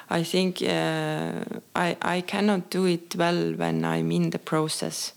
I 0.09 0.23
think 0.23 0.61
uh, 0.61 1.43
I 1.75 1.97
I 2.01 2.21
cannot 2.21 2.69
do 2.69 2.85
it 2.85 3.15
well 3.15 3.53
when 3.57 3.83
I'm 3.83 4.11
in 4.11 4.29
the 4.29 4.39
process. 4.39 5.13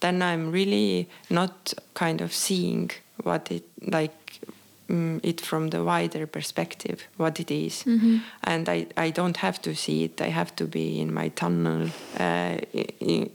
Then 0.00 0.22
I'm 0.22 0.50
really 0.50 1.08
not 1.28 1.74
kind 1.94 2.20
of 2.20 2.32
seeing 2.32 2.90
what 3.22 3.50
it 3.52 3.64
like 3.92 4.19
mm, 4.90 5.20
it 5.22 5.40
from 5.40 5.70
the 5.70 5.82
wider 5.84 6.26
perspective 6.26 6.96
what 7.16 7.38
it 7.40 7.50
is. 7.50 7.84
and 8.42 8.68
I 8.68 8.86
I 9.06 9.10
don't 9.12 9.36
have 9.36 9.58
to 9.62 9.74
see 9.74 10.04
it. 10.04 10.20
I 10.20 10.30
have 10.30 10.50
to 10.56 10.64
be 10.64 11.00
in 11.00 11.14
my 11.14 11.30
tunnel 11.30 11.88
uh, 12.18 12.56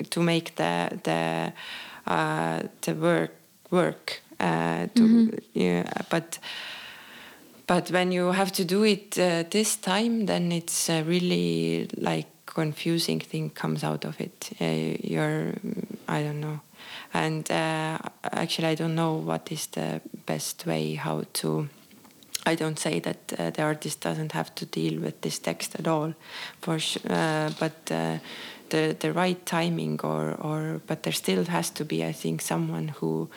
to 0.09 0.21
make 0.21 0.55
the 0.55 0.99
the 1.03 1.53
uh, 2.07 2.59
the 2.81 2.93
work 2.93 3.31
work. 3.71 4.21
Uh, 4.39 4.87
to 4.95 5.03
yeah, 5.53 5.83
but 6.09 6.39
but 7.67 7.89
when 7.91 8.11
you 8.11 8.33
have 8.33 8.51
to 8.51 8.65
do 8.65 8.83
it 8.83 9.17
uh, 9.17 9.43
this 9.49 9.77
time, 9.77 10.25
then 10.25 10.51
it's 10.51 10.89
uh, 10.89 11.03
really 11.07 11.87
like 11.97 12.27
confusing 12.45 13.19
thing 13.19 13.49
comes 13.49 13.83
out 13.83 14.05
of 14.05 14.19
it. 14.21 14.51
Uh, 14.61 14.97
you're, 15.01 15.53
I 16.07 16.21
don't 16.21 16.39
know, 16.39 16.59
and 17.15 17.49
uh, 17.51 17.97
actually 18.23 18.67
I 18.67 18.75
don't 18.75 18.95
know 18.95 19.13
what 19.13 19.51
is 19.51 19.67
the 19.67 20.01
best 20.25 20.65
way 20.65 20.95
how 20.95 21.23
to. 21.33 21.69
I 22.45 22.55
don't 22.55 22.77
say 22.77 22.99
that 22.99 23.33
uh, 23.39 23.49
the 23.49 23.63
artist 23.63 24.01
doesn't 24.01 24.33
have 24.33 24.53
to 24.55 24.65
deal 24.65 25.01
with 25.01 25.21
this 25.21 25.39
text 25.39 25.75
at 25.79 25.87
all, 25.87 26.13
for 26.61 26.77
uh, 27.09 27.49
but 27.59 27.89
the 28.69 28.95
the 28.99 29.11
right 29.13 29.45
timing 29.45 29.99
or 30.03 30.35
or 30.41 30.81
but 30.87 31.03
there 31.03 31.13
still 31.13 31.45
has 31.45 31.69
to 31.71 31.85
be 31.85 32.03
I 32.03 32.13
think 32.13 32.41
someone 32.41 32.89
who 32.99 33.29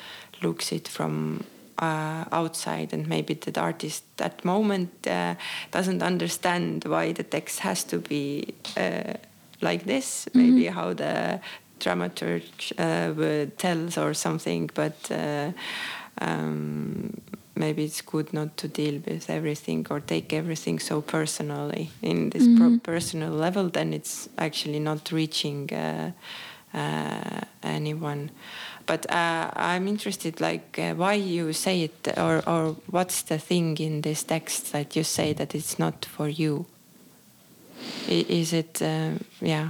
looks 0.43 0.72
it 0.72 0.89
from 0.89 1.45
uh, 1.79 2.24
outside 2.33 2.93
and 2.93 3.07
maybe 3.07 3.35
the 3.35 3.61
artist 3.61 4.05
that 4.16 4.45
moment 4.45 4.91
uh, 5.07 5.35
doesn't 5.70 6.03
understand 6.03 6.85
why 6.85 7.12
the 7.12 7.22
text 7.22 7.61
has 7.61 7.85
to 7.85 7.99
be 7.99 8.55
uh, 8.76 9.14
like 9.61 9.85
this 9.85 10.26
mm 10.26 10.33
-hmm. 10.33 10.41
maybe 10.41 10.72
how 10.72 10.95
the 10.95 11.41
dramaturg 11.81 12.45
uh, 12.79 13.51
tells 13.57 13.99
or 13.99 14.14
something 14.14 14.70
but 14.74 15.11
uh, 15.11 15.51
um, 16.20 17.12
maybe 17.59 17.85
it's 17.85 18.01
good 18.01 18.33
not 18.33 18.57
to 18.57 18.68
deal 18.68 19.01
with 19.07 19.29
everything 19.29 19.87
or 19.91 20.01
take 20.01 20.33
everything 20.33 20.79
so 20.79 21.01
personally. 21.01 21.91
In 22.03 22.31
this 22.31 22.45
mm-hmm. 22.45 22.79
personal 22.79 23.33
level 23.33 23.68
then 23.68 23.93
it's 23.93 24.29
actually 24.39 24.79
not 24.79 25.11
reaching 25.12 25.72
uh, 25.72 26.12
uh, 26.72 27.41
anyone. 27.62 28.31
But 28.87 29.11
uh, 29.11 29.51
i'm 29.55 29.87
interested 29.87 30.41
like 30.41 30.79
uh, 30.79 30.95
why 30.95 31.14
you 31.14 31.53
say 31.53 31.83
it 31.83 32.09
or, 32.16 32.43
or 32.49 32.76
what's 32.91 33.22
the 33.22 33.39
thing 33.39 33.76
in 33.79 34.01
this 34.01 34.22
text 34.22 34.72
that 34.72 34.97
you 34.97 35.05
say 35.05 35.35
that 35.35 35.55
it's 35.55 35.79
not 35.79 36.05
for 36.05 36.29
you? 36.29 36.66
Is 38.09 38.53
it 38.53 38.81
yeah 39.41 39.68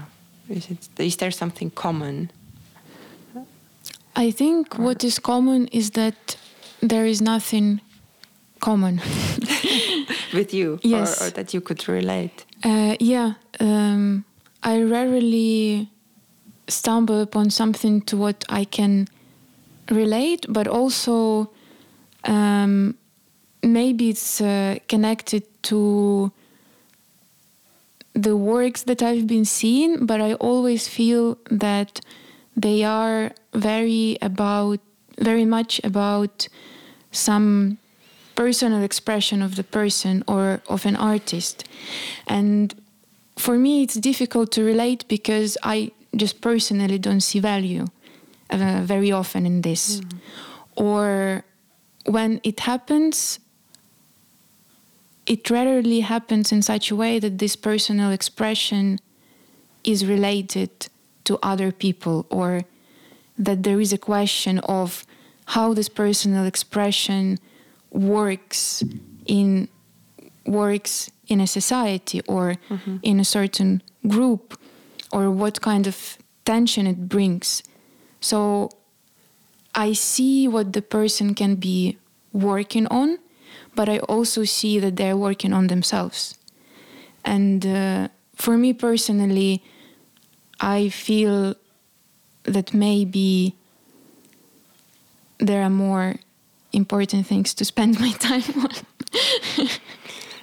is 0.48 0.70
it 0.70 0.88
is 0.98 1.16
there 1.16 1.30
something 1.30 1.70
common 1.70 2.30
i 4.16 4.30
think 4.30 4.78
or? 4.78 4.84
what 4.84 5.04
is 5.04 5.18
common 5.18 5.66
is 5.68 5.90
that 5.90 6.36
there 6.80 7.06
is 7.06 7.20
nothing 7.20 7.80
common 8.60 8.96
with 10.32 10.52
you 10.52 10.78
yes. 10.82 11.20
or, 11.20 11.26
or, 11.26 11.30
that 11.30 11.54
you 11.54 11.60
could 11.60 11.88
relate 11.88 12.44
uh, 12.64 12.96
yeah 12.98 13.34
um, 13.60 14.24
i 14.62 14.82
rarely 14.82 15.90
stumble 16.68 17.20
upon 17.20 17.50
something 17.50 18.00
to 18.02 18.16
what 18.16 18.44
i 18.48 18.64
can 18.64 19.06
relate 19.90 20.46
but 20.48 20.66
also 20.66 21.50
um, 22.24 22.94
maybe 23.62 24.10
it's 24.10 24.40
uh, 24.40 24.76
connected 24.88 25.44
to 25.62 26.32
the 28.14 28.36
works 28.36 28.82
that 28.82 29.02
i've 29.02 29.26
been 29.26 29.44
seeing 29.44 30.06
but 30.06 30.20
i 30.20 30.34
always 30.34 30.88
feel 30.88 31.38
that 31.50 32.00
they 32.56 32.82
are 32.82 33.32
very 33.54 34.18
about 34.20 34.80
very 35.18 35.44
much 35.44 35.80
about 35.84 36.48
some 37.10 37.78
personal 38.38 38.84
expression 38.84 39.42
of 39.42 39.56
the 39.56 39.64
person 39.64 40.22
or 40.28 40.62
of 40.68 40.86
an 40.86 40.94
artist. 40.94 41.64
And 42.28 42.72
for 43.36 43.58
me, 43.58 43.82
it's 43.82 43.94
difficult 43.94 44.52
to 44.52 44.62
relate 44.62 45.04
because 45.08 45.58
I 45.64 45.90
just 46.14 46.40
personally 46.40 46.98
don't 46.98 47.20
see 47.20 47.40
value 47.40 47.86
uh, 48.50 48.82
very 48.84 49.10
often 49.10 49.44
in 49.44 49.62
this. 49.62 50.00
Mm. 50.00 50.18
Or 50.76 51.44
when 52.06 52.40
it 52.44 52.60
happens, 52.60 53.40
it 55.28 55.50
rarely 55.50 56.00
happens 56.00 56.50
in 56.50 56.62
such 56.62 56.90
a 56.90 56.96
way 56.96 57.18
that 57.18 57.38
this 57.38 57.54
personal 57.54 58.10
expression 58.10 58.98
is 59.84 60.06
related 60.06 60.88
to 61.24 61.38
other 61.42 61.70
people 61.70 62.26
or 62.30 62.62
that 63.38 63.62
there 63.62 63.78
is 63.78 63.92
a 63.92 63.98
question 63.98 64.58
of 64.60 65.04
how 65.48 65.74
this 65.74 65.88
personal 65.88 66.46
expression 66.46 67.38
works 67.90 68.82
in 69.26 69.68
works 70.46 71.10
in 71.26 71.40
a 71.40 71.46
society 71.46 72.22
or 72.26 72.54
mm-hmm. 72.70 72.96
in 73.02 73.20
a 73.20 73.24
certain 73.24 73.82
group 74.06 74.58
or 75.12 75.30
what 75.30 75.60
kind 75.60 75.86
of 75.86 76.16
tension 76.46 76.86
it 76.86 77.08
brings 77.08 77.62
so 78.20 78.70
i 79.74 79.92
see 79.92 80.48
what 80.48 80.72
the 80.72 80.80
person 80.80 81.34
can 81.34 81.54
be 81.54 81.98
working 82.32 82.86
on 82.86 83.18
but 83.78 83.88
i 83.88 83.98
also 84.14 84.42
see 84.44 84.80
that 84.80 84.96
they're 84.96 85.20
working 85.28 85.52
on 85.52 85.68
themselves 85.68 86.20
and 87.24 87.64
uh, 87.64 88.08
for 88.34 88.58
me 88.58 88.72
personally 88.72 89.62
i 90.60 90.88
feel 90.88 91.54
that 92.42 92.74
maybe 92.74 93.54
there 95.38 95.62
are 95.62 95.70
more 95.70 96.16
important 96.72 97.26
things 97.26 97.54
to 97.54 97.64
spend 97.64 98.00
my 98.04 98.12
time 98.12 98.42
on. 98.56 99.68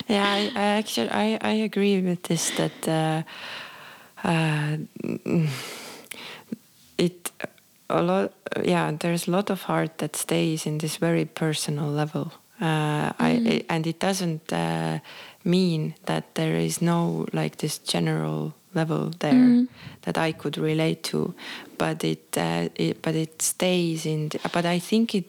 yeah, 0.07 0.25
I, 0.25 0.51
I, 0.55 0.65
actually 0.79 1.09
I, 1.09 1.37
I 1.41 1.51
agree 1.51 2.01
with 2.01 2.23
this 2.23 2.51
that 2.51 2.87
uh, 2.87 4.27
uh, 4.27 4.77
it 6.97 7.31
a 7.89 8.01
lot 8.01 8.33
yeah 8.63 8.91
there's 8.91 9.27
a 9.27 9.31
lot 9.31 9.49
of 9.49 9.65
art 9.67 9.97
that 9.99 10.15
stays 10.15 10.65
in 10.65 10.77
this 10.79 10.97
very 10.97 11.25
personal 11.25 11.87
level. 11.87 12.31
Uh, 12.61 13.11
mm. 13.11 13.15
I, 13.19 13.65
and 13.69 13.85
it 13.85 13.99
doesn't 13.99 14.51
uh, 14.53 14.99
mean 15.43 15.95
that 16.05 16.35
there 16.35 16.55
is 16.55 16.81
no 16.81 17.25
like 17.33 17.57
this 17.57 17.77
general 17.77 18.53
level 18.73 19.11
there 19.19 19.33
mm. 19.33 19.67
that 20.03 20.17
I 20.17 20.31
could 20.31 20.57
relate 20.57 21.03
to, 21.03 21.33
but 21.77 22.03
it, 22.03 22.37
uh, 22.37 22.69
it 22.75 23.01
but 23.01 23.15
it 23.15 23.41
stays 23.41 24.05
in. 24.05 24.29
The, 24.29 24.39
but 24.53 24.65
I 24.65 24.79
think 24.79 25.15
it 25.15 25.25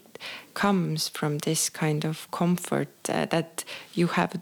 comes 0.54 1.08
from 1.08 1.38
this 1.38 1.68
kind 1.68 2.04
of 2.04 2.30
comfort 2.30 2.88
uh, 3.08 3.26
that 3.26 3.64
you 3.94 4.08
have. 4.08 4.40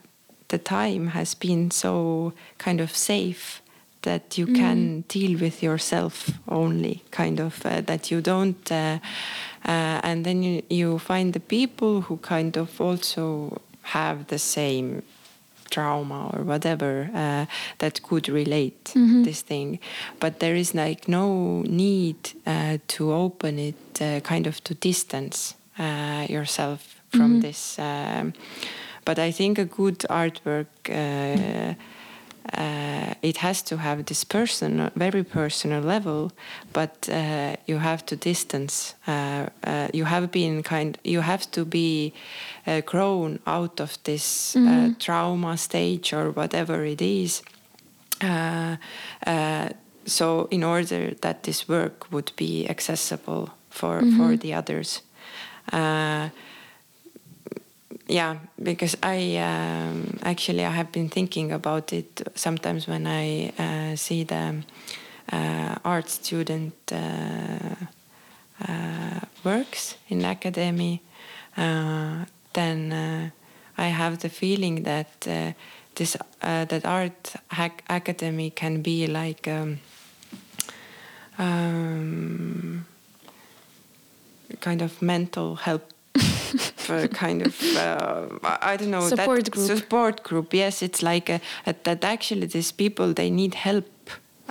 The 0.48 0.58
time 0.58 1.08
has 1.08 1.34
been 1.34 1.70
so 1.70 2.32
kind 2.58 2.80
of 2.80 2.94
safe 2.94 3.62
that 4.04 4.38
you 4.38 4.46
mm. 4.46 4.54
can 4.54 5.04
deal 5.08 5.38
with 5.38 5.62
yourself 5.62 6.30
only, 6.48 7.02
kind 7.10 7.40
of 7.40 7.64
uh, 7.66 7.80
that 7.82 8.10
you 8.10 8.20
don't. 8.20 8.70
Uh, 8.70 8.98
uh, 9.64 10.00
and 10.02 10.24
then 10.24 10.42
you, 10.42 10.62
you 10.70 10.98
find 10.98 11.32
the 11.32 11.40
people 11.40 12.02
who 12.02 12.16
kind 12.18 12.56
of 12.56 12.80
also 12.80 13.60
have 13.82 14.26
the 14.28 14.38
same 14.38 15.02
trauma 15.70 16.30
or 16.34 16.42
whatever 16.44 17.10
uh, 17.14 17.46
that 17.78 18.02
could 18.02 18.28
relate 18.28 18.84
mm-hmm. 18.94 19.24
this 19.24 19.42
thing 19.42 19.78
but 20.20 20.38
there 20.38 20.54
is 20.54 20.74
like 20.74 21.08
no 21.08 21.62
need 21.62 22.16
uh, 22.46 22.78
to 22.86 23.12
open 23.12 23.58
it 23.58 24.00
uh, 24.00 24.20
kind 24.20 24.46
of 24.46 24.62
to 24.62 24.74
distance 24.74 25.54
uh, 25.78 26.26
yourself 26.28 27.00
from 27.08 27.32
mm-hmm. 27.32 27.40
this 27.40 27.78
um, 27.78 28.32
but 29.04 29.18
i 29.18 29.30
think 29.30 29.58
a 29.58 29.64
good 29.64 29.98
artwork 30.10 30.66
uh, 32.52 32.94
uh, 33.04 33.14
it 33.22 33.36
has 33.38 33.62
to 33.62 33.76
have 33.76 34.04
this 34.06 34.24
personal, 34.24 34.90
very 34.96 35.24
personal 35.24 35.82
level, 35.82 36.32
but 36.72 37.08
uh, 37.10 37.56
you 37.66 37.78
have 37.78 38.04
to 38.06 38.16
distance. 38.16 38.94
Uh, 39.06 39.46
uh 39.66 39.88
you 39.92 40.04
have 40.04 40.30
been 40.30 40.62
kind. 40.62 40.98
You 41.04 41.22
have 41.22 41.50
to 41.50 41.64
be 41.64 42.12
uh, 42.66 42.80
grown 42.80 43.38
out 43.46 43.80
of 43.80 43.96
this 44.02 44.54
mm 44.54 44.66
-hmm. 44.66 44.96
trauma 44.98 45.56
stage 45.56 46.16
or 46.16 46.32
whatever 46.32 46.84
it 46.84 47.00
is. 47.00 47.42
so, 50.06 50.46
in 50.50 50.64
order 50.64 51.14
that 51.20 51.42
this 51.42 51.66
work 51.66 52.06
would 52.10 52.32
be 52.36 52.66
accessible 52.68 53.48
for 53.70 54.02
mm 54.02 54.08
-hmm. 54.08 54.16
for 54.16 54.38
the 54.38 54.56
others 54.58 55.02
yeah, 58.06 58.36
because 58.62 58.96
I 59.02 59.36
um, 59.38 60.18
actually 60.22 60.64
I 60.64 60.70
have 60.70 60.92
been 60.92 61.08
thinking 61.08 61.52
about 61.52 61.92
it 61.92 62.28
sometimes 62.34 62.86
when 62.86 63.06
I 63.06 63.52
uh, 63.58 63.96
see 63.96 64.24
the 64.24 64.62
uh, 65.32 65.74
art 65.84 66.10
student 66.10 66.74
uh, 66.92 67.74
uh 68.68 69.20
works 69.42 69.96
in 70.08 70.24
academy. 70.24 71.00
Uh, 71.56 72.24
then 72.52 72.92
uh, 72.92 73.30
I 73.78 73.86
have 73.88 74.18
the 74.18 74.28
feeling 74.28 74.82
that 74.82 75.20
this 75.94 76.16
that 76.40 76.84
art 76.84 77.34
academy 77.88 78.50
can 78.50 78.82
be 78.82 79.06
like. 79.06 79.48
Um, 79.48 79.80
um, 81.36 82.86
kind 84.60 84.82
of 84.82 85.02
mental 85.02 85.56
help 85.56 85.93
uh, 86.90 87.06
kind 87.08 87.46
of 87.46 87.62
uh, 87.76 88.28
I 88.42 88.76
don't 88.76 88.90
know 88.90 89.08
support 89.08 89.50
group. 89.50 89.66
Support 89.78 90.22
group. 90.22 90.54
Yes, 90.54 90.82
it's 90.82 91.02
like 91.02 91.28
a, 91.28 91.40
a, 91.66 91.74
that. 91.84 92.04
Actually, 92.04 92.46
these 92.46 92.72
people 92.72 93.12
they 93.12 93.30
need 93.30 93.54
help 93.54 93.86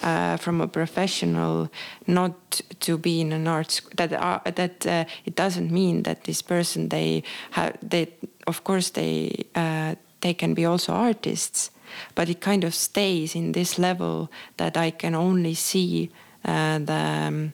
uh, 0.02 0.38
from 0.38 0.62
a 0.62 0.68
professional 0.68 1.70
not 2.08 2.62
to 2.80 2.98
be 2.98 3.22
in 3.22 3.32
an 3.32 3.48
arts 3.48 3.82
that 3.96 4.12
uh, 4.14 4.40
that 4.52 4.86
uh, 4.86 5.06
it 5.26 5.36
doesn't 5.36 5.72
mean 5.72 6.04
that 6.04 6.24
this 6.24 6.42
person 6.42 6.90
they 6.90 7.24
have 7.52 7.78
they 7.82 8.08
of 8.48 8.64
course 8.64 8.92
they 8.92 9.46
uh, 9.56 9.96
they 10.22 10.34
can 10.34 10.54
be 10.54 10.66
also 10.66 10.94
artists 10.94 11.72
but 12.16 12.30
it 12.30 12.42
kind 12.42 12.64
of 12.64 12.74
stays 12.74 13.36
in 13.36 13.52
this 13.52 13.78
level 13.78 14.32
that 14.58 14.78
I 14.78 14.92
can 14.92 15.16
only 15.16 15.54
see 15.54 16.10
uh, 16.46 16.80
the 16.80 17.28
um, 17.28 17.54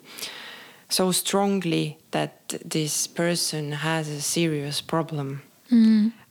so 0.90 1.12
strongly 1.12 1.98
that 2.12 2.54
this 2.66 3.08
person 3.08 3.72
has 3.72 4.10
a 4.10 4.22
serious 4.22 4.82
problem. 4.82 5.42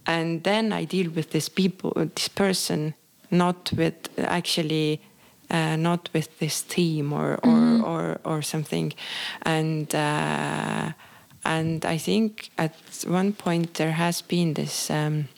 And 0.07 0.43
then 0.43 0.73
I 0.73 0.85
deal 0.85 1.11
with 1.11 1.31
this 1.31 1.49
people 1.49 1.93
this 2.15 2.29
person 2.29 2.95
not 3.31 3.71
with 3.77 4.09
actually 4.19 5.01
uh, 5.51 5.77
not 5.77 6.09
with 6.13 6.39
this 6.39 6.63
team 6.63 7.13
or 7.13 7.39
or, 7.43 7.83
or, 7.85 8.19
or 8.25 8.43
something. 8.43 8.93
And 9.43 9.95
uh, 9.95 10.93
and 11.45 11.85
I 11.85 11.99
think 11.99 12.51
at 12.57 12.75
one 13.07 13.33
point 13.33 13.75
there 13.75 13.93
has 13.93 14.23
been 14.23 14.55
this 14.55 14.91
um, 14.91 15.29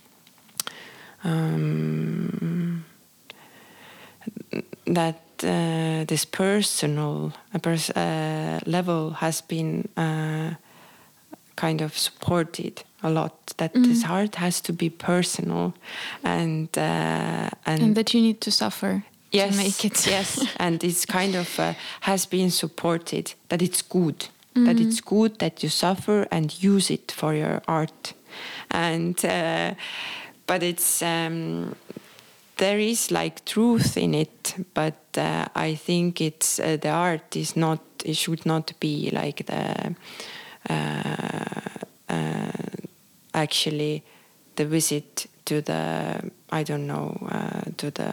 um, 1.24 2.84
that 4.86 5.22
uh, 5.44 6.04
this 6.06 6.24
personal 6.24 7.32
pers- 7.62 7.90
uh, 7.90 8.60
level 8.66 9.10
has 9.10 9.40
been 9.40 9.88
uh, 9.96 10.54
kind 11.56 11.80
of 11.80 11.96
supported 11.96 12.82
a 13.02 13.10
lot. 13.10 13.54
That 13.56 13.74
this 13.74 14.04
art 14.04 14.36
has 14.36 14.60
to 14.62 14.72
be 14.72 14.90
personal, 14.90 15.74
and 16.22 16.68
uh, 16.76 17.50
and, 17.66 17.82
and 17.82 17.94
that 17.94 18.14
you 18.14 18.22
need 18.22 18.40
to 18.40 18.50
suffer 18.50 19.02
yes, 19.32 19.56
to 19.56 19.62
make 19.62 19.84
it. 19.84 20.06
yes, 20.06 20.46
and 20.56 20.82
it's 20.84 21.04
kind 21.06 21.34
of 21.34 21.58
uh, 21.58 21.74
has 22.00 22.26
been 22.26 22.50
supported 22.50 23.34
that 23.48 23.62
it's 23.62 23.82
good, 23.82 24.28
that 24.54 24.80
it's 24.80 25.00
good 25.00 25.38
that 25.38 25.62
you 25.62 25.68
suffer 25.68 26.26
and 26.30 26.62
use 26.62 26.90
it 26.90 27.12
for 27.12 27.34
your 27.34 27.62
art, 27.66 28.14
and 28.70 29.24
uh, 29.24 29.74
but 30.46 30.62
it's 30.62 31.02
um, 31.02 31.74
there 32.60 32.78
is 32.78 33.10
like 33.10 33.44
truth 33.44 33.96
in 33.96 34.14
it, 34.14 34.54
but 34.74 35.16
uh, 35.16 35.46
I 35.54 35.74
think 35.74 36.20
it's 36.20 36.60
uh, 36.60 36.76
the 36.80 36.90
art 36.90 37.34
is 37.34 37.56
not 37.56 37.80
it 38.04 38.16
should 38.16 38.44
not 38.46 38.72
be 38.80 39.10
like 39.12 39.46
the 39.46 39.94
uh, 40.68 41.54
uh, 42.08 42.52
actually 43.32 44.02
the 44.56 44.66
visit 44.66 45.26
to 45.46 45.62
the 45.62 46.30
I 46.50 46.62
don't 46.62 46.86
know 46.86 47.16
uh, 47.30 47.70
to 47.78 47.90
the 47.90 48.12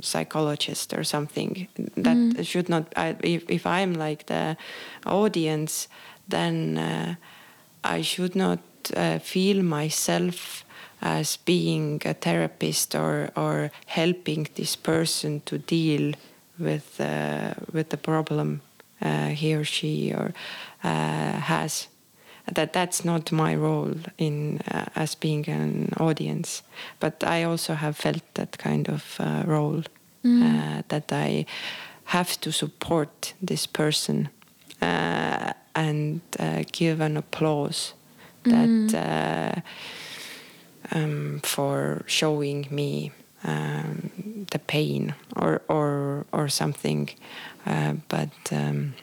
psychologist 0.00 0.94
or 0.94 1.04
something. 1.04 1.68
That 1.96 2.46
should 2.46 2.68
not 2.68 2.92
I, 2.96 3.16
if, 3.22 3.50
if 3.50 3.66
I'm 3.66 3.94
like 3.94 4.26
the 4.26 4.56
audience 5.04 5.88
then 6.28 6.78
uh, 6.78 7.14
I 7.82 8.02
should 8.02 8.36
not 8.36 8.60
uh, 8.96 9.18
feel 9.18 9.62
myself 9.64 10.64
as 11.02 11.36
being 11.44 12.00
a 12.04 12.14
therapist 12.14 12.94
or 12.94 13.30
or 13.36 13.70
helping 13.86 14.48
this 14.54 14.76
person 14.76 15.40
to 15.44 15.58
deal 15.58 16.14
with 16.58 17.00
uh, 17.00 17.54
with 17.72 17.88
the 17.88 17.96
problem 17.96 18.60
uh, 19.04 19.28
he 19.28 19.54
or 19.54 19.64
she 19.64 20.12
or 20.14 20.32
uh, 20.84 21.32
has. 21.40 21.88
That 22.54 22.72
that's 22.72 23.04
not 23.04 23.30
my 23.32 23.54
role 23.54 23.94
in 24.18 24.60
uh, 24.70 24.84
as 24.94 25.14
being 25.14 25.48
an 25.48 25.92
audience 26.00 26.62
but 27.00 27.22
i 27.24 27.44
also 27.44 27.74
have 27.74 27.96
felt 27.96 28.22
that 28.34 28.58
kind 28.58 28.88
of 28.88 29.16
uh, 29.20 29.44
role 29.46 29.82
uh, 30.24 30.82
that 30.88 31.12
i 31.12 31.46
have 32.04 32.40
to 32.40 32.50
support 32.50 33.34
this 33.46 33.66
person 33.66 34.28
uh, 34.82 35.52
and 35.74 36.20
uh, 36.38 36.64
give 36.72 37.00
an 37.00 37.16
applause 37.16 37.94
that 38.44 38.94
uh, 38.94 39.60
um, 40.94 41.40
for 41.42 42.02
showing 42.06 42.66
me 42.70 43.12
um, 43.44 44.46
the 44.50 44.58
pain 44.58 45.14
or 45.36 45.62
or 45.68 46.26
or 46.32 46.48
something. 46.48 47.10
Uh, 47.66 47.94
but 48.08 48.30
um, 48.50 48.94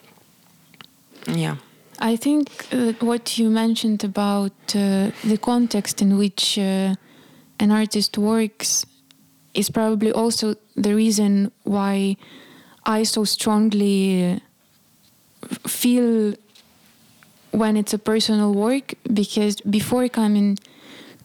yeah. 1.27 1.57
I 2.01 2.15
think 2.15 2.67
uh, 2.71 2.93
what 3.01 3.37
you 3.37 3.49
mentioned 3.49 4.03
about 4.03 4.53
uh, 4.73 5.11
the 5.23 5.37
context 5.41 6.01
in 6.01 6.17
which 6.17 6.57
uh, 6.57 6.95
an 7.59 7.71
artist 7.71 8.17
works 8.17 8.85
is 9.53 9.69
probably 9.69 10.11
also 10.11 10.55
the 10.75 10.95
reason 10.95 11.51
why 11.63 12.15
I 12.85 13.03
so 13.03 13.25
strongly 13.25 14.33
uh, 14.33 14.39
feel 15.67 16.35
when 17.51 17.75
it's 17.75 17.93
a 17.93 17.99
personal 17.99 18.53
work 18.53 18.93
because 19.13 19.59
before 19.61 20.07
coming 20.07 20.57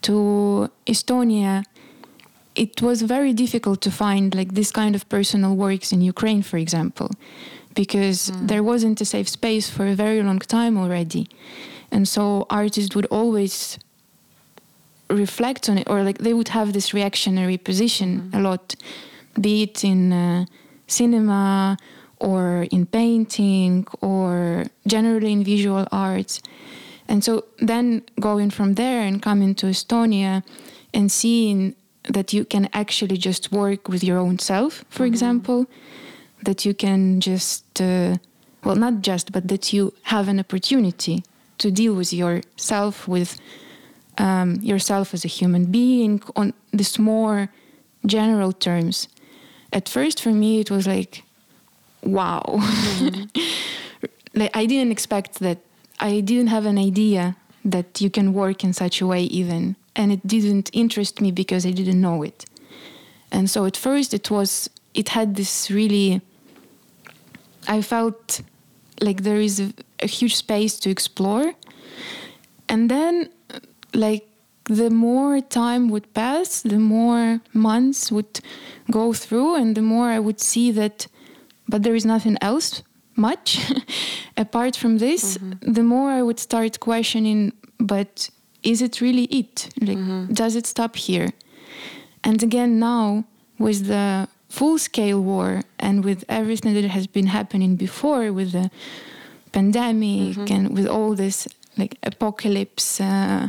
to 0.07 0.71
Estonia 0.87 1.65
it 2.55 2.81
was 2.81 3.03
very 3.03 3.33
difficult 3.33 3.81
to 3.81 3.91
find 3.91 4.35
like 4.35 4.55
this 4.55 4.71
kind 4.71 4.95
of 4.95 5.09
personal 5.09 5.57
works 5.57 5.93
in 5.93 6.01
Ukraine 6.01 6.43
for 6.43 6.59
example 6.59 7.11
because 7.75 8.31
there 8.41 8.63
wasn't 8.63 9.01
a 9.01 9.05
safe 9.05 9.29
space 9.29 9.69
for 9.69 9.87
a 9.87 9.95
very 9.95 10.23
long 10.23 10.39
time 10.39 10.79
already. 10.79 11.29
And 11.91 12.09
so 12.09 12.47
artists 12.51 12.95
would 12.95 13.07
always 13.07 13.79
reflect 15.11 15.69
on 15.69 15.79
it 15.79 15.89
or 15.89 16.03
like 16.03 16.19
they 16.19 16.33
would 16.33 16.49
have 16.49 16.73
this 16.73 16.95
reactionary 16.95 17.59
position 17.59 18.31
a 18.33 18.41
lot 18.41 18.75
be 19.39 19.65
it 19.65 19.85
in 19.85 20.13
uh, 20.13 20.47
cinema 20.87 21.77
or 22.21 22.67
in 22.71 22.87
painting 22.87 23.87
or 24.01 24.65
generally 24.87 25.33
in 25.33 25.45
visual 25.45 25.87
arts 25.93 26.41
and 27.09 27.23
so 27.23 27.45
then 27.59 28.03
going 28.21 28.51
from 28.51 28.75
there 28.75 29.03
and 29.03 29.23
coming 29.23 29.55
to 29.55 29.67
estonia 29.67 30.43
and 30.93 31.11
seeing 31.11 31.75
that 32.05 32.33
you 32.33 32.45
can 32.45 32.69
actually 32.73 33.17
just 33.17 33.51
work 33.53 33.89
with 33.89 34.05
your 34.05 34.19
own 34.19 34.39
self 34.39 34.85
for 34.89 35.05
example 35.05 35.67
that 36.43 36.65
you 36.65 36.75
can 36.75 37.21
just 37.21 37.81
uh, 37.81 38.17
well 38.63 38.77
not 38.77 39.01
just 39.01 39.33
but 39.33 39.49
that 39.49 39.73
you 39.73 39.93
have 40.05 40.29
an 40.29 40.39
opportunity 40.39 41.23
to 41.59 41.71
deal 41.71 41.95
with 41.95 42.13
yourself 42.13 43.09
with 43.09 43.41
um, 44.19 44.57
yourself 44.57 45.15
as 45.15 45.25
a 45.25 45.29
human 45.29 45.67
being 45.67 46.23
on 46.37 46.53
this 46.73 46.99
more 46.99 47.49
general 48.07 48.53
terms. 48.53 49.09
At 49.73 49.89
first 49.89 50.21
for 50.21 50.31
me 50.31 50.61
it 50.61 50.71
was 50.71 50.87
like 50.87 51.23
wow. 52.03 52.43
Like 54.37 54.51
i 54.57 54.67
didn't 54.67 54.91
expect 54.91 55.39
that 55.39 55.59
i 56.05 56.21
didn't 56.21 56.51
have 56.57 56.67
an 56.67 56.79
idea 56.79 57.23
that 57.65 58.01
you 58.03 58.11
can 58.11 58.35
work 58.35 58.63
in 58.63 58.73
such 58.73 59.01
a 59.01 59.07
way 59.07 59.23
even 59.41 59.75
and 59.97 60.13
it 60.13 60.23
didn't 60.27 60.69
interest 60.73 61.21
me 61.21 61.31
because 61.33 61.65
i 61.67 61.71
didn't 61.71 62.01
know 62.01 62.23
it. 62.23 62.45
And 63.33 63.51
so 63.51 63.65
at 63.65 63.77
first 63.77 64.15
it 64.15 64.31
was 64.31 64.71
it 65.01 65.09
had 65.17 65.29
this 65.35 65.71
really 65.71 66.21
i 67.77 67.81
felt 67.83 68.43
like 69.01 69.23
there 69.23 69.41
is 69.41 69.59
a, 69.61 69.69
a 70.01 70.07
huge 70.07 70.37
space 70.37 70.79
to 70.81 70.91
explore. 70.91 71.55
And 72.69 72.91
then 72.91 73.31
like 73.93 74.25
the 74.65 74.91
more 74.91 75.41
time 75.41 75.89
would 75.89 76.13
pass 76.15 76.63
the 76.63 76.79
more 76.79 77.41
months 77.53 78.11
would 78.11 78.41
go 78.91 79.13
through 79.13 79.57
and 79.57 79.77
the 79.77 79.83
more 79.83 80.09
i 80.09 80.19
would 80.19 80.41
see 80.41 80.71
that 80.71 81.07
but 81.69 81.83
there 81.83 81.95
is 81.95 82.07
nothing 82.07 82.37
else 82.41 82.83
much. 83.17 83.59
Apart 84.37 84.77
from 84.77 84.99
this 84.99 85.39
the 85.61 85.83
more 85.83 86.11
i 86.11 86.23
would 86.23 86.41
start 86.41 86.81
questioning 86.81 87.53
but 87.79 88.31
is 88.63 88.81
it 88.81 89.01
really 89.01 89.25
it? 89.25 89.69
Like 89.81 89.99
does 90.33 90.57
it 90.57 90.67
stop 90.67 90.97
here? 90.97 91.29
And 92.23 92.43
again 92.43 92.79
now 92.79 93.25
with 93.59 93.87
the 93.87 94.29
full 94.49 94.79
scale 94.79 95.21
war 95.21 95.63
and 95.79 96.05
with 96.05 96.25
everything 96.29 96.75
that 96.75 96.85
has 96.85 97.07
been 97.07 97.27
happening 97.27 97.77
before 97.77 98.33
with 98.33 98.53
the 98.53 98.71
pandemic 99.53 100.37
and 100.51 100.75
with 100.77 100.87
all 100.87 101.15
this 101.15 101.47
like 101.77 101.97
apocalypse 102.03 103.01
uh, 103.01 103.49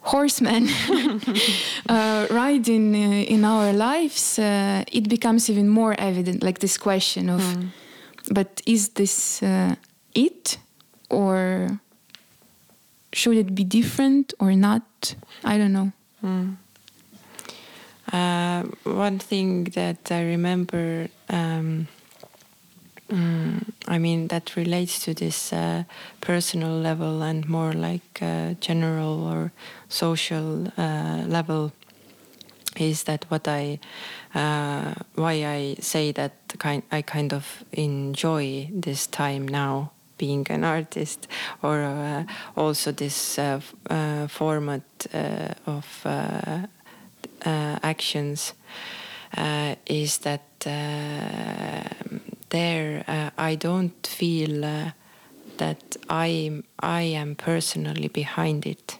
horsemen 0.00 0.68
uh, 1.88 2.26
riding 2.30 2.94
uh, 2.94 3.34
in 3.34 3.44
our 3.44 3.72
lives 3.72 4.38
uh, 4.38 4.84
it 4.92 5.08
becomes 5.08 5.50
even 5.50 5.68
more 5.68 5.94
evident 5.98 6.42
like 6.42 6.58
this 6.60 6.78
question 6.78 7.28
of 7.28 7.40
but 8.30 8.62
is 8.66 8.90
this 8.90 9.42
uh, 9.42 9.76
it 10.14 10.58
or 11.10 11.80
should 13.12 13.36
it 13.36 13.54
be 13.54 13.64
different 13.64 14.34
or 14.38 14.52
not? 14.52 15.14
I 15.44 15.58
don't 15.58 15.72
know. 15.72 15.92
Uh, 18.12 18.62
one 18.84 19.18
thing 19.18 19.64
that 19.74 20.10
I 20.10 20.22
remember, 20.22 21.08
um, 21.28 21.88
mm, 23.08 23.64
I 23.88 23.98
mean, 23.98 24.28
that 24.28 24.54
relates 24.56 25.00
to 25.04 25.14
this 25.14 25.52
uh, 25.52 25.84
personal 26.20 26.78
level 26.78 27.22
and 27.22 27.48
more 27.48 27.72
like 27.72 28.20
uh, 28.22 28.54
general 28.60 29.26
or 29.26 29.52
social 29.88 30.72
uh, 30.78 31.24
level, 31.26 31.72
is 32.78 33.04
that 33.04 33.24
what 33.28 33.48
I 33.48 33.78
uh, 34.34 34.94
why 35.14 35.44
I 35.44 35.76
say 35.80 36.12
that 36.12 36.32
kind 36.58 36.82
I 36.90 37.02
kind 37.02 37.32
of 37.32 37.64
enjoy 37.72 38.70
this 38.72 39.06
time 39.06 39.48
now 39.48 39.92
being 40.18 40.46
an 40.50 40.64
artist 40.64 41.28
or 41.62 41.82
uh, 41.82 42.24
also 42.56 42.92
this 42.92 43.38
uh, 43.38 43.60
uh, 43.90 44.26
format 44.28 44.82
uh, 45.12 45.48
of 45.66 46.02
uh, 46.04 46.66
actions 47.44 48.54
is 49.86 50.18
that 50.18 50.42
there 52.50 53.04
I 53.38 53.54
don't 53.54 54.06
feel 54.06 54.60
that 55.58 55.96
I 56.08 56.62
I 56.80 57.02
am 57.02 57.34
personally 57.34 58.08
behind 58.08 58.66
it 58.66 58.98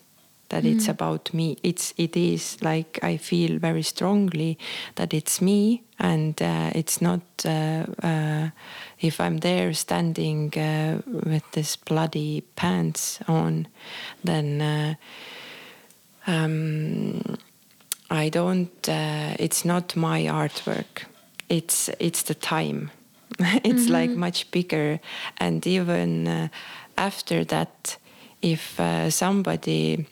that 0.49 0.65
it's 0.65 0.89
about 0.89 1.35
me 1.35 1.57
it's 1.63 1.93
it 1.97 2.17
is 2.17 2.57
like 2.63 2.99
I 3.03 3.17
feel 3.17 3.59
very 3.59 3.83
strongly 3.83 4.59
that 4.95 5.13
it's 5.13 5.41
me 5.41 5.83
and 5.99 6.41
uh, 6.43 6.71
it's 6.75 7.01
not 7.01 7.23
uh, 7.45 7.87
uh, 8.03 8.51
if 9.01 9.21
I'm 9.21 9.39
there 9.39 9.73
standing 9.73 10.53
uh, 10.57 11.01
with 11.07 11.51
this 11.53 11.77
bloody 11.77 12.43
pants 12.55 13.19
on 13.27 13.69
then 14.23 14.61
uh, 14.61 14.95
um, 16.27 17.39
I 18.11 18.29
don't. 18.29 18.89
Uh, 18.89 19.35
it's 19.39 19.65
not 19.65 19.97
my 19.97 20.23
artwork. 20.23 21.05
It's 21.49 21.89
it's 22.01 22.23
the 22.23 22.35
time. 22.35 22.91
it's 23.65 23.89
like 23.89 24.11
much 24.11 24.51
bigger, 24.51 25.01
and 25.39 25.65
even 25.67 26.51
after 26.97 27.45
that, 27.45 27.97
if 28.43 28.81
somebody 29.11 30.07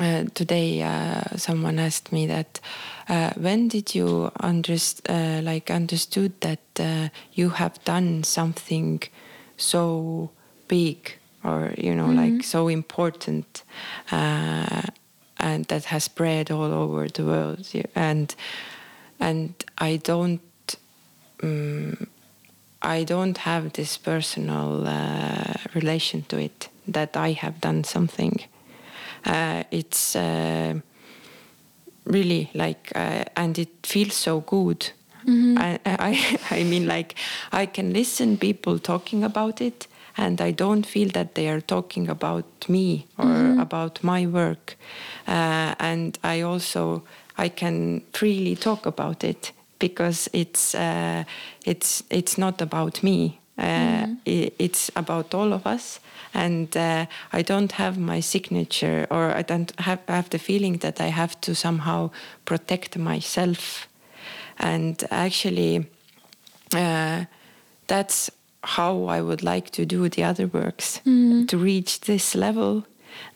uh, 0.00 0.24
today 0.34 0.82
uh, 0.82 1.36
someone 1.36 1.78
asked 1.78 2.12
me 2.12 2.26
that 2.26 2.60
uh, 3.08 3.30
when 3.36 3.68
did 3.68 3.94
you 3.94 4.30
underst- 4.42 5.08
uh, 5.08 5.42
like 5.42 5.70
understood 5.70 6.32
that 6.40 6.60
uh, 6.78 7.08
you 7.32 7.50
have 7.50 7.82
done 7.84 8.24
something 8.24 9.02
so 9.56 10.30
big 10.68 11.16
or 11.44 11.72
you 11.76 11.94
know 11.94 12.06
like 12.06 12.42
so 12.42 12.68
important 12.68 13.62
uh, 14.10 14.82
and 15.38 15.64
that 15.66 15.84
has 15.84 16.04
spread 16.04 16.50
all 16.50 16.72
over 16.72 17.08
the 17.08 17.24
world 17.24 17.66
and 17.94 18.34
and 19.18 19.52
I 19.78 19.96
don't 19.96 20.40
um, 21.42 22.06
I 22.82 23.04
don't 23.04 23.38
have 23.38 23.72
this 23.72 23.98
personal 23.98 24.86
uh, 24.86 25.54
relation 25.74 26.22
to 26.28 26.38
it 26.38 26.68
that 26.88 27.16
I 27.16 27.32
have 27.32 27.60
done 27.60 27.84
something. 27.84 28.40
Uh, 29.24 29.64
it's 29.70 30.16
uh, 30.16 30.74
really 32.04 32.50
like, 32.54 32.92
uh, 32.94 33.24
and 33.36 33.58
it 33.58 33.68
feels 33.82 34.14
so 34.14 34.40
good. 34.40 34.90
I, 35.58 35.78
I, 35.86 36.38
I 36.50 36.64
mean, 36.64 36.86
like, 36.86 37.14
I 37.52 37.66
can 37.66 37.92
listen 37.92 38.36
people 38.36 38.78
talking 38.78 39.24
about 39.24 39.60
it, 39.60 39.86
and 40.16 40.40
I 40.40 40.50
don't 40.50 40.86
feel 40.86 41.08
that 41.10 41.34
they 41.34 41.48
are 41.48 41.60
talking 41.60 42.08
about 42.08 42.44
me 42.68 43.06
or 43.18 43.60
about 43.60 44.02
my 44.02 44.26
work. 44.26 44.76
Uh, 45.26 45.74
and 45.78 46.18
I 46.24 46.40
also 46.40 47.02
I 47.36 47.48
can 47.48 48.02
freely 48.12 48.56
talk 48.56 48.86
about 48.86 49.24
it 49.24 49.52
because 49.78 50.28
it's 50.32 50.74
uh, 50.74 51.24
it's 51.64 52.02
it's 52.10 52.38
not 52.38 52.60
about 52.62 53.02
me. 53.02 53.39
Uh, 53.60 54.06
i- 54.26 54.52
it's 54.58 54.90
about 54.96 55.34
all 55.34 55.52
of 55.52 55.66
us, 55.66 56.00
and 56.34 56.74
uh, 56.76 57.04
I 57.32 57.42
don't 57.42 57.72
have 57.72 57.98
my 57.98 58.20
signature, 58.22 59.06
or 59.10 59.38
I 59.38 59.42
don't 59.42 59.72
have 59.78 59.98
have 60.08 60.28
the 60.30 60.38
feeling 60.38 60.78
that 60.80 61.00
I 61.00 61.10
have 61.10 61.34
to 61.40 61.54
somehow 61.54 62.10
protect 62.44 62.96
myself. 62.96 63.86
And 64.58 65.02
actually, 65.10 65.86
uh, 66.74 67.24
that's 67.86 68.30
how 68.62 69.04
I 69.18 69.20
would 69.20 69.42
like 69.42 69.70
to 69.70 69.84
do 69.86 70.08
the 70.08 70.24
other 70.24 70.46
works 70.46 71.00
to 71.48 71.58
reach 71.58 72.00
this 72.00 72.34
level 72.34 72.82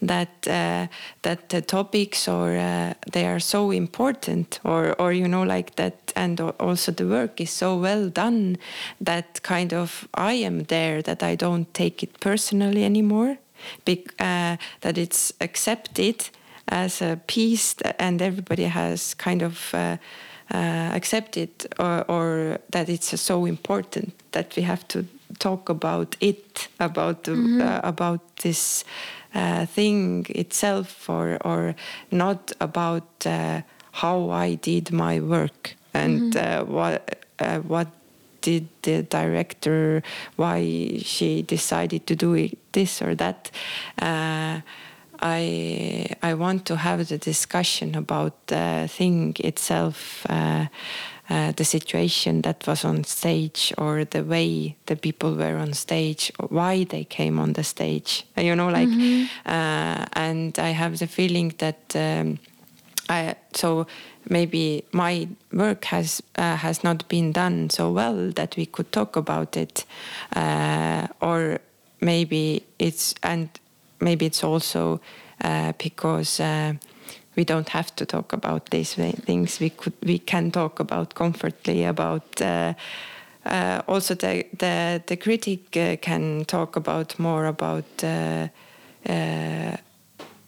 that 0.02 0.46
uh, 0.46 0.86
that 1.22 1.48
the 1.48 1.62
topics 1.62 2.28
or 2.28 2.56
uh, 2.56 2.94
they 3.12 3.26
are 3.26 3.40
so 3.40 3.70
important 3.70 4.60
or 4.64 4.94
or 5.00 5.12
you 5.12 5.28
know 5.28 5.42
like 5.42 5.76
that 5.76 6.12
and 6.16 6.40
also 6.40 6.92
the 6.92 7.06
work 7.06 7.40
is 7.40 7.50
so 7.50 7.76
well 7.76 8.08
done 8.08 8.56
that 9.00 9.42
kind 9.42 9.72
of 9.72 10.08
I 10.14 10.44
am 10.44 10.64
there 10.64 11.02
that 11.02 11.22
I 11.22 11.36
don't 11.36 11.72
take 11.74 12.02
it 12.02 12.20
personally 12.20 12.84
anymore 12.84 13.38
uh, 14.18 14.56
that 14.80 14.98
it's 14.98 15.32
accepted 15.40 16.28
as 16.68 17.02
a 17.02 17.20
piece 17.26 17.74
and 17.98 18.22
everybody 18.22 18.64
has 18.64 19.14
kind 19.14 19.42
of 19.42 19.74
uh, 19.74 19.96
uh, 20.52 20.90
accepted 20.94 21.50
or, 21.78 22.04
or 22.08 22.58
that 22.70 22.88
it's 22.88 23.20
so 23.20 23.46
important 23.46 24.12
that 24.32 24.56
we 24.56 24.62
have 24.62 24.86
to 24.88 25.04
talk 25.38 25.68
about 25.68 26.16
it 26.20 26.68
about 26.80 27.24
the, 27.24 27.32
uh, 27.60 27.80
about 27.82 28.36
this 28.36 28.84
uh, 29.34 29.66
thing 29.66 30.26
itself 30.28 31.08
or 31.08 31.38
or 31.44 31.74
not 32.10 32.52
about 32.60 33.26
uh, 33.26 33.62
how 33.92 34.30
I 34.30 34.54
did 34.54 34.92
my 34.92 35.20
work 35.20 35.76
and 35.92 36.36
uh, 36.36 36.64
what 36.64 37.24
uh, 37.38 37.58
what 37.60 37.88
did 38.40 38.68
the 38.82 39.02
director 39.02 40.02
why 40.36 40.98
she 41.02 41.42
decided 41.42 42.06
to 42.06 42.14
do 42.14 42.34
it, 42.34 42.58
this 42.72 43.00
or 43.02 43.14
that. 43.14 43.50
Uh, 44.00 44.60
I 45.20 46.06
I 46.22 46.34
want 46.34 46.66
to 46.66 46.76
have 46.76 47.06
the 47.08 47.18
discussion 47.18 47.94
about 47.94 48.46
the 48.48 48.88
thing 48.88 49.36
itself, 49.38 50.26
uh, 51.30 51.52
the 51.52 51.64
situation 51.64 52.42
that 52.42 52.66
was 52.66 52.84
on 52.84 53.04
stage, 53.04 53.72
or 53.78 54.04
the 54.04 54.22
way 54.22 54.76
the 54.86 54.96
people 54.96 55.34
were 55.34 55.56
on 55.56 55.72
stage, 55.72 56.32
or 56.38 56.48
why 56.48 56.84
they 56.84 57.04
came 57.04 57.38
on 57.38 57.52
the 57.54 57.64
stage. 57.64 58.24
You 58.36 58.54
know, 58.54 58.68
like, 58.68 58.88
uh, 59.46 60.04
and 60.12 60.58
I 60.58 60.70
have 60.70 60.98
the 60.98 61.06
feeling 61.06 61.54
that. 61.58 61.94
Um, 61.94 62.38
I, 63.08 63.34
so 63.52 63.86
maybe 64.30 64.84
my 64.92 65.28
work 65.52 65.84
has 65.86 66.22
uh, 66.36 66.56
has 66.56 66.82
not 66.82 67.06
been 67.08 67.32
done 67.32 67.68
so 67.68 67.92
well 67.92 68.32
that 68.32 68.56
we 68.56 68.66
could 68.66 68.90
talk 68.92 69.16
about 69.16 69.56
it, 69.56 69.84
uh, 70.34 71.06
or 71.20 71.60
maybe 72.00 72.62
it's 72.78 73.14
and 73.22 73.48
maybe 74.00 74.24
it's 74.26 74.42
also 74.42 75.00
uh, 75.42 75.72
because 75.78 76.40
uh, 76.40 76.74
we 77.36 77.44
don't 77.44 77.68
have 77.68 77.94
to 77.96 78.06
talk 78.06 78.32
about 78.32 78.70
these 78.70 78.94
things. 78.94 79.60
We 79.60 79.70
could 79.70 79.94
we 80.02 80.18
can 80.18 80.50
talk 80.50 80.80
about 80.80 81.14
comfortably 81.14 81.84
about. 81.84 82.40
Uh, 82.40 82.74
uh, 83.44 83.82
also, 83.86 84.14
the 84.14 84.44
the 84.58 85.02
the 85.06 85.16
critic 85.16 85.76
uh, 85.76 85.96
can 85.96 86.44
talk 86.44 86.76
about 86.76 87.18
more 87.18 87.46
about. 87.46 87.84
Uh, 88.02 88.48
uh, 89.08 89.76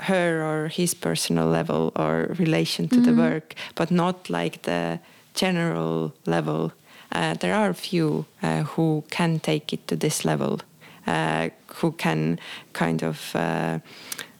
her 0.00 0.42
or 0.42 0.68
his 0.68 0.94
personal 0.94 1.46
level 1.46 1.90
or 1.96 2.34
relation 2.38 2.88
to 2.88 3.00
the 3.00 3.14
work, 3.14 3.54
but 3.74 3.90
not 3.90 4.28
like 4.28 4.62
the 4.62 4.98
general 5.34 6.12
level. 6.26 6.72
Uh, 7.12 7.34
there 7.34 7.54
are 7.54 7.70
a 7.70 7.74
few 7.74 8.26
uh, 8.42 8.62
who 8.62 9.04
can 9.10 9.38
take 9.40 9.72
it 9.72 9.86
to 9.88 9.96
this 9.96 10.24
level, 10.24 10.60
uh, 11.06 11.48
who 11.76 11.92
can 11.92 12.38
kind 12.72 13.02
of 13.02 13.34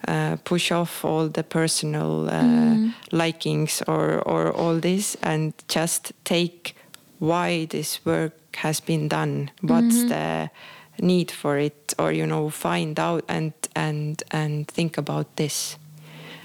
uh, 0.06 0.36
push 0.44 0.70
off 0.70 1.04
all 1.04 1.28
the 1.28 1.42
personal 1.42 2.28
uh, 2.28 2.76
likings 3.12 3.82
or, 3.88 4.20
or 4.20 4.52
all 4.52 4.78
this 4.78 5.16
and 5.22 5.52
just 5.68 6.12
take 6.24 6.76
why 7.18 7.66
this 7.66 8.04
work 8.04 8.56
has 8.56 8.80
been 8.80 9.08
done, 9.08 9.50
what's 9.62 10.04
the 10.04 10.50
need 11.00 11.30
for 11.30 11.58
it 11.58 11.94
or 11.98 12.12
you 12.12 12.26
know 12.26 12.48
find 12.48 12.98
out 12.98 13.24
and 13.28 13.52
and 13.74 14.22
and 14.30 14.68
think 14.68 14.98
about 14.98 15.36
this. 15.36 15.76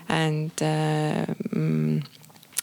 And 0.09 0.51
uh, 0.61 1.25
mm, 1.53 2.03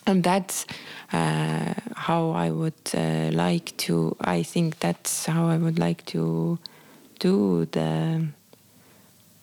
and 0.07 0.24
that's 0.24 0.66
uh, 1.12 1.74
how 1.94 2.30
I 2.30 2.51
would 2.51 2.74
uh, 2.94 3.30
like 3.32 3.76
to 3.78 4.16
I 4.20 4.42
think 4.42 4.80
that's 4.80 5.26
how 5.26 5.49
I 5.49 5.57
would 5.57 5.78
like 5.78 6.05
to 6.07 6.59
do 7.18 7.66
the 7.66 8.26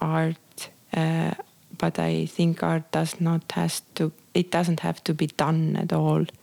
art 0.01 0.69
uh, 0.95 1.33
but 1.77 1.99
I 1.99 2.25
think 2.25 2.63
art 2.63 2.91
does 2.91 3.19
not 3.19 3.51
has 3.51 3.81
to 3.95 4.11
it 4.33 4.51
doesn't 4.51 4.81
have 4.81 5.03
to 5.05 5.13
be 5.13 5.27
done 5.27 5.75
at 5.75 5.93
all. 5.93 6.25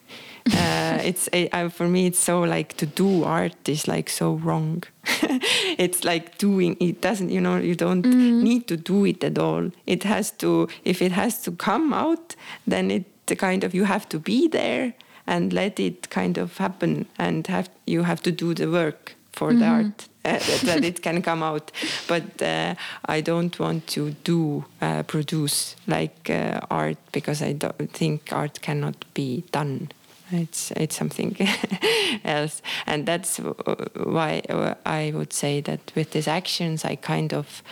Uh, 0.45 0.99
it's 1.05 1.29
I, 1.33 1.69
for 1.69 1.87
me 1.89 2.07
it's 2.07 2.19
so 2.19 2.41
like 2.41 2.77
to 2.79 2.87
do 2.87 3.23
art 3.25 3.69
is 3.69 3.87
like 3.87 4.11
so 4.11 4.35
wrong. 4.35 4.83
It's 5.79 6.05
like 6.05 6.37
doing 6.39 6.77
it 6.81 7.01
doesn't 7.01 7.31
you 7.31 7.41
know 7.41 7.57
you 7.57 7.75
don't 7.75 8.05
need 8.43 8.67
to 8.67 8.77
do 8.77 9.07
it 9.07 9.25
at 9.25 9.39
all. 9.39 9.71
It 9.87 10.03
has 10.05 10.33
to 10.33 10.69
if 10.85 11.01
it 11.01 11.13
has 11.13 11.41
to 11.43 11.53
come 11.53 11.93
out 11.95 12.37
then 12.67 12.91
it 12.91 13.05
kind 13.39 13.65
of 13.65 13.73
you 13.75 13.85
have 13.85 14.09
to 14.09 14.19
be 14.19 14.49
there 14.49 14.93
and 15.27 15.53
let 15.53 15.79
it 15.79 16.11
kind 16.11 16.39
of 16.39 16.59
happen 16.59 17.07
and 17.19 17.47
have 17.47 17.71
you 17.87 18.03
have 18.03 18.21
to 18.23 18.33
do 18.33 18.53
the 18.55 18.67
work 18.67 19.15
for 19.33 19.53
the 19.55 19.65
art. 19.67 20.09
uh, 20.09 20.12
that, 20.65 20.85
it 20.85 21.03
can 21.03 21.21
come 21.23 21.43
out. 21.43 21.73
But 22.07 22.41
uh, 22.41 22.75
I 23.07 23.21
don't 23.21 23.59
want 23.59 23.87
to 23.89 24.11
do 24.25 24.65
uh, 24.81 25.03
produce 25.03 25.75
like 25.87 26.31
uh, 26.31 26.61
art 26.71 26.99
because 27.11 27.43
I 27.43 27.53
don't 27.53 27.91
think 27.93 28.33
art 28.33 28.61
cannot 28.61 29.05
be 29.15 29.45
done. 29.53 29.91
It's 30.31 30.71
it's 30.77 30.97
something 30.97 31.37
else, 32.25 32.63
and 32.87 33.05
that's 33.05 33.39
why 33.39 34.43
I 34.87 35.13
would 35.15 35.33
say 35.33 35.61
that 35.61 35.93
with 35.95 36.13
these 36.13 36.29
actions 36.29 36.85
I 36.85 36.97
kind 36.97 37.35
of 37.35 37.63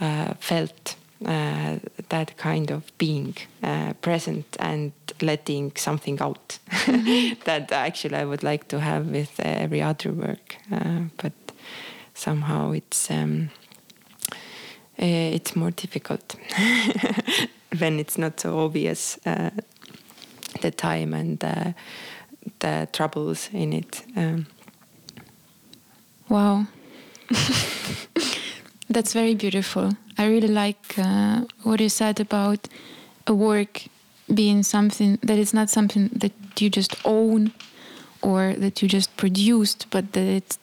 uh, 0.00 0.34
felt 0.40 0.96
uh, 1.24 1.78
that 2.08 2.36
kind 2.36 2.70
of 2.70 2.82
being 2.98 3.34
uh, 3.62 3.94
present 4.02 4.56
and 4.58 4.92
letting 5.22 5.72
something 5.76 6.20
out 6.20 6.58
that 7.44 7.72
actually 7.72 8.16
I 8.16 8.24
would 8.24 8.42
like 8.42 8.68
to 8.68 8.80
have 8.80 9.06
with 9.06 9.40
every 9.40 9.80
other 9.82 10.12
work, 10.12 10.56
but 11.16 11.32
somehow 12.16 12.72
it's 12.72 13.10
um, 13.10 13.50
uh, 14.98 15.34
it's 15.36 15.54
more 15.54 15.70
difficult 15.70 16.36
when 17.78 18.00
it's 18.00 18.18
not 18.18 18.40
so 18.40 18.58
obvious 18.58 19.18
uh, 19.26 19.50
the 20.62 20.70
time 20.70 21.14
and 21.14 21.44
uh, 21.44 21.72
the 22.60 22.88
troubles 22.92 23.50
in 23.52 23.72
it. 23.72 24.02
Um, 24.16 24.46
Wow. 26.28 26.66
That's 28.88 29.12
very 29.12 29.34
beautiful. 29.34 29.96
I 30.18 30.26
really 30.26 30.48
like 30.48 30.98
uh, 30.98 31.42
what 31.62 31.80
you 31.80 31.88
said 31.88 32.18
about 32.20 32.68
a 33.26 33.34
work 33.34 33.84
being 34.32 34.62
something 34.64 35.18
that 35.22 35.38
is 35.38 35.54
not 35.54 35.70
something 35.70 36.10
that 36.12 36.32
you 36.60 36.68
just 36.68 36.96
own 37.04 37.52
or 38.22 38.54
that 38.54 38.82
you 38.82 38.88
just 38.88 39.16
produced, 39.16 39.86
but 39.90 40.12
that 40.14 40.24
it's, 40.24 40.58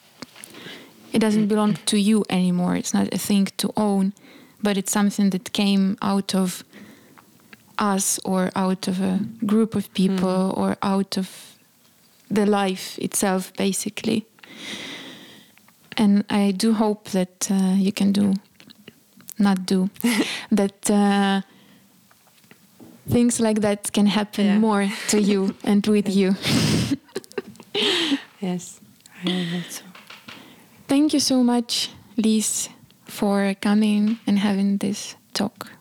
it 1.14 1.20
doesn't 1.20 1.48
belong 1.48 1.76
to 1.86 1.98
you 1.98 2.24
anymore. 2.30 2.76
It's 2.76 2.94
not 2.94 3.14
a 3.14 3.18
thing 3.18 3.48
to 3.58 3.72
own, 3.78 4.14
but 4.62 4.78
it's 4.78 4.92
something 4.92 5.30
that 5.32 5.52
came 5.54 5.98
out 6.02 6.36
of 6.36 6.64
us 7.80 8.20
or 8.26 8.52
out 8.56 8.88
of 8.88 9.00
a 9.02 9.20
group 9.46 9.76
of 9.76 9.94
people 9.94 10.54
or 10.58 10.76
out 10.82 11.18
of 11.18 11.28
the 12.32 12.46
life 12.46 12.98
itself, 13.00 13.52
basically 13.58 14.26
and 15.98 16.24
I 16.30 16.52
do 16.52 16.74
hope 16.74 17.10
that 17.12 17.52
uh, 17.52 17.76
you 17.78 17.92
can 17.92 18.12
do, 18.12 18.34
not 19.38 19.66
do, 19.68 19.90
that 20.52 20.90
uh, 20.90 21.42
things 23.08 23.40
like 23.40 23.62
that 23.62 23.92
can 23.94 24.08
happen 24.08 24.46
Yeah. 24.46 24.58
more 24.60 24.88
to 25.10 25.22
you 25.22 25.54
and 25.64 25.86
with 25.86 26.10
you. 26.16 26.36
yes, 28.42 28.80
I 29.24 29.30
hope 29.30 29.70
so. 29.70 29.84
Thank 30.94 31.14
you 31.14 31.20
so 31.20 31.44
much, 31.44 31.90
Lise, 32.18 32.70
for 33.06 33.56
coming 33.60 34.20
and 34.28 34.38
having 34.38 34.78
this 34.78 35.16
talk. 35.34 35.72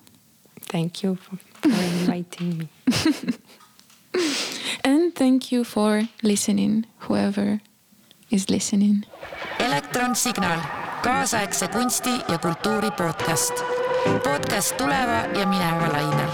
Thank 0.72 1.02
you 1.02 1.16
for, 1.16 1.36
for 1.60 1.68
inviting 1.68 2.58
me. 2.58 2.68
And 4.84 5.14
thank 5.14 5.52
you 5.52 5.64
for 5.64 6.08
listening, 6.22 6.86
whoever 7.08 7.60
is 8.30 8.48
listening. 8.48 9.04
elektronsignaal, 9.58 10.60
kaasaegse 11.02 11.68
kunsti 11.68 12.10
ja 12.28 12.38
kultuuri 12.38 12.90
podcast. 12.90 13.52
podcast 14.24 14.76
tuleva 14.76 15.28
ja 15.38 15.46
mineva 15.46 15.92
lainel 15.92 16.30